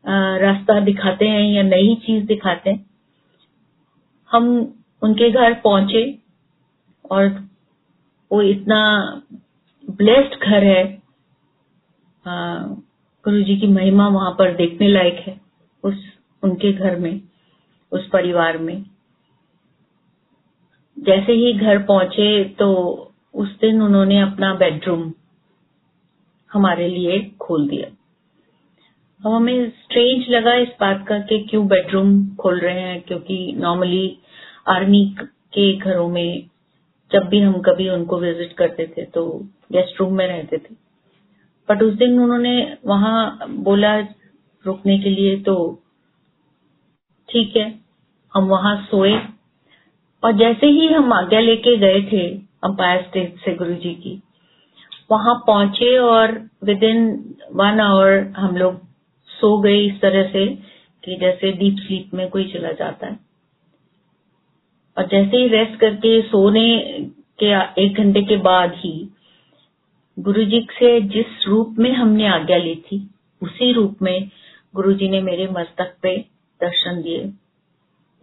रास्ता 0.09 0.81
दिखाते 0.81 1.29
हैं 1.29 1.53
या 1.53 1.63
नई 1.63 1.95
चीज़ 1.95 2.25
दिखाते 2.25 2.71
हैं। 2.71 2.87
हम 4.31 4.75
उनके 5.03 5.31
घर 5.31 5.55
पहुँचे 5.55 6.19
और 7.11 7.48
वो 8.31 8.43
इतना 8.45 8.81
ब्लेस्ड 9.89 10.41
घर 10.43 10.65
है। 10.65 10.85
गुरु 12.25 13.43
जी 13.43 13.57
की 13.57 13.67
महिमा 13.67 14.09
वहाँ 14.09 14.31
पर 14.31 14.55
देखने 14.57 14.89
लायक 14.89 15.23
है, 15.27 15.41
उस, 15.85 15.95
उनके 16.43 16.73
घर 16.73 16.97
में, 16.97 17.21
उस 17.93 18.09
परिवार 18.09 18.59
में। 18.59 18.85
जैसे 20.97 21.33
ही 21.33 21.53
घर 21.55 21.83
पहुँचे 21.83 22.45
तो 22.59 22.67
उस 23.35 23.49
दिन 23.61 23.83
उन्होंने 23.83 24.21
अपना 24.21 24.53
बेडरूम 24.55 25.13
हमारे 26.51 26.89
लिए 26.89 27.19
खोल 27.41 27.69
दिया। 27.69 27.87
अब 29.21 29.33
हमें 29.33 29.71
स्ट्रेंज 29.71 30.29
लगा 30.31 30.55
इस 30.55 30.69
बात 30.81 31.05
का 31.09 31.19
कि 31.21 31.39
क्यों 31.41 31.67
बेडरूम 31.69 32.11
खोल 32.37 32.59
रहे 32.61 32.81
हैं, 32.81 33.01
क्योंकि 33.03 33.53
नॉर्मली 33.59 34.19
आर्मी 34.69 35.05
के 35.55 35.77
घरों 35.77 36.09
में 36.09 36.49
जब 37.11 37.29
भी 37.29 37.41
हम 37.41 37.61
कभी 37.63 37.89
उनको 37.89 38.19
विज़िट 38.19 38.53
करते 38.53 38.87
थे 38.89 39.05
तो 39.07 39.25
गेस्ट 39.73 40.01
रूम 40.01 40.15
में 40.15 40.27
रहते 40.27 40.59
थे। 40.59 40.75
बट 41.69 41.83
उस 41.83 41.95
दिन 41.95 42.19
उन्होंने 42.21 42.77
वहाँ 42.87 43.47
बोला, 43.49 43.99
रुकने 44.65 44.99
के 44.99 45.11
लिए 45.11 45.37
तो 45.43 45.55
ठीक 47.29 47.57
है, 47.57 47.75
हम 48.33 48.47
वहाँ 48.47 48.77
सोए। 48.85 49.13
और 50.23 50.33
जैसे 50.33 50.67
ही 50.69 50.87
हम 50.89 51.13
आज्ञा 51.13 51.41
लेके 51.41 51.77
गए 51.77 52.01
थे 52.03 52.29
अंपायर 52.65 53.03
स्टेट 53.03 53.37
से 53.39 53.55
गुरु 53.55 53.75
जी 53.75 53.95
की, 53.95 54.21
वहाँ 55.11 55.35
पहुँचे 55.47 55.97
और 55.99 56.33
विद 56.65 56.83
इन 56.85 57.07
वन 57.55 57.81
आवर 57.81 58.19
हम 58.37 58.57
लोग 58.57 58.81
सो 59.31 59.57
गए 59.61 59.79
इस 59.79 60.01
तरह 60.01 60.29
से 60.29 60.47
कि 61.05 61.17
जैसे 61.17 61.53
डीप 61.55 61.77
स्लीप 61.79 62.15
में 62.15 62.29
कोई 62.31 62.45
चला 62.53 62.73
जाता 62.75 63.07
है। 63.07 63.19
और 64.99 65.07
जैसे 65.07 65.37
ही 65.37 65.49
रेस्ट 65.49 65.81
करके 65.81 66.23
सोने 66.23 66.79
के 67.43 67.81
एक 67.83 67.95
घंटे 67.95 68.23
के 68.23 68.37
बाद 68.37 68.73
ही 68.77 69.09
गुरु 70.19 70.45
जी 70.45 70.67
से 70.73 71.01
जिस 71.01 71.47
रूप 71.47 71.77
में 71.79 71.93
हमने 71.93 72.27
आज्ञा 72.27 72.57
ली 72.57 72.75
थी, 72.75 73.11
उसी 73.43 73.73
रूप 73.73 73.97
में 74.03 74.31
गुरु 74.75 74.93
जी 74.93 75.09
ने 75.09 75.21
मेरे 75.21 75.47
मस्तक 75.47 75.97
पे 76.03 76.25
दर्शन 76.61 77.03
दिए। 77.03 77.33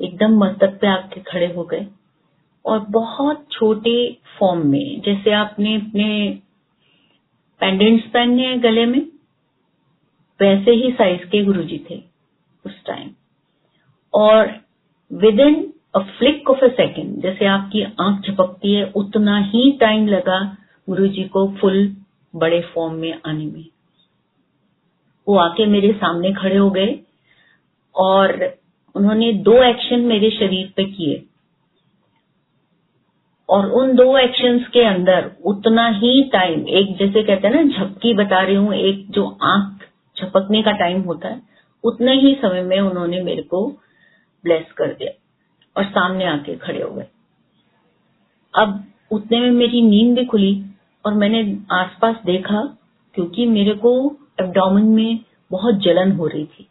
एकदम 0.02 0.38
मस्तक 0.38 0.78
पे 0.82 0.88
आके 0.88 1.22
खड़े 1.22 1.54
हो 1.54 1.64
गए। 1.64 1.88
और 2.66 2.80
बहुत 2.80 3.48
छोटे 3.52 4.18
फॉर्म 4.40 4.68
में, 4.68 5.02
जैसे 5.02 5.32
आपने 5.32 5.76
अपने 5.76 6.40
पेंडेंट्स 7.60 8.08
पहनने 8.08 8.46
हैं 8.46 8.64
गले 8.64 8.86
में, 8.86 9.02
वैसे 10.40 10.72
ही 10.72 10.92
साइज़ 10.92 11.22
के 11.22 11.44
गुरुजी 11.44 11.86
थे 11.90 12.04
उस 12.66 12.86
टाइम 12.86 13.10
और 14.14 14.56
within 15.40 15.72
a 15.96 16.00
flick 16.00 16.50
of 16.50 16.66
a 16.66 16.68
second 16.68 17.22
जैसे 17.22 17.46
आपकी 17.46 17.84
आँख 17.84 18.32
झपकती 18.32 18.74
है, 18.74 18.92
उतना 18.96 19.40
ही 19.40 19.72
टाइम 19.72 20.08
लगा 20.08 20.58
गुरुजी 20.90 21.24
को 21.24 21.48
फुल 21.48 21.96
बड़े 22.36 22.62
फॉर्म 22.62 22.94
में 22.94 23.22
आने 23.26 23.46
में। 23.46 23.66
वो 25.28 25.38
आके 25.38 25.66
मेरे 25.66 25.94
सामने 25.94 26.34
खड़े 26.34 26.58
हो 26.58 26.70
गए 26.70 27.00
और 27.96 28.58
उन्होंने 28.96 29.34
दो 29.34 29.64
एक्शन 29.64 30.00
मेरे 30.00 30.30
शरीर 30.30 30.74
पे 30.78 30.84
किए। 30.84 31.26
और 33.50 33.70
उन 33.72 33.96
दो 33.96 34.18
एक्शंस 34.18 34.68
के 34.68 34.82
अंदर 34.82 35.32
उतना 35.46 35.90
ही 35.90 36.24
टाइम 36.24 36.68
एक 36.68 36.98
जैसे 36.98 37.24
कहते 37.24 37.48
हैं 37.48 37.64
ना, 37.64 37.64
झपकी 37.64 38.14
बता 38.14 38.42
रही 38.42 38.56
हूँ, 38.56 38.74
एक 38.74 39.12
जो 39.12 39.38
आँख 39.42 39.86
झपकने 40.20 40.64
का 40.64 40.72
टाइम 40.72 41.02
होता 41.02 41.28
है, 41.28 41.42
उतने 41.84 42.14
ही 42.14 42.36
समय 42.36 42.62
में 42.62 42.80
उन्होंने 42.80 43.22
मेरे 43.22 43.42
को 43.42 43.70
ब्लेस 44.44 44.72
कर 44.72 44.88
दिया। 44.88 45.22
और 45.76 45.84
सामने 45.86 46.26
आके 46.28 46.56
खड़े 46.58 46.82
हो 46.82 46.90
गए। 46.90 47.08
अब 48.54 48.84
उतने 49.12 49.40
में 49.40 49.52
मेरी 49.52 49.82
नींद 49.82 50.16
भी 50.18 50.26
खुली 50.26 50.54
और 51.06 51.14
मैंने 51.14 51.42
आसपास 51.74 52.16
देखा 52.26 52.62
क्योंकि 53.16 53.46
मेरे 53.48 53.74
को 53.76 53.96
एब्डोमेन 54.42 54.86
में 54.86 55.20
बहुत 55.52 55.76
जलन 55.84 56.12
हो 56.12 56.28
रही 56.28 56.46
थी। 56.46 56.68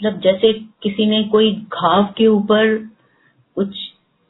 मतलब 0.00 0.20
जैसे 0.20 0.52
किसी 0.82 1.06
ने 1.06 1.22
कोई 1.24 1.52
घाव 1.52 2.04
के 2.16 2.26
ऊपर 2.26 2.76
कुछ 3.56 3.74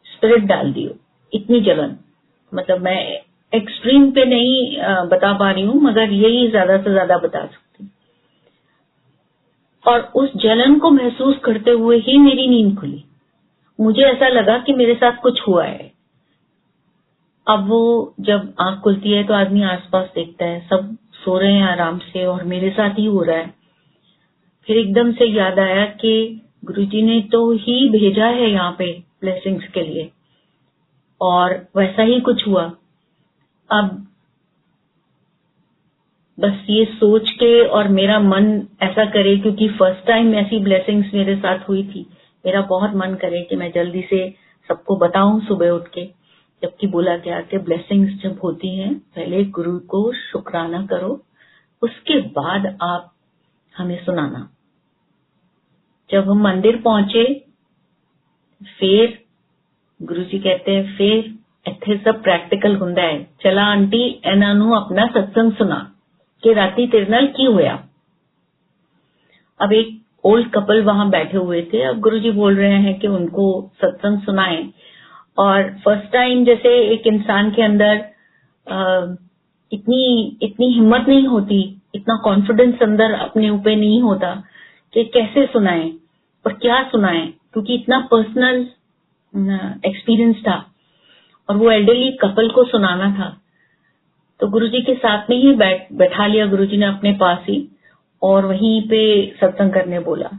स्पिरिट 0.07 0.45
डाल 0.45 0.73
दी 0.73 0.85
हो, 0.85 0.95
इतनी 1.33 1.61
जलन। 1.61 1.97
मतलब 2.53 2.81
मैं 2.81 2.99
एक्सट्रीम 3.53 4.11
पे 4.11 4.25
नहीं 4.25 4.79
बता 5.09 5.33
पा 5.33 5.51
रही 5.51 5.63
हूँ, 5.63 5.81
मगर 5.83 6.13
यही 6.13 6.49
ज़्यादा 6.51 6.77
से 6.77 6.91
ज़्यादा 6.91 7.17
बता 7.19 7.45
सकती 7.47 7.91
और 9.85 10.01
उस 10.17 10.37
जलन 10.37 10.79
को 10.79 10.91
महसूस 10.91 11.39
करते 11.45 11.71
हुए 11.71 11.99
ही 11.99 12.17
मेरी 12.19 12.47
नींद 12.49 12.79
खुली। 12.79 13.05
मुझे 13.83 14.03
ऐसा 14.03 14.29
लगा 14.29 14.59
कि 14.59 14.73
मेरे 14.73 14.95
साथ 14.95 15.17
कुछ 15.23 15.41
हुआ 15.49 15.65
है। 15.65 15.91
अब 17.47 17.67
वो 17.69 18.15
जब 18.21 18.53
आँख 18.61 18.81
खुलती 18.81 19.13
है 19.13 19.25
तो 19.25 19.35
आदमी 19.35 19.63
आसपास 19.63 20.09
देखता 20.15 20.45
है, 20.45 20.61
सब 20.69 20.97
सो 21.15 21.39
रहे 21.39 21.53
हैं 21.53 21.67
आराम 21.69 21.99
से 21.99 22.25
और 22.27 22.45
मेरे 22.45 22.71
साथ 22.71 22.99
ही 22.99 23.05
हो 23.07 23.23
रहा 23.23 23.37
है। 23.37 23.55
फिर 24.69 24.77
एकदम 24.79 25.13
से 25.13 25.27
याद 25.27 25.59
आया 25.59 25.85
कि 26.01 26.41
गुरुजी 26.65 27.03
ने 27.03 27.21
तो 27.33 27.51
ही 27.53 27.89
भेजा 27.89 28.27
है 28.27 28.51
यहाँ 28.51 28.75
पे 28.79 28.93
ब्लेसिंग्स 29.21 29.67
के 29.69 29.83
लिए 29.83 30.11
और 31.21 31.55
वैसा 31.77 32.03
ही 32.03 32.21
कुछ 32.21 32.47
हुआ। 32.49 32.63
अब 33.71 34.07
बस 36.39 36.67
ये 36.71 36.85
सोच 36.85 37.31
के 37.31 37.67
और 37.67 37.89
मेरा 37.89 38.19
मन 38.21 38.47
ऐसा 38.83 39.05
करे 39.05 39.37
क्योंकि 39.37 39.69
फ़र्स्ट 39.69 40.07
टाइम 40.07 40.35
ऐसी 40.35 40.59
ब्लेसिंग्स 40.59 41.15
मेरे 41.15 41.37
साथ 41.37 41.69
हुई 41.69 41.83
थी। 41.85 42.07
मेरा 42.46 42.62
बहुत 42.68 42.96
मन 42.96 43.16
करे 43.16 43.42
कि 43.44 43.56
मैं 43.56 43.72
जल्दी 43.72 44.02
से 44.10 44.20
सबको 44.70 44.96
बताऊं 44.98 45.40
सुबह 45.40 45.70
उठ 45.70 45.88
के 45.88 46.06
जबकि 46.62 46.88
बोला 46.88 47.16
गया 47.18 47.42
कि 47.42 47.58
ब्लेसिंग्स 47.62 48.22
जब 48.24 48.40
होती 48.44 48.76
हैं 48.78 48.94
पहले 49.16 49.44
गुरु 49.52 49.78
को 49.88 50.02
शुक्राना 50.14 50.86
करो 50.86 51.12
उसके 51.82 52.20
बाद 52.32 52.66
आप 52.84 53.12
हमें 53.76 53.98
सुनाना 54.06 54.48
जब 56.10 56.30
हम 56.30 56.42
मंदिर 56.44 56.82
पहुंचे 56.82 57.26
फिर 58.80 59.18
ਗੁਰੂ 60.00 60.24
ਜੀ 60.24 60.40
कहते 60.40 60.72
हैं 60.72 60.96
फिर 60.98 61.36
ਇੱਥੇ 61.66 61.96
ਸਭ 61.98 62.16
ਪ੍ਰੈਕਟੀਕਲ 62.24 62.76
ਹੁੰਦਾ 62.78 63.02
ਹੈ 63.02 63.18
ਚਲਾ 63.40 63.64
ਆਂਟੀ 63.70 64.02
ਇਹਨਾਂ 64.04 64.54
ਨੂੰ 64.56 64.76
ਆਪਣਾ 64.76 65.06
ਸਤਸੰਗ 65.08 65.52
ਸੁਣਾ 65.52 65.80
ਕਿ 66.44 66.54
ਰਾਤੀ 66.56 66.86
ਤੇਰੇ 66.88 67.10
ਨਾਲ 67.10 67.28
ਕੀ 67.28 67.48
ਹੋਇਆ 67.48 67.78
अब 69.60 69.72
एक 69.72 69.94
ओल्ड 70.25 70.51
कपल 70.51 70.83
वहाँ 70.83 71.09
बैठे 71.11 71.37
हुए 71.37 71.63
थे। 71.73 71.83
अब 71.83 72.01
गुरुजी 72.01 72.31
बोल 72.31 72.57
रहे 72.57 72.79
हैं 72.83 72.99
कि 73.01 73.09
उनको 73.09 73.47
सत्संग 73.83 74.21
सुनाए। 74.23 74.67
और 75.39 75.63
फ़र्स्ट 75.85 76.13
टाइम 76.13 76.45
जैसे 76.45 76.79
एक 76.85 77.07
इंसान 77.07 77.51
के 77.51 77.63
अंदर 77.63 78.05
आ, 78.67 79.07
इतनी 79.73 80.39
इतनी 80.43 80.67
हिम्मत 80.73 81.05
नहीं 81.09 81.27
होती 81.27 81.61
इतना 81.95 82.17
कॉन्फिडेंस 82.25 82.83
अंदर 82.83 83.13
अपने 83.13 83.49
ऊपर 83.51 83.77
नहीं 83.77 84.01
होता 84.03 84.35
कि 84.95 85.05
कैसे 85.05 85.47
सुनाए 85.47 85.91
और 86.47 86.53
क्या 86.53 86.83
सुनाए 86.89 87.27
क्योंकि 87.53 87.75
इतना 87.75 87.99
पर्सनल 88.11 88.61
एक्सपीरियंस 89.87 90.37
था। 90.49 90.57
और 91.49 91.57
वो 91.57 91.71
एल्डरली 91.71 92.11
कपल 92.13 92.49
को 92.49 92.65
सुनाना 92.65 93.11
था। 93.19 93.29
तो 94.41 94.47
गुरुजी 94.49 94.83
के 94.83 94.95
साथ 94.95 95.31
में 95.31 95.37
ही 95.37 95.53
बैठ 95.55 95.93
बैठा 95.93 96.27
लिया 96.27 96.47
गुरुजी 96.47 96.77
ने 96.77 96.87
अपने 96.87 97.13
पास 97.13 97.39
ही। 97.49 97.59
और 98.23 98.47
वहीं 98.47 98.81
पे 98.89 99.05
सत्संग 99.41 99.73
करने 99.73 99.99
बोला। 100.01 100.31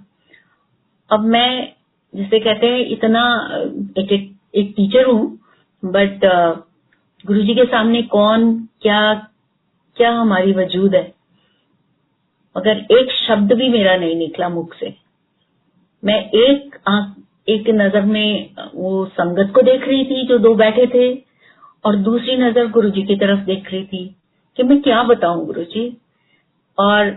अब 1.09 1.25
मैं 1.25 1.73
जिसे 2.13 2.39
कहते 2.39 2.67
हैं 2.67 2.85
इतना 2.87 3.23
एक 3.99 4.11
एक, 4.11 4.31
एक 4.55 4.73
टीचर 4.77 5.05
हूँ 5.05 5.39
बट 5.83 6.25
गुरुजी 7.25 7.55
के 7.55 7.65
सामने 7.65 8.01
कौन 8.01 8.53
क्या 8.81 9.13
क्या 9.97 10.11
हमारी 10.11 10.53
वजूद 10.53 10.95
है? 10.95 11.13
मगर 12.55 12.85
एक 12.91 13.11
शब्द 13.11 13.53
भी 13.53 13.69
मेरा 13.69 13.95
नहीं 13.95 14.15
निकला 14.15 14.49
मुख 14.49 14.73
से। 14.73 14.93
मैं 16.03 16.19
एक 16.29 16.77
आँख 16.87 17.15
एक 17.49 17.69
नज़र 17.69 18.01
में 18.01 18.49
वो 18.75 19.05
संगत 19.05 19.51
को 19.55 19.61
देख 19.61 19.87
रही 19.87 20.05
थी 20.05 20.25
जो 20.27 20.37
दो 20.39 20.53
बैठे 20.55 20.85
थे 20.87 21.13
और 21.85 21.95
दूसरी 21.95 22.35
नज़र 22.37 22.67
गुरु 22.67 22.89
जी 22.89 23.03
की 23.03 23.15
तरफ़ 23.15 23.39
देख 23.39 23.71
रही 23.71 23.83
थी 23.83 24.05
कि 24.57 24.63
मैं 24.63 24.81
क्या 24.81 25.03
बताऊँ 25.03 25.45
गुरु 25.45 25.63
जी 25.63 25.85
और 26.77 27.09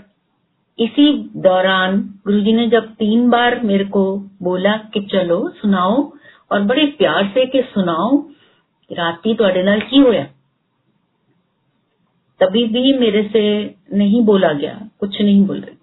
इसी 0.80 1.06
दौरान 1.38 1.98
गुरु 2.26 2.40
जी 2.42 2.54
ने 2.54 2.68
जब 2.68 2.94
तीन 2.96 3.30
बार 3.30 3.60
मेरे 3.62 3.86
को 3.86 4.04
बोला 4.44 4.76
कि 4.94 5.00
चलो 5.12 5.38
सुनाओ 5.62 5.98
और 6.52 6.62
बड़े 6.64 6.86
प्यार 7.00 7.32
से 7.34 7.46
कि 7.46 7.62
सुनाओ 7.74 8.12
राती 8.92 9.34
ਤੁਹਾਡੇ 9.34 9.62
ਨਾਲ 9.64 9.82
की 9.82 9.98
होया 9.98 10.24
तभी 12.42 12.64
भी 12.66 12.94
मेरे 12.94 13.22
से 13.34 13.44
नहीं 13.94 14.22
बोला 14.26 14.52
गया 14.54 14.74
कुछ 15.00 15.22
नहीं 15.22 15.46
बोल 15.46 15.60
रहे 15.60 15.76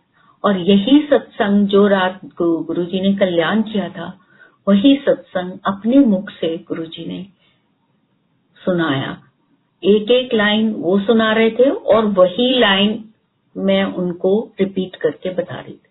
और 0.45 0.57
यही 0.63 0.99
सत्संग 1.11 1.67
जो 1.67 1.87
रात 1.87 2.21
को 2.39 2.49
गुरु 2.63 2.85
जी 2.85 3.01
ने 3.01 3.13
कल्याण 3.15 3.63
किया 3.63 3.89
था 3.89 4.09
वही 4.67 4.95
सत्संग 5.07 5.53
अपने 5.67 5.99
मुख 6.07 6.31
से 6.31 6.51
गुरु 6.69 6.85
जी 6.87 7.07
ने 7.07 7.21
सुनाया 8.61 9.17
एक 9.83 10.11
एक 10.11 10.35
लाइन 10.35 10.71
वो 10.79 10.99
सुना 11.01 11.33
रहे 11.33 11.51
थे 11.51 11.71
और 11.95 12.07
वही 12.15 12.49
लाइन 12.59 12.93
मैं 13.57 13.83
उनको 13.95 14.33
रिपीट 14.61 14.97
करके 14.97 15.31
बता 15.35 15.61
रही 15.61 15.75
थी 15.75 15.87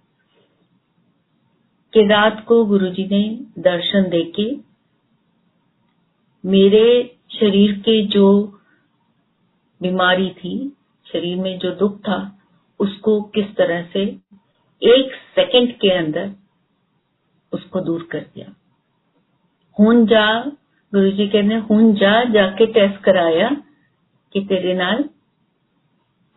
कि 1.94 2.08
रात 2.08 2.44
को 2.48 2.64
गुरु 2.66 2.90
जी 2.90 3.08
ने 3.08 3.22
दर्शन 3.62 4.10
देके 4.10 4.50
मेरे 6.44 6.88
शरीर 7.32 7.74
के 7.80 8.02
जो 8.08 8.28
बीमारी 9.82 10.30
थी 10.30 10.56
शरीर 11.06 11.38
में 11.38 11.58
जो 11.60 11.72
दुख 11.76 12.00
था 12.00 12.20
उसको 12.80 13.22
किस 13.32 13.56
तरह 13.56 13.84
से 13.94 14.04
एक 14.82 15.16
सेकंड 15.36 15.74
के 15.78 15.92
अंदर 15.98 16.32
उसको 17.52 17.80
दूर 17.82 18.08
कर 18.12 18.26
दिया 18.36 18.54
ਹੁਣ 19.78 20.06
ਜਾ 20.06 20.26
ਗੁਰੂ 20.94 21.10
ਜੀ 21.12 21.28
ਕਹਿੰਦੇ 21.28 21.60
ਹੁਣ 21.62 21.94
ਜਾ 21.94 22.12
ਜਾ 22.26 22.50
ਕੇ 22.52 22.66
ਟੈਸਟ 22.74 23.02
ਕਰਾਇਆ 23.02 23.50
कि 24.34 24.40
तेरे 24.48 24.72
नाल 24.74 25.04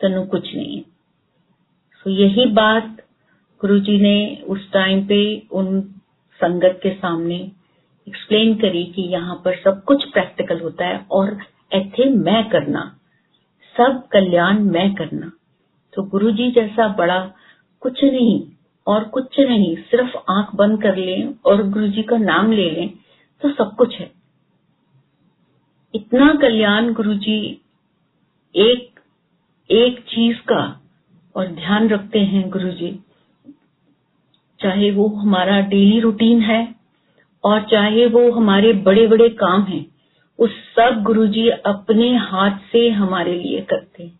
तनु 0.01 0.20
कुछ 0.26 0.44
नहीं 0.57 0.76
सो 2.06 2.12
यही 2.12 2.45
बात 2.45 2.97
गुरु 3.62 3.80
जी 3.80 3.97
ने 3.97 4.43
उस 4.47 4.72
टाइम 4.72 5.06
पे 5.08 5.18
उन 5.51 5.82
संगत 6.39 6.80
के 6.84 6.89
सामने 6.89 7.36
एक्सप्लेन 8.08 8.53
करी 8.56 8.84
कि 8.86 9.01
यहाँ 9.01 9.36
पर 9.36 9.58
सब 9.58 9.84
कुछ 9.84 10.03
प्रैक्टिकल 10.10 10.60
होता 10.60 10.88
है 10.88 10.99
और 11.12 11.38
ऐथे 11.74 12.10
मैं 12.10 12.43
करना, 12.49 12.84
सब 13.76 14.08
कल्याण 14.12 14.60
मैं 14.60 14.93
करना। 14.95 15.32
तो 15.93 16.03
गुरु 16.03 16.32
जी 16.32 16.51
जैसा 16.51 16.88
बड़ा 16.88 17.20
कुछ 17.82 18.03
नहीं 18.03 18.39
और 18.88 19.03
कुछ 19.10 19.39
नहीं, 19.39 19.76
सिर्फ़ 19.76 20.18
आँख 20.32 20.56
बंद 20.56 20.82
कर 20.82 20.97
लें 20.97 21.34
और 21.45 21.68
गुरु 21.70 21.88
जी 21.88 22.03
का 22.03 22.18
नाम 22.18 22.51
ले 22.51 22.70
लें 22.72 22.89
तो 23.41 23.49
सब 23.49 23.76
कुछ 23.76 23.99
है। 23.99 24.12
इतना 25.93 26.34
कल्याण 26.34 26.93
गुरु 26.93 27.14
जी 27.14 27.41
एक 28.56 28.99
एक 29.70 29.99
चीज़ 29.99 30.38
का 30.38 30.64
और 31.36 31.47
ध्यान 31.47 31.89
रखते 31.89 32.19
हैं 32.19 32.49
गुरु 32.49 32.69
जी 32.69 32.99
चाहे 34.59 34.91
वो 34.91 35.07
हमारा 35.07 35.59
डेली 35.61 35.99
रूटीन 35.99 36.41
है 36.41 36.75
और 37.43 37.61
चाहे 37.61 38.05
वो 38.05 38.31
हमारे 38.31 38.73
बड़े 38.73 39.07
बड़े 39.07 39.29
काम 39.29 39.63
हैं 39.63 39.86
उस 40.39 40.51
सब 40.51 41.03
गुरु 41.03 41.27
जी 41.27 41.49
अपने 41.49 42.15
हाथ 42.17 42.57
से 42.71 42.89
हमारे 42.89 43.33
लिए 43.39 43.61
करते 43.61 44.03
हैं। 44.03 44.19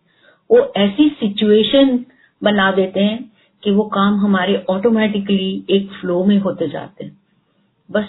वो 0.50 0.72
ऐसी 0.76 1.08
सिचुएशन 1.08 2.04
बना 2.42 2.70
देते 2.72 3.00
हैं 3.00 3.32
कि 3.62 3.70
वो 3.70 3.82
काम 3.82 4.16
हमारे 4.16 4.64
ऑटोमेटिकली 4.70 5.64
एक 5.70 5.90
फ्लो 5.90 6.24
में 6.24 6.38
होते 6.38 6.68
जाते 6.68 7.04
हैं। 7.04 7.18
बस 7.90 8.08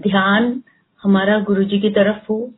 ध्यान 0.00 0.62
हमारा 1.02 1.38
गुरु 1.40 1.64
जी 1.64 1.78
की 1.78 1.90
तरफ़ 1.90 2.26
हो 2.30 2.50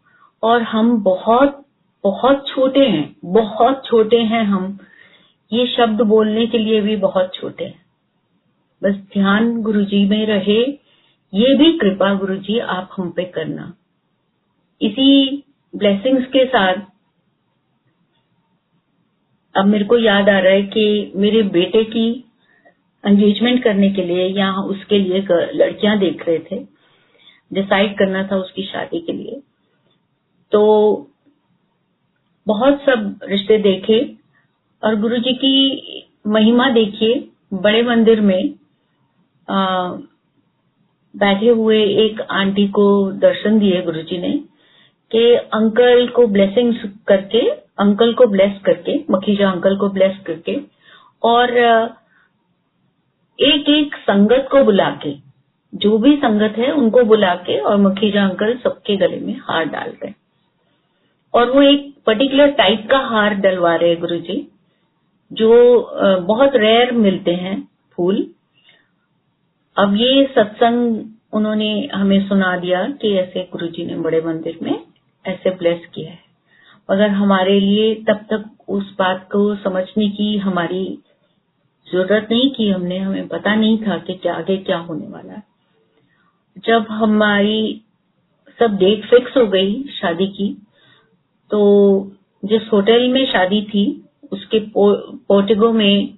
और 0.42 0.62
हम 0.62 1.02
बहुत 1.02 1.62
बहुत 2.04 2.48
छोटे 2.48 2.80
हैं, 2.80 3.16
बहुत 3.24 3.82
छोटे 3.86 4.18
हैं 4.18 4.44
हम 4.44 4.78
ये 5.52 5.66
शब्द 5.66 6.00
बोलने 6.00 6.46
के 6.46 6.58
लिए 6.58 6.80
भी 6.80 6.96
बहुत 6.96 7.34
छोटे 7.34 7.64
हैं। 7.64 7.84
बस 8.82 8.94
ध्यान 9.12 9.62
गुरु 9.62 9.84
जी 9.84 10.04
में 10.08 10.26
रहे, 10.26 10.60
ये 11.32 11.54
भी 11.54 11.72
कृपा 11.78 12.14
गुरु 12.14 12.36
जी 12.36 12.58
आप 12.58 12.90
हम 12.96 13.10
पे 13.10 13.24
करना। 13.24 13.72
इसी 14.80 15.44
ब्लेसिंग्स 15.74 16.26
के 16.26 16.44
साथ, 16.46 16.74
अब 19.54 19.64
मेरे 19.64 19.84
को 19.84 19.98
याद 19.98 20.28
आ 20.28 20.38
रहा 20.38 20.52
है 20.52 20.62
कि 20.62 21.12
मेरे 21.16 21.42
बेटे 21.42 21.84
की 21.84 22.08
एंगेजमेंट 23.04 23.62
करने 23.64 23.90
के 23.90 24.02
लिए 24.02 24.26
या 24.28 24.52
उसके 24.52 24.98
लिए 24.98 25.26
लड़कियाँ 25.54 25.98
देख 25.98 26.28
रहे 26.28 26.38
थे 26.38 26.64
डिसाइड 27.50 27.96
करना 27.98 28.26
था 28.26 28.36
उसकी 28.36 28.62
शादी 28.62 29.00
के 29.00 29.12
लिए। 29.12 29.40
तो 30.52 30.62
बहुत 32.46 32.80
सब 32.80 33.18
रिश्ते 33.22 33.58
देखे 33.58 33.98
और 34.82 34.96
गुरु 35.00 35.16
जी 35.18 35.32
की 35.34 35.54
महिमा 36.26 36.68
देखिए 36.70 37.14
बड़े 37.54 37.82
मंदिर 37.82 38.20
में 38.20 38.54
आ, 39.48 39.88
बैठे 41.14 41.48
हुए 41.50 41.82
एक 42.04 42.20
आंटी 42.32 42.66
को 42.68 42.86
दर्शन 43.20 43.58
दिए 43.58 43.82
गुरु 43.82 44.02
जी 44.02 44.18
ने 44.18 44.32
कि 45.10 45.22
अंकल 45.54 46.06
को 46.08 46.26
ब्लेसिंग 46.26 46.74
करके 47.08 47.40
अंकल 47.78 48.12
को 48.12 48.26
ब्लेस 48.26 48.60
करके 48.64 48.96
मखीजा 49.10 49.50
अंकल 49.50 49.76
को 49.76 49.88
ब्लेस 49.88 50.18
करके 50.26 50.56
और 51.22 51.56
एक 53.38 53.68
एक 53.68 53.94
संगत 54.00 54.48
को 54.50 54.62
बुला 54.64 54.90
के 55.02 55.14
जो 55.72 55.96
भी 55.98 56.16
संगत 56.16 56.54
है 56.58 56.70
उनको 56.72 57.02
बुला 57.04 57.34
के 57.34 57.58
और 57.60 57.76
मखीजा 57.76 58.24
अंकल 58.24 58.56
सबके 58.56 58.96
गले 58.96 59.20
में 59.20 59.36
हार 59.40 59.64
डाल 59.64 59.90
रहे 60.02 60.12
और 61.34 61.50
वो 61.50 61.62
एक 61.62 61.92
पर्टिकुलर 62.06 62.50
टाइप 62.52 62.86
का 62.90 62.98
हार 63.06 63.34
डलवा 63.34 63.74
रहे 63.76 63.96
गुरु 63.96 64.18
जी 64.18 64.36
जो 65.30 65.50
बहुत 66.20 66.56
रेयर 66.56 66.92
मिलते 66.94 67.32
हैं 67.34 67.56
फूल। 67.92 68.26
अब 69.76 69.94
ये 69.96 70.26
सत्संग 70.34 71.04
उन्होंने 71.32 71.70
हमें 71.94 72.28
सुना 72.28 72.56
दिया 72.56 72.86
कि 72.92 73.12
ऐसे 73.18 73.48
गुरु 73.52 73.66
जी 73.66 73.86
ने 73.86 73.96
बड़े 73.96 74.20
मंदिर 74.20 74.58
में 74.62 74.78
ऐसे 75.24 75.50
ब्लेस 75.50 75.86
किया 75.94 76.10
है। 76.10 76.18
मगर 76.88 77.10
हमारे 77.10 77.58
लिए 77.60 77.94
तब 78.08 78.24
तक 78.30 78.44
उस 78.68 78.94
बात 78.98 79.28
को 79.32 79.54
समझने 79.54 80.08
की 80.08 80.36
हमारी 80.38 80.84
ज़रूरत 81.86 82.28
नहीं 82.30 82.50
की 82.50 82.68
हमने, 82.70 82.98
हमें 82.98 83.28
पता 83.28 83.54
नहीं 83.54 83.78
था 83.78 83.98
कि 83.98 84.14
क्या 84.14 84.34
आगे 84.34 84.56
क्या 84.58 84.78
होने 84.78 85.06
वाला 85.06 85.32
है। 85.32 85.42
जब 86.66 86.86
हमारी 86.90 87.82
सब 88.58 88.76
डेट 88.78 89.04
फिक्स 89.04 89.36
हो 89.36 89.46
गई 89.46 89.82
शादी 89.92 90.26
की 90.28 90.48
तो 91.50 91.60
जिस 92.42 92.62
होटल 92.72 93.08
में 93.08 93.24
शादी 93.32 93.62
थी 93.64 93.84
उसके 94.32 94.58
पोर्टिगो 94.68 95.72
में 95.72 96.14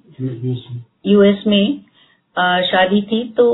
यूएस 1.06 1.42
में। 1.46 1.80
शादी 2.62 3.00
थी 3.02 3.22
तो 3.28 3.46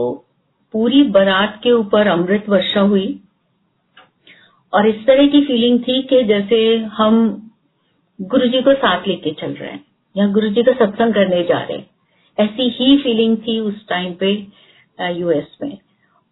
पूरी 0.74 1.02
बारात 1.10 1.60
के 1.62 1.72
ऊपर 1.72 2.06
अमृत 2.06 2.48
वर्षा 2.48 2.80
हुई। 2.82 3.20
और 4.72 4.88
इस 4.88 5.04
तरह 5.06 5.26
की 5.26 5.40
फीलिंग 5.44 5.78
थी 5.80 6.00
कि 6.02 6.22
जैसे 6.24 6.76
हम 6.76 7.14
गुरु 8.20 8.46
जी 8.46 8.60
को 8.62 8.74
साथ 8.74 9.08
लेके 9.08 9.30
चल 9.30 9.52
रहे 9.52 9.70
हैं 9.70 9.84
या 10.16 10.26
गुरु 10.28 10.48
जी 10.48 10.62
का 10.62 10.72
सत्संग 10.74 11.14
करने 11.14 11.42
जा 11.42 11.58
रहे 11.58 11.78
हैं। 11.78 11.86
ऐसी 12.38 12.68
ही 12.70 12.96
फीलिंग 12.98 13.36
थी 13.38 13.58
उस 13.60 13.86
टाइम 13.88 14.12
पे 14.14 14.32
यूएस 15.10 15.56
में। 15.62 15.76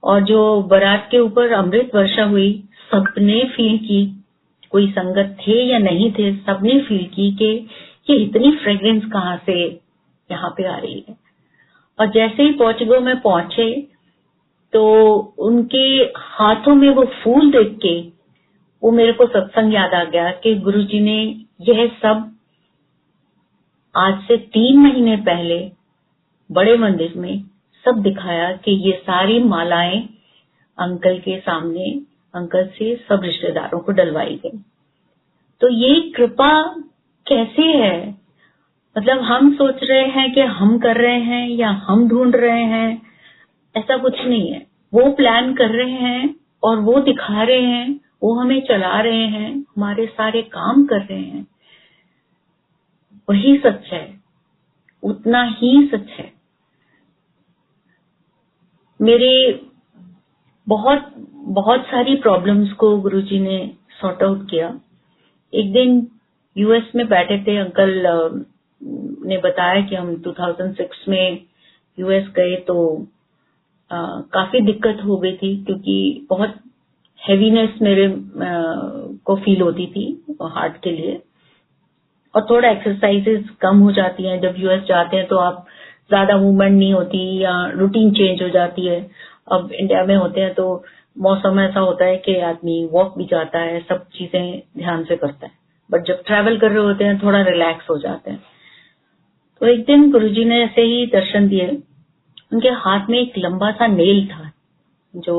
और 0.02 0.22
जो 0.22 0.40
बारात 0.62 1.08
के 1.10 1.18
ऊपर 1.18 1.52
अमृत 1.52 1.90
वर्षा 1.94 2.24
हुई 2.24 2.52
सबने 2.90 3.42
फील 3.56 3.78
की 3.78 4.00
कोई 4.70 4.90
संगत 4.90 5.36
थे 5.40 5.62
या 5.62 5.78
नहीं 5.78 6.10
थे 6.12 6.34
सबने 6.36 6.78
फील 6.80 7.04
की 7.06 7.30
कि 7.32 7.66
ये 8.10 8.16
इतनी 8.16 8.56
फ्रेग्रेंस 8.56 9.04
कहाँ 9.12 9.36
से 9.46 9.80
यहाँ 10.30 10.50
पे 10.50 10.64
आ 10.64 10.76
रही 10.76 11.04
है? 11.08 11.16
और 12.00 12.06
जैसे 12.06 12.42
ही 12.42 12.52
पोर्चुगल 12.52 13.00
में 13.00 13.20
पहुँचे 13.20 13.88
तो 14.72 15.14
उनके 15.38 16.12
हाथों 16.16 16.74
में 16.74 16.88
वो 16.90 17.04
फूल 17.04 17.50
देख 17.50 17.78
के 17.82 18.00
वो 18.82 18.90
मेरे 18.90 19.12
को 19.12 19.26
सत्संग 19.26 19.74
याद 19.74 19.94
आ 19.94 20.04
गया 20.04 20.30
कि 20.30 20.54
गुरु 20.54 20.82
जी 20.82 21.00
ने 21.00 21.44
यह 21.60 21.86
सब 21.88 22.36
आज 23.96 24.22
से 24.22 24.36
तीन 24.36 24.78
महीने 24.78 25.16
पहले 25.16 25.70
बड़े 26.52 26.76
मंदिर 26.78 27.14
में 27.16 27.44
सब 27.84 28.02
दिखाया 28.02 28.52
कि 28.52 28.70
ये 28.70 28.92
सारी 28.92 29.38
मालाएँ 29.38 30.08
अंकल 30.78 31.18
के 31.18 31.40
सामने, 31.40 31.90
अंकल 32.34 32.66
से 32.66 32.96
सब 33.08 33.20
रिश्तेदारों 33.24 33.80
को 33.80 33.92
डलवाई 33.92 34.40
गई। 34.46 34.58
तो 35.60 35.68
ये 35.68 36.10
कृपा 36.10 36.74
कैसे 37.26 37.62
है? 37.62 38.22
मतलब 38.98 39.20
हम 39.20 39.54
सोच 39.54 39.80
रहे 39.82 40.06
हैं 40.06 40.34
कि 40.34 40.40
हम 40.40 40.78
कर 40.78 40.96
रहे 40.96 41.20
हैं 41.20 41.48
या 41.48 41.70
हम 41.70 42.08
ढूंढ 42.08 42.36
रहे 42.36 42.64
हैं, 42.64 43.02
ऐसा 43.76 43.96
कुछ 43.96 44.20
नहीं 44.20 44.52
है। 44.52 44.66
वो 44.94 45.12
प्लान 45.12 45.54
कर 45.54 45.70
रहे 45.70 45.92
हैं 45.92 46.34
और 46.62 46.78
वो 46.78 47.00
दिखा 47.00 47.42
रहे 47.42 47.62
हैं, 47.62 48.00
वो 48.22 48.34
हमें 48.34 48.62
चला 48.68 49.00
रहे 49.00 49.26
हैं, 49.26 49.60
हमारे 49.60 50.06
सारे 50.06 50.42
काम 50.42 50.84
कर 50.84 51.00
रहे 51.00 51.22
हैं। 51.22 51.46
वही 53.30 53.58
सच 53.58 53.90
है। 53.92 54.20
उतना 55.02 55.42
ही 55.42 55.90
सच 55.94 56.08
है। 56.08 56.32
मेरे 59.02 59.60
बहुत 60.68 61.14
बहुत 61.34 61.80
सारी 61.80 62.14
प्रॉब्लम्स 62.14 62.72
को 62.72 62.98
गुरुजी 62.98 63.40
ने 63.40 63.70
सॉर्ट 64.00 64.22
आउट 64.22 64.50
किया। 64.50 64.80
एक 65.54 65.72
दिन 65.72 66.08
यूएस 66.56 66.90
में 66.96 67.06
बैठे 67.08 67.38
थे 67.44 67.56
अंकल 67.58 67.92
ने 69.26 69.38
बताया 69.38 69.80
कि 69.80 69.94
हम 69.94 70.14
2006 70.22 71.08
में 71.08 71.40
यूएस 71.98 72.28
गए 72.36 72.56
तो 72.56 72.76
आ, 73.90 73.98
काफ़ी 74.32 74.60
दिक्कत 74.60 75.00
हो 75.04 75.16
गई 75.16 75.32
थी 75.36 75.56
क्योंकि 75.64 76.26
बहुत 76.30 76.54
हैवीनेस 77.20 77.78
मेरे 77.82 78.06
आ, 78.06 78.62
को 79.24 79.36
फील 79.36 79.60
होती 79.62 79.86
थी 79.86 80.04
हार्ट 80.42 80.76
के 80.76 80.90
लिए। 80.90 81.20
और 82.34 82.46
थोड़ा 82.50 82.68
एक्सरसाइजेस 82.70 83.44
कम 83.60 83.78
हो 83.78 83.92
जाती 83.92 84.26
हैं। 84.26 84.40
जब 84.40 84.54
यूएस 84.58 84.82
जाते 84.82 85.16
हैं 85.16 85.26
तो 85.28 85.36
आप 85.36 85.66
ज़्यादा 86.08 86.36
मूवमेंट 86.36 86.78
नहीं 86.78 86.92
होती 86.92 87.22
या 87.38 87.54
रूटीन 87.70 88.10
चेंज 88.10 88.42
हो 88.42 88.48
जाती 88.48 88.86
है। 88.86 89.00
अब 89.52 89.72
इंडिया 89.72 90.04
में 90.04 90.16
होते 90.16 90.40
हैं 90.40 90.54
तो 90.54 90.84
मौसम 91.18 91.60
ऐसा 91.60 91.80
होता 91.80 92.04
है 92.04 92.16
कि 92.16 92.38
आदमी 92.42 92.84
वॉक 92.92 93.14
भी 93.18 93.24
जाता 93.24 93.58
है 93.58 93.80
सब 93.80 94.04
चीज़ें 94.14 94.62
ध्यान 94.78 95.04
से 95.04 95.16
करता 95.16 95.46
है। 95.46 95.52
बट 95.92 96.06
जब 96.06 96.22
ट्रैवल 96.26 96.58
कर 96.58 96.70
रहे 96.70 96.84
होते 96.84 97.04
हैं, 97.04 97.18
थोड़ा 97.22 97.40
रिलैक्स 97.42 97.90
हो 97.90 97.98
जाते 97.98 98.30
हैं। 98.30 98.42
तो 99.60 99.66
एक 99.66 99.84
दिन 99.86 100.10
गुरुजी 100.12 100.44
ने 100.44 100.62
ऐसे 100.64 100.82
ही 100.82 101.06
दर्शन 101.08 101.48
दिए। 101.48 101.66
उनके 102.52 102.68
हाथ 102.68 103.08
में 103.10 103.18
एक 103.18 103.38
लंबा 103.38 103.70
सा 103.70 103.86
नेल 103.86 104.26
था, 104.26 104.50
जो 105.14 105.36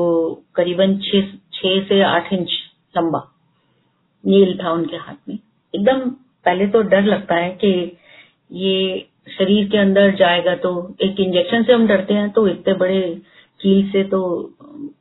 करीबन 0.54 0.96
छह 1.00 1.80
से 1.88 2.00
आठ 2.02 2.32
इंच 2.32 2.52
लंबा 2.96 3.22
नेल 4.24 4.58
था 4.62 4.70
उनके 4.70 4.96
हाथ 4.96 5.28
में। 5.28 5.38
एकदम 5.74 6.00
पहले 6.46 6.66
तो 6.66 6.82
डर 6.84 7.02
लगता 7.04 7.34
है 7.34 7.50
कि 7.54 7.70
ये 8.52 9.06
शरीर 9.28 9.68
के 9.70 9.78
अंदर 9.78 10.14
जाएगा 10.16 10.54
तो 10.56 10.70
एक 11.02 11.20
इंजेक्शन 11.20 11.62
से 11.62 11.72
हम 11.72 11.86
डरते 11.86 12.14
हैं 12.14 12.30
तो 12.30 12.46
इतने 12.48 12.74
बड़े 12.74 13.00
कील 13.60 13.90
से 13.90 14.02
तो 14.04 14.20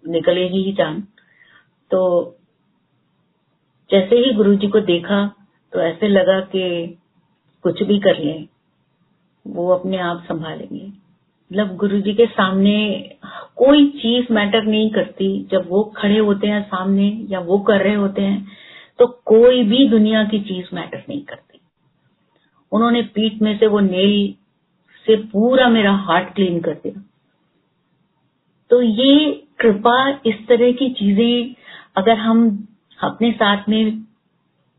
निकलेगी 0.07 0.63
ही 0.63 0.71
जान। 0.73 1.01
तो 1.91 2.01
जैसे 3.89 4.15
ही 4.15 4.33
गुरु 4.33 4.55
जी 4.55 4.67
को 4.67 4.79
देखा 4.81 5.19
तो 5.73 5.79
ऐसे 5.79 6.07
लगा 6.07 6.39
कि 6.39 6.97
कुछ 7.63 7.81
भी 7.83 7.99
कर 7.99 8.19
लें, 8.19 8.47
वो 9.45 9.69
अपने 9.69 9.97
आप 9.99 10.23
संभालेंगे। 10.27 10.85
मतलब 10.85 11.75
गुरु 11.75 11.99
जी 12.01 12.13
के 12.13 12.25
सामने 12.25 12.75
कोई 13.55 13.87
चीज़ 13.91 14.31
मैटर 14.33 14.63
नहीं 14.63 14.89
करती। 14.89 15.27
जब 15.51 15.67
वो 15.69 15.83
खड़े 15.97 16.17
होते 16.17 16.47
हैं 16.47 16.61
सामने 16.63 17.07
या 17.29 17.39
वो 17.39 17.57
कर 17.59 17.81
रहे 17.81 17.95
होते 17.95 18.21
हैं 18.21 18.45
तो 18.99 19.07
कोई 19.25 19.63
भी 19.63 19.87
दुनिया 19.89 20.23
की 20.23 20.39
चीज़ 20.41 20.75
मैटर 20.75 21.03
नहीं 21.09 21.21
करती। 21.21 21.59
उन्होंने 22.71 23.01
पीठ 23.15 23.41
में 23.41 23.57
से 23.59 23.67
वो 23.67 23.79
नेल 23.79 24.33
से 25.07 25.15
पूरा 25.23 25.67
मेरा 25.69 25.91
हार्ट 25.91 26.33
क्लीन 26.35 26.59
कर 26.61 26.73
दिया। 26.73 27.03
तो 28.71 28.81
ये 28.81 29.43
कृपा 29.59 29.97
इस 30.25 30.47
तरह 30.47 30.71
की 30.71 30.89
चीज़ें 30.89 31.55
अगर 31.97 32.17
हम 32.17 32.67
अपने 32.99 33.31
साथ 33.31 33.69
में 33.69 34.05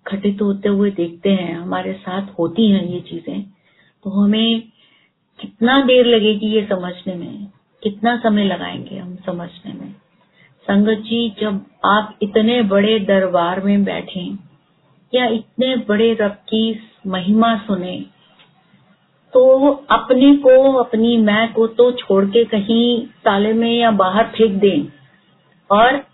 घटित 0.09 0.43
होते 0.43 0.69
हुए 0.69 0.91
देखते 0.91 1.31
हैं, 1.31 1.55
हमारे 1.59 1.93
साथ 1.93 2.27
होती 2.39 2.71
हैं 2.71 2.85
ये 2.85 3.01
चीज़ें। 3.01 3.43
तो 4.05 4.11
हमें 4.11 4.61
कितना 5.41 5.81
देर 5.81 6.07
लगेगी 6.07 6.47
ये 6.47 6.67
समझने 6.71 7.15
में? 7.15 7.47
कितना 7.83 8.17
समय 8.17 8.45
लगाएँगे 8.45 8.99
हम 8.99 9.17
समझने 9.27 9.73
में? 9.73 9.95
संगत 10.63 10.99
जी, 10.99 11.37
जब 11.41 11.67
आप 11.85 12.19
इतने 12.23 12.63
बड़े 12.63 12.99
दरबार 12.99 13.61
में 13.61 13.85
बैठे, 13.85 14.55
या 15.15 15.27
इतने 15.27 15.77
बड़े 15.77 16.15
रब 16.15 16.31
की 16.31 16.81
महिमा 17.07 17.57
सुने 17.57 18.05
तो 19.33 19.71
अपने 19.71 20.37
को, 20.37 20.73
अपनी 20.73 21.17
मैं 21.17 21.53
को 21.53 21.67
तो 21.67 21.93
छोड़ 21.93 22.25
के 22.25 22.45
कहीं 22.45 23.07
ताले 23.25 23.53
में 23.53 23.79
या 23.79 23.91
बाहर 23.91 24.25
फेंक 24.25 24.53
दें। 24.53 24.87
और 25.71 26.07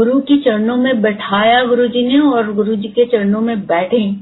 गुरु 0.00 0.20
की 0.20 0.36
चरणों 0.38 0.76
में 0.76 1.00
बैठाया 1.02 1.64
गुरु 1.64 1.86
जी 1.88 2.02
ने 2.06 2.18
और 2.18 2.52
गुरु 2.52 2.76
जी 2.76 2.88
के 2.88 3.04
चरणों 3.04 3.40
में 3.40 3.66
बैठे 3.66 4.12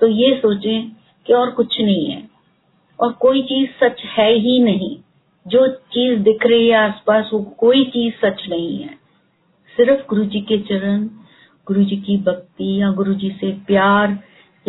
तो 0.00 0.06
ये 0.06 0.38
सोचें 0.42 0.88
कि 1.26 1.32
और 1.32 1.50
कुछ 1.50 1.80
नहीं 1.80 2.06
है। 2.06 2.28
और 3.00 3.12
कोई 3.12 3.42
चीज़ 3.42 3.68
सच 3.84 4.02
है 4.04 4.32
ही 4.32 4.58
नहीं। 4.60 4.96
जो 5.46 5.66
चीज़ 5.68 6.20
दिख 6.20 6.46
रही 6.46 6.68
है 6.68 6.76
आसपास, 6.76 7.30
वो 7.32 7.40
कोई 7.58 7.84
चीज़ 7.84 8.14
सच 8.14 8.42
नहीं 8.50 8.78
है। 8.78 8.88
सिर्फ़ 9.76 10.08
गुरु 10.08 10.24
जी 10.24 10.40
के 10.40 10.58
चरण 10.58 11.06
गुरु 11.66 11.84
जी 11.84 11.96
की 11.96 12.16
भक्ति 12.16 12.82
या 12.82 12.90
गुरु 12.90 13.14
जी 13.14 13.30
से 13.30 13.52
प्यार 13.52 14.18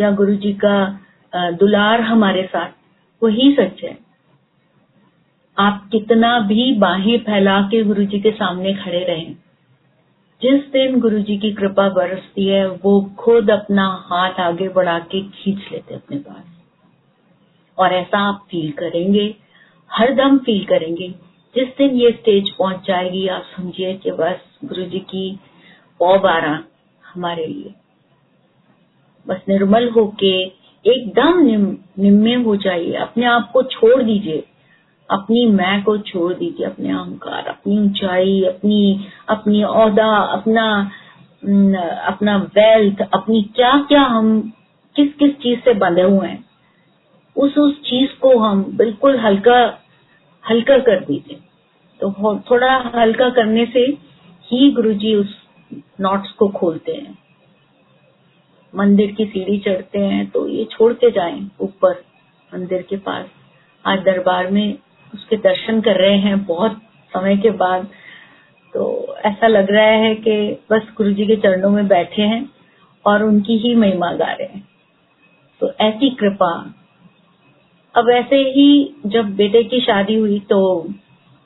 या 0.00 0.10
गुरु 0.10 0.34
जी 0.36 0.52
का 0.52 1.00
दुलार 1.34 2.00
हमारे 2.00 2.42
साथ, 2.42 2.68
वही 3.22 3.52
सच 3.52 3.82
है। 3.84 3.98
आप 5.58 5.88
कितना 5.92 6.38
भी 6.40 6.72
बाहें 6.72 7.18
फैला 7.18 7.60
के 7.62 7.84
गुरु 7.84 8.04
जी 8.04 8.20
के 8.20 8.30
सामने 8.30 8.74
खड़े 8.74 9.04
रहें। 9.04 9.36
जिस 10.42 10.60
दिन 10.72 11.00
गुरु 11.00 11.18
जी 11.18 11.36
की 11.38 11.52
कृपा 11.52 11.88
बरसती 11.88 12.46
है 12.46 12.68
वो 12.70 13.00
खुद 13.18 13.50
अपना 13.50 13.86
हाथ 14.10 14.40
आगे 14.40 14.68
बढ़ा 14.68 14.98
के 14.98 15.20
खींच 15.22 15.72
लेते 15.72 15.94
अपने 15.94 16.16
पास। 16.16 16.44
और 17.78 17.92
ऐसा 17.92 18.18
आप 18.18 18.46
फील 18.50 18.70
करेंगे 18.72 19.34
हर 19.90 20.14
दम 20.14 20.38
फील 20.38 20.64
करेंगे 20.64 21.08
जिस 21.54 21.68
दिन 21.68 21.90
ये 21.90 22.10
स्टेज 22.10 22.50
पहुँच 22.50 22.86
जाएगी 22.86 23.26
आप 23.28 23.42
समझिए 23.56 23.94
कि 23.94 24.10
बस 24.10 24.40
गुरु 24.64 24.84
जी 24.84 24.98
की 24.98 25.38
पौ 25.98 26.16
हमारे 27.04 27.46
लिए। 27.46 27.74
बस 29.28 29.40
निर्मल 29.48 29.88
होके 29.88 30.40
एकदम 30.86 31.38
निम, 31.38 31.76
निम्मे 31.98 32.34
हो 32.34 32.56
जाइए 32.56 32.92
अपने 32.92 33.26
आप 33.26 33.50
को 33.52 33.62
छोड़ 33.62 34.02
दीजिए। 34.02 34.44
अपनी 35.10 35.44
मैं 35.48 35.82
को 35.82 35.96
छोड़ 36.00 36.32
दीजिए, 36.34 36.66
अपने 36.66 36.90
अहंकार, 36.90 37.46
अपनी 37.46 37.78
ऊंचाई, 37.78 38.42
अपनी 38.44 39.06
अपनी 39.28 39.62
औदा, 39.64 40.16
अपना 40.16 40.66
अपना 42.06 42.36
वेल्थ 42.56 43.00
अपनी 43.14 43.42
क्या 43.56 43.72
क्या 43.88 44.02
हम 44.02 44.40
किस 44.96 45.12
किस 45.14 45.34
चीज़ 45.34 45.60
से 45.60 45.74
बंधे 45.74 46.02
हुए 46.02 46.28
हैं, 46.28 46.44
उस 47.36 47.58
उस 47.58 47.80
चीज़ 47.82 48.18
को 48.20 48.38
हम 48.38 48.62
बिल्कुल 48.76 49.18
हल्का 49.18 49.58
हल्का 50.44 50.78
कर 50.78 51.00
दीजिए। 51.00 51.38
तो 52.00 52.34
थोड़ा 52.40 52.76
हल्का 52.94 53.28
करने 53.30 53.64
से 53.66 53.80
ही 54.48 54.70
गुरुजी 54.72 55.14
उस 55.14 55.34
नॉट्स 56.00 56.30
को 56.32 56.48
खोलते 56.50 56.92
हैं। 56.92 57.18
मंदिर 58.74 59.10
की 59.10 59.24
सीढ़ी 59.24 59.58
चढ़ते 59.58 59.98
हैं 59.98 60.26
तो 60.30 60.46
ये 60.48 60.64
छोड़ 60.72 60.92
के 60.94 61.10
जाए 61.10 61.40
ऊपर, 61.60 62.02
मंदिर 62.52 62.82
के 62.82 62.96
पास। 62.98 63.26
आज 63.84 63.98
दरबार 64.04 64.50
में 64.50 64.78
उसके 65.14 65.36
दर्शन 65.36 65.80
कर 65.80 65.96
रहे 65.96 66.16
हैं 66.18 66.44
बहुत 66.46 66.80
समय 67.12 67.36
के 67.36 67.50
बाद। 67.50 67.86
तो 68.74 69.14
ऐसा 69.24 69.46
लग 69.46 69.70
रहा 69.70 69.84
है 69.84 70.14
कि 70.14 70.58
बस 70.70 70.82
गुरु 70.96 71.12
जी 71.12 71.26
के 71.26 71.36
चरणों 71.36 71.70
में 71.70 71.86
बैठे 71.88 72.22
हैं 72.22 72.48
और 73.04 73.22
उनकी 73.22 73.56
ही 73.58 73.74
महिमा 73.74 74.12
गा 74.12 74.32
रहे 74.32 74.46
हैं। 74.46 74.68
तो 75.60 75.72
ऐसी 75.80 76.10
कृपा। 76.10 76.52
अब 77.94 78.10
ऐसे 78.10 78.36
ही 78.36 78.94
जब 79.06 79.34
बेटे 79.36 79.62
की 79.62 79.80
शादी 79.80 80.14
हुई 80.14 80.38
तो 80.40 80.88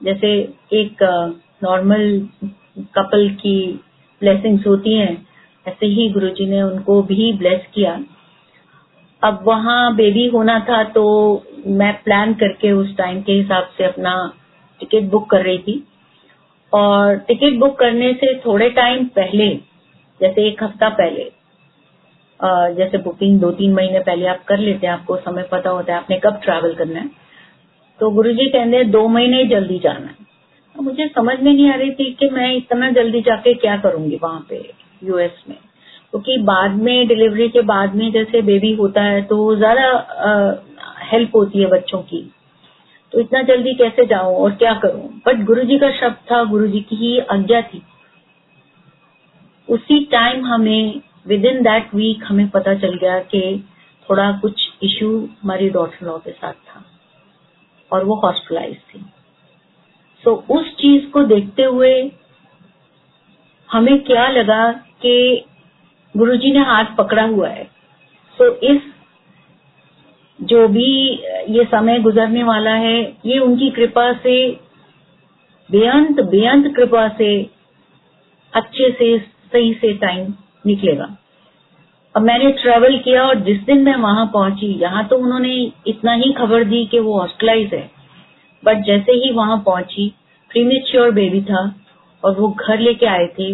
जैसे 0.00 0.32
एक 0.72 1.02
नॉर्मल 1.62 2.28
कपल 2.94 3.28
की 3.30 3.80
ब्लेसिंग्स 4.20 4.66
होती 4.66 4.94
हैं, 4.94 5.26
ऐसे 5.66 5.86
ही 5.86 6.08
गुरुजी 6.10 6.46
ने 6.46 6.62
उनको 6.62 7.02
भी 7.02 7.32
ब्लेस 7.32 7.66
किया। 7.74 7.94
अब 9.24 9.42
वहाँ 9.44 9.94
बेबी 9.96 10.26
होना 10.28 10.58
था 10.60 10.82
तो 10.90 11.02
मैं 11.76 11.92
प्लान 12.04 12.34
करके 12.34 12.72
उस 12.72 12.96
टाइम 12.96 13.20
के 13.22 13.32
हिसाब 13.32 13.68
से 13.78 13.84
अपना 13.84 14.12
टिकट 14.80 15.10
बुक 15.10 15.28
कर 15.30 15.42
रही 15.42 15.58
थी। 15.58 15.82
और 16.72 17.16
टिकट 17.18 17.58
बुक 17.58 17.78
करने 17.78 18.12
से 18.14 18.34
थोड़े 18.40 18.68
टाइम 18.72 19.04
पहले, 19.16 19.48
जैसे 20.20 20.46
एक 20.48 20.62
हफ़्ता 20.62 20.88
पहले 20.90 21.30
जैसे 22.74 22.98
बुकिंग 22.98 23.38
दो 23.40 23.50
तीन 23.52 23.72
महीने 23.74 24.00
पहले 24.00 24.26
आप 24.26 24.42
कर 24.44 24.58
लेते 24.58 24.86
हैं, 24.86 24.92
आपको 24.94 25.16
समय 25.18 25.42
पता 25.52 25.70
होता 25.70 25.92
है, 25.92 25.98
आपने 25.98 26.18
कब 26.18 26.40
ट्रैवल 26.42 26.74
करना 26.74 27.00
है। 27.00 27.10
तो 28.00 28.10
गुरु 28.10 28.32
जी 28.32 28.46
कहते 28.46 28.76
हैं, 28.76 28.90
दो 28.90 29.06
महीने 29.08 29.44
जल्दी 29.46 29.78
जाना 29.78 30.06
है। 30.06 30.24
तो 30.76 30.82
मुझे 30.82 31.06
समझ 31.08 31.38
में 31.40 31.52
नहीं 31.52 31.70
आ 31.70 31.74
रही 31.74 31.90
थी 31.90 32.10
कि 32.12 32.28
मैं 32.28 32.54
इतना 32.54 32.90
जल्दी 32.92 33.20
जाके 33.22 33.54
क्या 33.54 33.76
करूँगी 33.76 34.18
वहाँ 34.22 34.46
पे 34.48 34.58
यूएस 35.02 35.44
में। 35.48 35.56
क्योंकि 36.14 36.36
बाद 36.38 36.70
में 36.70 37.06
डिलीवरी 37.08 37.48
के 37.48 37.60
बाद 37.60 37.94
में 37.94 38.10
जैसे 38.12 38.40
बेबी 38.42 38.72
होता 38.72 39.02
है 39.02 39.22
तो 39.22 39.36
ज़्यादा 39.56 39.86
हेल्प 41.02 41.30
होती 41.36 41.58
है 41.58 41.66
बच्चों 41.66 41.98
की। 42.02 42.20
तो 43.12 43.20
इतना 43.20 43.40
जल्दी 43.42 43.72
कैसे 43.74 44.04
जाऊँ 44.06 44.36
और 44.36 44.50
क्या 44.50 44.74
करूँ? 44.74 45.08
बट 45.26 45.42
गुरु 45.44 45.62
जी 45.62 45.78
का 45.78 45.90
शब्द 45.90 46.16
था 46.30 46.42
गुरु 46.44 46.66
जी 46.66 46.80
की 46.80 46.96
ही 46.96 47.18
आज्ञा 47.18 47.60
थी। 47.62 47.82
उसी 49.68 49.98
टाइम 50.04 50.44
हमें 50.46 51.00
विद 51.26 51.44
इन 51.44 51.60
दैट 51.62 51.94
वीक 51.94 52.22
हमें 52.24 52.48
पता 52.48 52.74
चल 52.74 52.94
गया 52.94 53.18
कि 53.18 53.42
थोड़ा 54.08 54.30
कुछ 54.32 54.68
इश्यू 54.82 55.10
हमारी 55.42 55.68
डॉटर 55.70 56.06
लॉ 56.06 56.16
के 56.18 56.32
साथ 56.32 56.52
था 56.52 56.84
और 57.90 58.04
वो 58.04 58.14
हॉस्पिटलाइज 58.16 58.76
थी। 58.76 59.04
सो 60.24 60.30
so, 60.30 60.56
उस 60.56 60.70
चीज़ 60.76 61.10
को 61.10 61.22
देखते 61.24 61.62
हुए 61.62 61.92
हमें 63.68 63.98
क्या 64.04 64.28
लगा 64.28 64.72
कि 64.72 65.44
गुरुजी 66.14 66.52
ने 66.52 66.58
हाथ 66.58 66.84
पकड़ा 66.98 67.22
हुआ 67.22 67.48
है। 67.48 67.64
सो 68.38 68.46
इस 68.64 68.80
जो 70.38 70.66
भी, 70.68 71.10
ये 71.48 71.64
समय 71.64 71.98
गुजरने 71.98 72.42
वाला 72.42 72.70
है, 72.70 73.00
ये 73.26 73.38
उनकी 73.38 73.70
कृपा 73.70 74.12
से, 74.12 74.50
बेअंत 75.70 76.20
बेअंत 76.20 76.74
कृपा 76.76 77.08
से 77.08 77.28
अच्छे 78.52 78.90
से, 78.90 79.18
सही 79.18 79.72
से 79.74 79.92
टाइम 79.92 80.34
निकलेगा। 80.66 81.16
अब 82.14 82.22
मैंने 82.22 82.50
ट्रेवल 82.52 82.98
किया 82.98 83.22
और 83.22 83.40
जिस 83.40 83.60
दिन 83.60 83.82
मैं 83.84 83.94
वहाँ 83.96 84.26
पहुँची, 84.26 84.66
यहाँ 84.66 85.06
तो 85.08 85.16
उन्होंने 85.16 85.54
इतना 85.86 86.12
ही 86.12 86.32
खबर 86.32 86.64
दी 86.64 86.84
कि 86.86 86.98
वो 86.98 87.18
हॉस्पिटलाइज 87.18 87.74
है। 87.74 87.90
बट 88.62 88.84
जैसे 88.84 89.12
ही 89.12 89.30
वहाँ 89.30 89.56
पहुँची 89.66 90.12
प्रीमेच्योर 90.50 91.10
बेबी 91.10 91.40
था 91.40 91.62
और 92.22 92.34
वो 92.34 92.48
घर 92.48 92.78
लेके 92.78 93.06
आए 93.06 93.26
थे, 93.38 93.52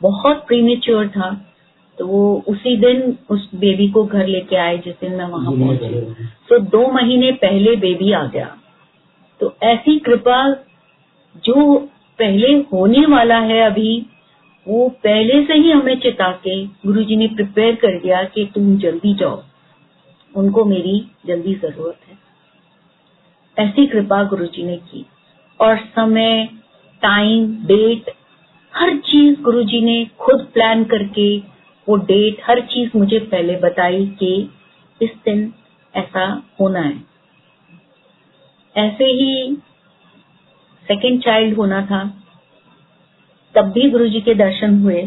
बहुत 0.00 0.44
प्रीमेच्योर 0.46 1.08
था। 1.08 1.30
तो 1.98 2.06
वो 2.06 2.44
उसी 2.48 2.76
दिन 2.76 3.18
उस 3.30 3.50
बेबी 3.54 3.88
को 3.88 4.04
घर 4.04 4.26
लेके 4.26 4.56
आए 4.56 4.78
जिस 4.78 4.94
दिन 4.94 5.12
मैं 5.12 5.24
वहाँ 5.24 5.52
पहुँची। 5.52 6.24
तो 6.48 6.58
दो 6.58 6.92
महीने 6.92 7.32
पहले 7.32 7.76
बेबी 7.76 8.12
आ 8.12 8.24
गया। 8.24 8.56
तो 9.40 9.54
ऐसी 9.62 9.98
कृपा 9.98 10.52
जो 11.44 11.76
पहले 12.18 12.48
होने 12.52 13.06
वाला 13.06 13.38
है 13.38 13.60
अभी 13.60 14.06
वो 14.68 14.88
पहले 14.88 15.44
से 15.44 15.54
ही 15.54 15.70
हमें 15.70 16.00
चिता 16.00 16.30
के 16.30 16.64
गुरु 16.64 17.02
जी 17.02 17.16
ने 17.16 17.26
प्रिपेयर 17.26 17.74
कर 17.74 18.00
दिया 18.00 18.24
कि 18.24 18.50
तुम 18.54 18.76
जल्दी 18.78 19.14
जाओ। 19.14 19.42
उनको 20.36 20.64
मेरी 20.64 21.10
जल्दी 21.26 21.54
ज़रूरत 21.54 21.98
है। 22.08 22.18
ऐसी 23.66 23.86
कृपा 23.86 24.24
गुरु 24.24 24.46
जी 24.46 24.62
ने 24.62 24.76
की। 24.76 25.06
और 25.60 25.76
समय 25.76 26.48
टाइम 27.02 27.46
डेट 27.46 28.10
हर 28.76 28.96
चीज़ 28.96 29.40
गुरु 29.40 29.62
जी 29.62 29.80
ने 29.80 30.06
खुद 30.18 30.48
प्लान 30.54 30.84
करके 30.84 31.55
वो 31.88 31.96
डेट 31.96 32.40
हर 32.46 32.60
चीज़ 32.60 32.90
मुझे 32.96 33.18
पहले 33.18 33.56
बताई 33.56 34.06
कि 34.20 34.32
इस 35.00 35.10
दिन 35.24 35.52
ऐसा 35.94 36.24
होना 36.60 36.80
है। 36.80 37.02
ऐसे 38.76 39.04
ही 39.04 39.56
सेकंड 40.88 41.22
चाइल्ड 41.22 41.56
होना 41.56 41.80
था। 41.86 42.02
तब 43.54 43.70
भी 43.72 43.90
गुरुजी 43.90 44.20
के 44.20 44.34
दर्शन 44.34 44.78
हुए। 44.82 45.02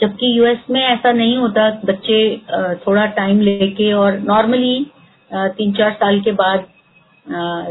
जबकि 0.00 0.38
यूएस 0.38 0.58
में 0.70 0.80
ऐसा 0.80 1.12
नहीं 1.12 1.36
होता, 1.36 1.70
बच्चे 1.84 2.18
थोड़ा 2.86 3.06
टाइम 3.06 3.40
लेके 3.40 3.92
और 3.92 4.18
नॉर्मली 4.18 4.86
तीन 5.32 5.72
चार 5.72 5.92
साल 5.92 6.20
के 6.20 6.32
बाद 6.32 6.66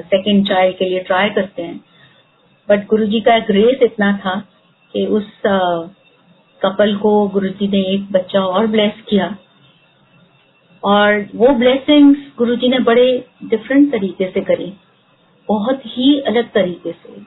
सेकंड 0.05 0.47
चाइल्ड 0.47 0.77
के 0.77 0.85
लिए 0.85 0.99
ट्राई 0.99 1.29
करते 1.29 1.63
हैं। 1.63 1.79
बट 2.69 2.85
गुरुजी 2.85 3.19
का 3.21 3.37
ग्रेस 3.39 3.83
इतना 3.83 4.11
था 4.17 4.35
कि 4.93 5.05
उस 5.05 5.29
कपल 6.63 6.95
को 6.97 7.27
गुरु 7.27 7.47
जी 7.49 7.67
ने 7.67 7.79
एक 7.93 8.11
बच्चा 8.11 8.41
और 8.41 8.67
ब्लेस 8.67 8.93
किया। 9.09 9.35
और 10.83 11.27
वो 11.35 11.47
ब्लेसिंग्स 11.49 12.19
गुरु 12.37 12.55
जी 12.55 12.67
ने 12.67 12.79
बड़े 12.79 13.25
डिफरेंट 13.43 13.91
तरीके 13.91 14.31
से 14.31 14.41
करी। 14.41 14.73
बहुत 15.49 15.81
ही 15.85 16.19
अलग 16.21 16.51
तरीके 16.51 16.91
से। 16.91 17.21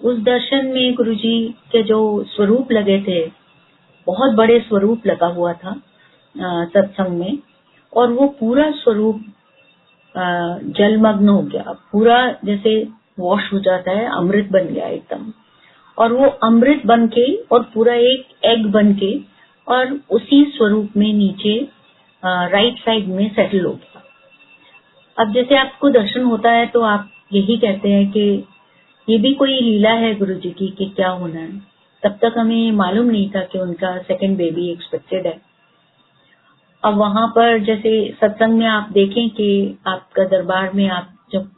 उस 0.00 0.18
दर्शन 0.18 0.66
में 0.66 0.94
गुरु 0.94 1.14
जी 1.14 1.48
के 1.72 1.82
जो 1.82 2.24
स्वरूप 2.24 2.72
लगे 2.72 3.00
थे, 3.02 3.26
बहुत 4.06 4.32
बड़े 4.32 4.60
स्वरूप 4.60 5.06
लगा 5.06 5.26
हुआ 5.26 5.52
था 5.52 5.74
सत्संग 6.64 7.18
में। 7.18 7.38
और 7.96 8.12
वो 8.12 8.26
पूरा 8.40 8.70
स्वरूप 8.70 9.24
जलमग्न 10.76 11.28
हो 11.28 11.42
गया। 11.42 11.64
पूरा 11.92 12.34
जैसे 12.44 12.88
वॉश 13.18 13.52
हो 13.52 13.58
जाता 13.58 13.90
है, 13.90 14.06
अमृत 14.16 14.48
बन 14.50 14.64
गया 14.64 14.86
एकदम। 14.86 15.32
और 15.98 16.12
वो 16.12 16.26
अमृत 16.44 16.82
बन 16.86 17.06
के 17.08 17.32
और 17.44 17.62
पूरा 17.74 17.94
एक 17.94 18.26
एग 18.46 18.66
बन 18.72 18.92
के 18.94 19.12
और 19.68 19.98
उसी 20.10 20.44
स्वरूप 20.56 20.96
में 20.96 21.12
नीचे 21.14 21.56
राइट 22.22 22.78
साइड 22.78 23.08
में 23.08 23.28
सेटल 23.30 23.64
हो 23.64 23.72
गया। 23.72 24.02
अब 25.16 25.32
जैसे 25.34 25.56
आपको 25.56 25.90
दर्शन 25.90 26.24
होता 26.24 26.50
है 26.50 26.66
तो 26.66 26.80
आप 26.82 27.10
यही 27.32 27.56
कहते 27.56 27.88
हैं 27.88 28.10
कि 28.10 28.22
ये 29.08 29.18
भी 29.18 29.32
कोई 29.34 29.60
लीला 29.60 29.90
है 29.96 30.14
गुरु 30.14 30.34
जी 30.34 30.50
की 30.50 30.68
कि 30.68 30.86
क्या 30.96 31.08
होना 31.10 31.40
है। 31.40 31.58
तब 32.02 32.18
तक 32.22 32.34
हमें 32.38 32.72
मालूम 32.72 33.06
नहीं 33.06 33.28
था 33.30 33.40
कि 33.42 33.58
उनका 33.58 33.96
सेकंड 33.98 34.36
बेबी 34.36 34.70
एक्सपेक्टेड 34.72 35.26
है। 35.26 35.40
अब 36.82 36.96
वहाँ 36.96 37.26
पर 37.36 37.58
जैसे 37.64 37.92
सत्संग 38.20 38.58
में 38.58 38.66
आप 38.66 38.90
देखें 38.92 39.28
कि 39.30 39.78
आपका 39.86 40.24
दरबार 40.26 40.70
में 40.74 40.88
आप 40.88 41.08
जब 41.32 41.50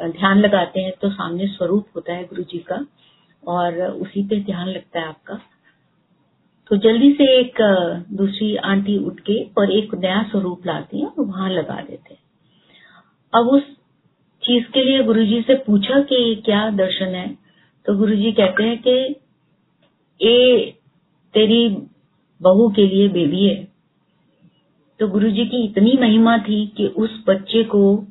ध्यान 0.00 0.38
लगाते 0.38 0.80
हैं 0.80 0.92
तो 1.02 1.10
सामने 1.10 1.46
स्वरूप 1.48 1.86
होता 1.96 2.12
है 2.12 2.24
गुरु 2.24 2.42
जी 2.42 2.58
का। 2.68 2.84
और 3.46 3.82
उसी 3.82 4.26
पे 4.26 4.40
ध्यान 4.40 4.68
लगता 4.68 5.00
है 5.00 5.06
आपका। 5.06 5.40
तो 6.70 6.76
जल्दी 6.76 7.12
से 7.12 7.40
एक 7.40 7.54
दूसरी 8.12 8.56
आंटी 8.56 8.98
उठ 8.98 9.20
के 9.20 9.44
और 9.58 9.72
एक 9.72 9.94
नया 9.94 10.22
स्वरूप 10.22 10.66
लाती 10.66 11.00
है 11.00 11.06
और 11.06 11.24
वहाँ 11.24 11.50
लगा 11.50 11.74
देते 11.74 12.14
हैं। 12.14 12.20
अब 13.34 13.48
उस 13.48 13.62
चीज़ 14.42 14.64
के 14.64 14.84
लिए 14.84 15.02
गुरुजी 15.02 15.42
से 15.42 15.54
पूछा 15.54 16.00
कि 16.00 16.14
ये 16.14 16.34
क्या 16.34 16.70
दर्शन 16.70 17.06
है? 17.06 17.38
तो 17.86 17.96
गुरुजी 17.96 18.32
कहते 18.32 18.62
हैं 18.62 18.82
कि, 18.82 19.16
ये 20.22 20.70
तेरी 21.34 21.68
बहू 22.42 22.68
के 22.70 22.86
लिए 22.86 23.08
बेबी 23.08 23.44
है। 23.46 23.68
तो 25.00 25.08
गुरुजी 25.08 25.46
की 25.46 25.64
इतनी 25.64 25.98
महिमा 26.00 26.38
थी 26.38 26.66
कि 26.66 26.86
उस 26.86 27.24
बच्चे 27.28 27.64
को 27.64 28.04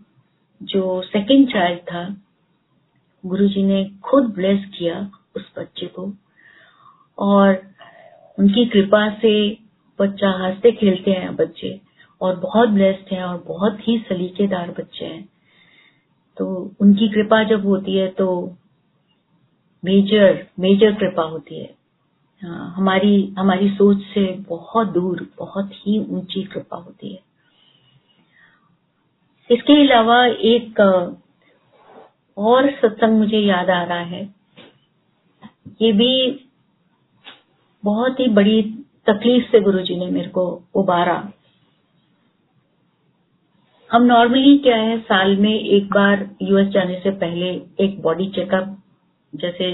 जो 0.64 1.02
सेकंड 1.02 1.52
चाइल्ड 1.54 1.80
था, 1.80 2.22
गुरुजी 3.26 3.64
ने 3.64 3.92
खुद 4.04 4.24
ब्लेस 4.24 4.66
किया 4.80 5.12
उस 5.40 5.52
बच्चे 5.60 5.86
को। 5.88 6.12
और 7.18 7.62
उनकी 8.38 8.66
कृपा 8.66 9.08
से 9.14 9.34
बच्चा 10.00 10.30
हँसते 10.38 10.72
खेलते 10.72 11.12
हैं 11.12 11.36
बच्चे 11.36 11.80
और 12.22 12.36
बहुत 12.36 12.70
ब्लेस्ड 12.70 13.14
हैं 13.14 13.24
और 13.24 13.44
बहुत 13.48 13.88
ही 13.88 13.98
सलीकेदार 14.00 14.72
बच्चे 14.72 15.06
हैं। 15.06 15.28
तो 16.38 16.46
उनकी 16.80 17.08
कृपा 17.10 17.44
जब 17.44 17.66
होती 17.66 17.98
है 17.98 18.08
तो 18.08 18.28
मेजर 19.84 20.46
मेजर 20.60 20.94
कृपा 20.94 21.24
होती 21.24 21.60
है। 21.60 21.76
हाँ, 22.42 22.74
हमारी 22.76 23.34
हमारी 23.40 23.70
सोच 23.70 24.02
से 24.14 24.26
बहुत 24.50 24.88
दूर 24.88 25.28
बहुत 25.40 25.72
ही 25.74 25.98
ऊँची 26.10 26.44
कृपा 26.44 26.78
होती 26.78 27.14
है। 27.14 27.20
इसके 29.50 29.82
अलावा 29.82 30.26
एक 30.28 30.80
और 32.38 32.70
सत्संग 32.72 33.18
मुझे 33.20 33.38
याद 33.38 33.70
आ 33.70 33.84
रहा 33.84 34.04
है। 34.06 34.24
ये 35.80 35.92
भी 35.92 36.14
बहुत 37.84 38.20
ही 38.20 38.28
बड़ी 38.28 38.62
तकलीफ़ 39.08 39.52
से 39.52 39.60
गुरुजी 39.60 39.96
ने 39.96 40.10
मेरे 40.12 40.30
को 40.30 40.46
उबारा। 40.76 41.16
हम 43.92 44.04
नॉर्मली 44.04 44.58
क्या 44.58 44.76
है, 44.76 45.00
साल 45.00 45.36
में 45.38 45.54
एक 45.54 45.86
बार 45.86 46.30
यूएस 46.42 46.68
जाने 46.68 47.00
से 47.00 47.12
पहले 47.12 47.50
एक 47.84 48.02
बॉडी 48.02 48.28
चेकअप 48.30 48.76
जैसे 49.34 49.72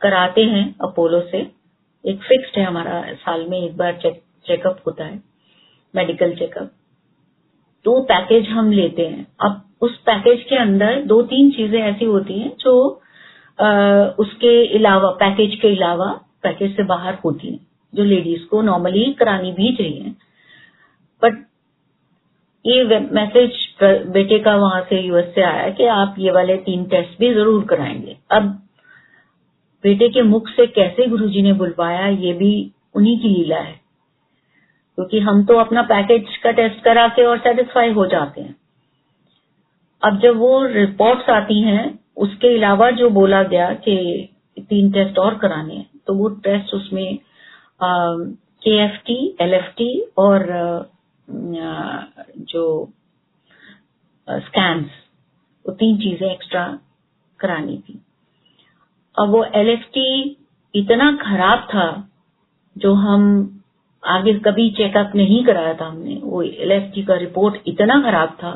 कराते 0.00 0.44
हैं 0.44 0.64
अपोलो 0.82 1.20
से। 1.20 1.38
एक 2.04 2.22
फिक्स्ड 2.22 2.58
है 2.58 2.64
हमारा, 2.64 3.02
साल 3.14 3.46
में 3.48 3.58
एक 3.58 3.76
बार 3.76 3.98
चेक 4.02 4.22
चेकअप 4.46 4.82
होता 4.86 5.04
है 5.04 5.22
मेडिकल 5.94 6.34
चेकअप 6.34 6.72
तो 7.84 8.00
पैकेज 8.02 8.48
हम 8.48 8.70
लेते 8.72 9.06
हैं। 9.06 9.26
अब 9.40 9.62
उस 9.80 9.96
पैकेज 10.00 10.42
के 10.42 10.56
अंदर 10.56 11.00
दो 11.04 11.22
तीन 11.22 11.50
चीज़ें 11.50 11.80
ऐसी 11.80 12.04
होती 12.04 12.38
हैं 12.38 12.52
जो 12.60 12.74
उसके 14.18 14.52
अलावा 14.78 15.10
पैकेज 15.20 15.54
के 15.54 15.68
अलावा 15.76 16.06
पैकेज 16.42 16.76
से 16.76 16.82
बाहर 16.84 17.18
होती 17.24 17.48
हैं, 17.48 17.60
जो 17.92 18.04
लेडीज़ 18.04 18.46
को 18.46 18.62
नॉर्मली 18.62 19.12
करानी 19.12 19.52
भी 19.52 19.74
चाहिए 19.76 20.14
बट 21.22 21.44
ये 22.64 22.98
मैसेज 23.00 23.56
बेटे 23.82 24.38
का 24.38 24.54
वहाँ 24.56 24.80
से 24.80 25.00
यूएस 25.00 25.34
से 25.34 25.42
आया 25.42 25.68
कि 25.70 25.86
आप 25.86 26.14
ये 26.18 26.30
वाले 26.30 26.56
तीन 26.58 26.84
टेस्ट 26.84 27.18
भी 27.20 27.32
ज़रूर 27.34 27.64
कराएँगे। 27.64 28.16
अब 28.32 28.42
बेटे 29.84 30.08
के 30.08 30.22
मुख 30.22 30.48
से 30.48 30.66
कैसे 30.66 31.06
गुरुजी 31.06 31.42
ने 31.42 31.52
बुलवाया, 31.52 32.06
ये 32.06 32.32
भी 32.32 32.70
उन्हीं 32.94 33.18
की 33.18 33.28
लीला 33.28 33.58
है। 33.58 33.80
क्योंकि 34.98 35.20
हम 35.20 35.44
तो 35.44 35.56
अपना 35.58 35.82
पैकेज 35.82 36.36
का 36.36 36.50
टेस्ट 36.52 36.82
करा 36.84 37.06
के 37.08 37.24
और 37.24 37.38
सेटिस्फाई 37.38 37.92
हो 37.92 38.06
जाते 38.06 38.40
हैं। 38.40 38.54
अब 40.02 40.18
जब 40.20 40.36
वो 40.36 40.64
रिपोर्ट्स 40.66 41.28
आती 41.30 41.60
हैं 41.62 41.86
उसके 42.16 42.56
अलावा 42.56 42.90
जो 42.90 43.08
बोला 43.10 43.42
गया 43.42 43.72
कि 43.84 43.96
तीन 44.60 44.90
टेस्ट 44.92 45.18
और 45.18 45.38
कराने 45.38 45.74
हैं 45.74 45.88
तो 46.06 46.14
वो 46.14 46.28
टेस्ट 46.44 46.74
उसमें 46.74 47.18
के 47.82 48.76
F 48.84 48.96
T 49.06 49.16
L 49.40 49.54
F 49.54 49.70
T 49.78 49.88
और 50.18 50.46
जो 52.48 52.64
स्कैन्स 54.28 54.90
वो 55.64 55.72
तीन 55.72 55.96
चीज़ें 55.98 56.30
एक्स्ट्रा 56.30 56.66
करानी 57.40 57.76
थी। 57.78 58.00
अब 59.16 59.28
वो 59.30 59.44
एल 59.54 59.68
एफ़ 59.68 59.84
टी 59.94 60.36
इतना 60.74 61.10
खराब 61.16 61.66
था, 61.70 61.86
जो 62.76 62.92
हम 62.94 63.22
आगे 64.02 64.32
कभी 64.40 64.70
चेकअप 64.70 65.12
नहीं 65.16 65.44
कराया 65.44 65.74
था 65.74 65.86
हमने, 65.86 66.20
वो 66.22 66.42
एल 66.42 66.72
एफ़ 66.72 66.92
टी 66.94 67.02
का 67.02 67.16
रिपोर्ट 67.16 67.68
इतना 67.68 68.00
खराब 68.02 68.36
था 68.42 68.52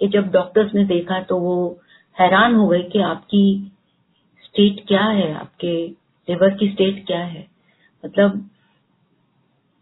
कि 0.00 0.08
जब 0.08 0.30
डॉक्टर्स 0.32 0.74
ने 0.74 0.84
देखा 0.84 1.20
तो 1.22 1.38
वो 1.38 1.56
हैरान 2.16 2.54
हो 2.54 2.66
गए 2.68 2.82
कि 2.82 3.00
आपकी 3.02 3.72
स्टेट 4.44 4.84
क्या 4.88 5.04
है? 5.04 5.32
आपके 5.34 5.72
लिवर 6.28 6.54
की 6.54 6.68
स्टेट 6.68 7.04
क्या 7.06 7.20
है? 7.20 7.46
मतलब 8.04 8.48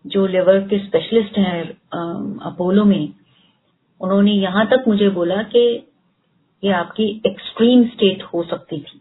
जो 0.05 0.27
लिवर 0.27 0.61
के 0.61 0.79
स्पेशलिस्ट 0.79 1.39
हैं 1.39 1.63
अपोलो 2.45 2.85
में, 2.85 3.13
उन्होंने 4.01 4.33
यहाँ 4.33 4.67
तक 4.67 4.85
मुझे 4.89 5.09
बोला 5.11 5.43
कि 5.55 5.61
ये 6.63 6.73
आपकी 6.73 7.05
एक्सट्रीम 7.27 7.85
स्टेट 7.85 8.23
हो 8.25 8.43
सकती 8.43 8.79
थी। 8.79 9.01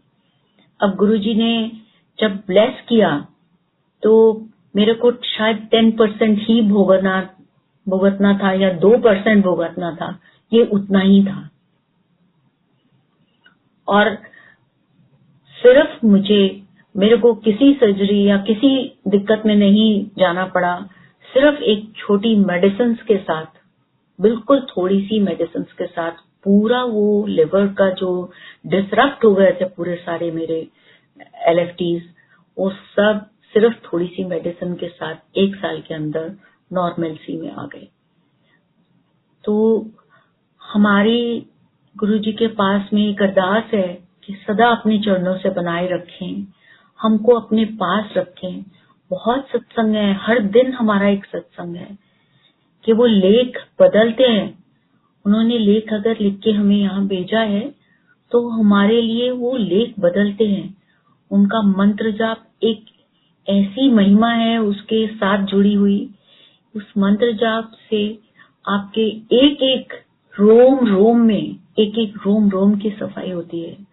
अब 0.80 0.94
गुरुजी 0.96 1.34
ने 1.34 1.70
जब 2.18 2.36
ब्लेस 2.46 2.80
किया 2.88 3.10
तो 4.02 4.12
मेरे 4.76 4.94
को 4.94 5.12
शायद 5.24 5.68
टेन 5.70 5.90
परसेंट 5.92 6.38
ही 6.42 6.60
भुगतना 6.62 7.20
भुगतना 7.86 8.32
था 8.38 8.52
या 8.52 8.70
दो 8.74 8.96
परसेंट 8.98 9.44
भुगतना 9.44 9.90
था। 9.94 10.18
ये 10.52 10.64
उतना 10.66 10.98
ही 10.98 11.24
था। 11.24 11.48
और 13.88 14.14
सिर्फ़ 15.62 16.06
मुझे, 16.06 16.62
मेरे 16.96 17.16
को 17.16 17.34
किसी 17.34 17.72
सर्जरी 17.74 18.22
या 18.24 18.36
किसी 18.38 18.98
दिक्कत 19.08 19.42
में 19.46 19.54
नहीं 19.56 20.06
जाना 20.18 20.44
पड़ा, 20.46 20.88
सिर्फ़ 21.34 21.62
एक 21.62 21.92
छोटी 21.96 22.34
मेडिसिन 22.36 22.94
के 22.94 23.18
साथ, 23.18 23.46
बिल्कुल 24.20 24.60
थोड़ी 24.60 25.00
सी 25.00 25.20
मेडिसिन 25.20 25.62
के 25.62 25.86
साथ 25.86 26.10
पूरा 26.44 26.82
वो 26.84 27.26
लिवर 27.26 27.66
का 27.66 27.90
जो 27.90 28.32
डिसरप्ट 28.66 29.24
हो 29.24 29.34
गए 29.34 29.52
थे 29.60 29.64
पूरे 29.64 29.96
सारे 29.96 30.30
मेरे 30.30 30.68
एल 31.46 32.02
वो 32.58 32.70
सब 32.70 33.26
सिर्फ़ 33.54 33.76
थोड़ी 33.86 34.06
सी 34.06 34.24
मेडिसिन 34.24 34.74
के 34.74 34.88
साथ 34.88 35.14
एक 35.36 35.54
साल 35.54 35.80
के 35.80 35.94
अंदर 35.94 36.32
नॉर्मलसी 36.72 37.36
में 37.40 37.50
आ 37.52 37.66
गए। 37.66 37.88
तो 39.44 39.54
हमारी 40.62 41.46
गुरु 41.96 42.16
जी 42.18 42.32
के 42.32 42.46
पास 42.50 42.88
में 42.94 43.00
एक 43.02 43.20
अरदास 43.22 43.70
है 43.74 43.88
कि 44.24 44.32
सदा 44.36 44.68
अपने 44.68 44.98
चरणों 44.98 45.36
से 45.38 45.50
बनाए 45.50 45.86
रखें, 45.88 46.46
हमको 47.00 47.34
अपने 47.34 47.64
पास 47.74 48.14
रखें। 48.16 48.64
बहुत 49.10 49.46
सत्संग 49.48 49.94
है, 49.94 50.14
हर 50.16 50.40
दिन 50.48 50.72
हमारा 50.72 51.08
एक 51.08 51.24
सत्संग 51.26 51.76
है 51.76 51.96
कि 52.84 52.92
वो 52.92 53.06
लेख 53.06 53.58
बदलते 53.80 54.24
हैं। 54.24 54.64
उन्होंने 55.24 55.58
लेख 55.58 55.92
अगर 55.92 56.20
लिख 56.20 56.40
के 56.40 56.50
हमें 56.50 56.76
यहाँ 56.76 57.06
भेजा 57.06 57.40
है 57.40 57.62
तो 58.32 58.48
हमारे 58.50 59.00
लिए 59.02 59.30
वो 59.32 59.56
लेख 59.56 59.94
बदलते 60.00 60.48
हैं। 60.48 60.76
उनका 61.30 61.62
मंत्र 61.62 62.10
जाप 62.12 62.46
एक 62.62 62.84
ऐसी 63.46 63.90
महिमा 63.90 64.30
है, 64.30 64.58
उसके 64.58 65.06
साथ 65.08 65.46
जुड़ी 65.46 65.74
हुई। 65.74 66.08
उस 66.74 66.92
मंत्र 66.98 67.32
जाप 67.36 67.72
से 67.90 68.06
आपके 68.68 69.06
एक 69.38 69.62
एक 69.64 70.02
रोम 70.34 70.86
रोम 70.86 71.20
में 71.20 71.63
एक 71.78 71.98
एक 71.98 72.14
रोम 72.26 72.50
रोम 72.50 72.78
की 72.78 72.90
सफ़ाई 72.90 73.30
होती 73.30 73.62
है। 73.62 73.86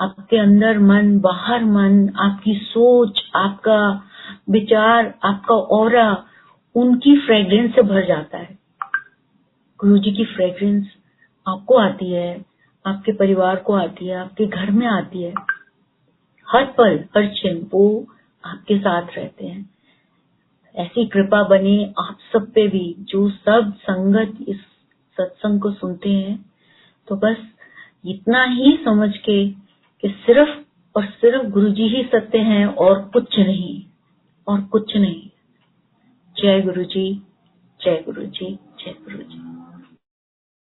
आपके 0.00 0.36
अंदर 0.36 0.78
मन, 0.78 1.18
बाहर 1.20 1.64
मन, 1.64 2.08
आपकी 2.08 2.54
सोच, 2.54 3.22
आपका 3.36 4.04
विचार, 4.50 5.14
आपका 5.24 5.54
और 5.54 6.24
उनकी 6.74 7.20
फ्रेग्रेंस 7.20 7.74
से 7.74 7.82
भर 7.82 8.06
जाता 8.06 8.38
है। 8.38 8.58
गुरु 9.78 9.98
जी 9.98 10.10
की 10.10 10.24
फ्रेग्रेंस 10.24 10.86
आपको 11.48 11.74
आती 11.74 12.12
है, 12.12 12.44
आपके 12.86 13.12
परिवार 13.12 13.56
को 13.56 13.72
आती 13.72 14.06
है, 14.06 14.16
आपके 14.16 14.46
घर 14.46 14.70
में 14.70 14.86
आती 14.86 15.22
है। 15.22 15.34
हर 16.52 16.64
पल, 16.64 17.04
हर 17.16 17.26
क्षण 17.26 17.60
वो 17.72 18.06
आपके 18.44 18.78
साथ 18.78 19.06
रहते 19.16 19.46
हैं। 19.46 19.70
ऐसी 20.76 21.06
कृपा 21.06 21.42
बने 21.42 21.94
आप 21.98 22.18
सब 22.32 22.52
पे 22.52 22.68
भी, 22.68 22.96
जो 22.98 23.30
सब 23.30 23.74
संगत 23.76 24.38
इस 24.48 24.60
सत्संग 25.16 25.60
को 25.60 25.70
सुनते 25.70 26.10
हैं 26.10 26.45
तो 27.08 27.16
बस 27.16 27.36
इतना 28.04 28.44
ही 28.44 28.76
समझ 28.84 29.16
के 29.16 29.46
कि 30.02 30.08
सिर्फ़ 30.08 30.58
और 30.96 31.06
सिर्फ़ 31.06 31.46
गुरु 31.46 31.70
जी 31.70 31.88
ही 31.88 32.02
सत्य 32.04 32.38
हैं 32.38 32.66
और 32.66 33.02
कुछ 33.08 33.38
नहीं, 33.38 33.82
और 34.46 34.60
कुछ 34.60 34.96
नहीं। 34.96 35.22
जय 36.36 36.62
गुरु 36.62 36.84
जी 36.84 37.22
जय 37.80 38.02
गुरु 38.06 38.22
जी 38.22 38.58
जय 38.80 38.92
गुरु 38.92 39.18
जी 39.18 39.55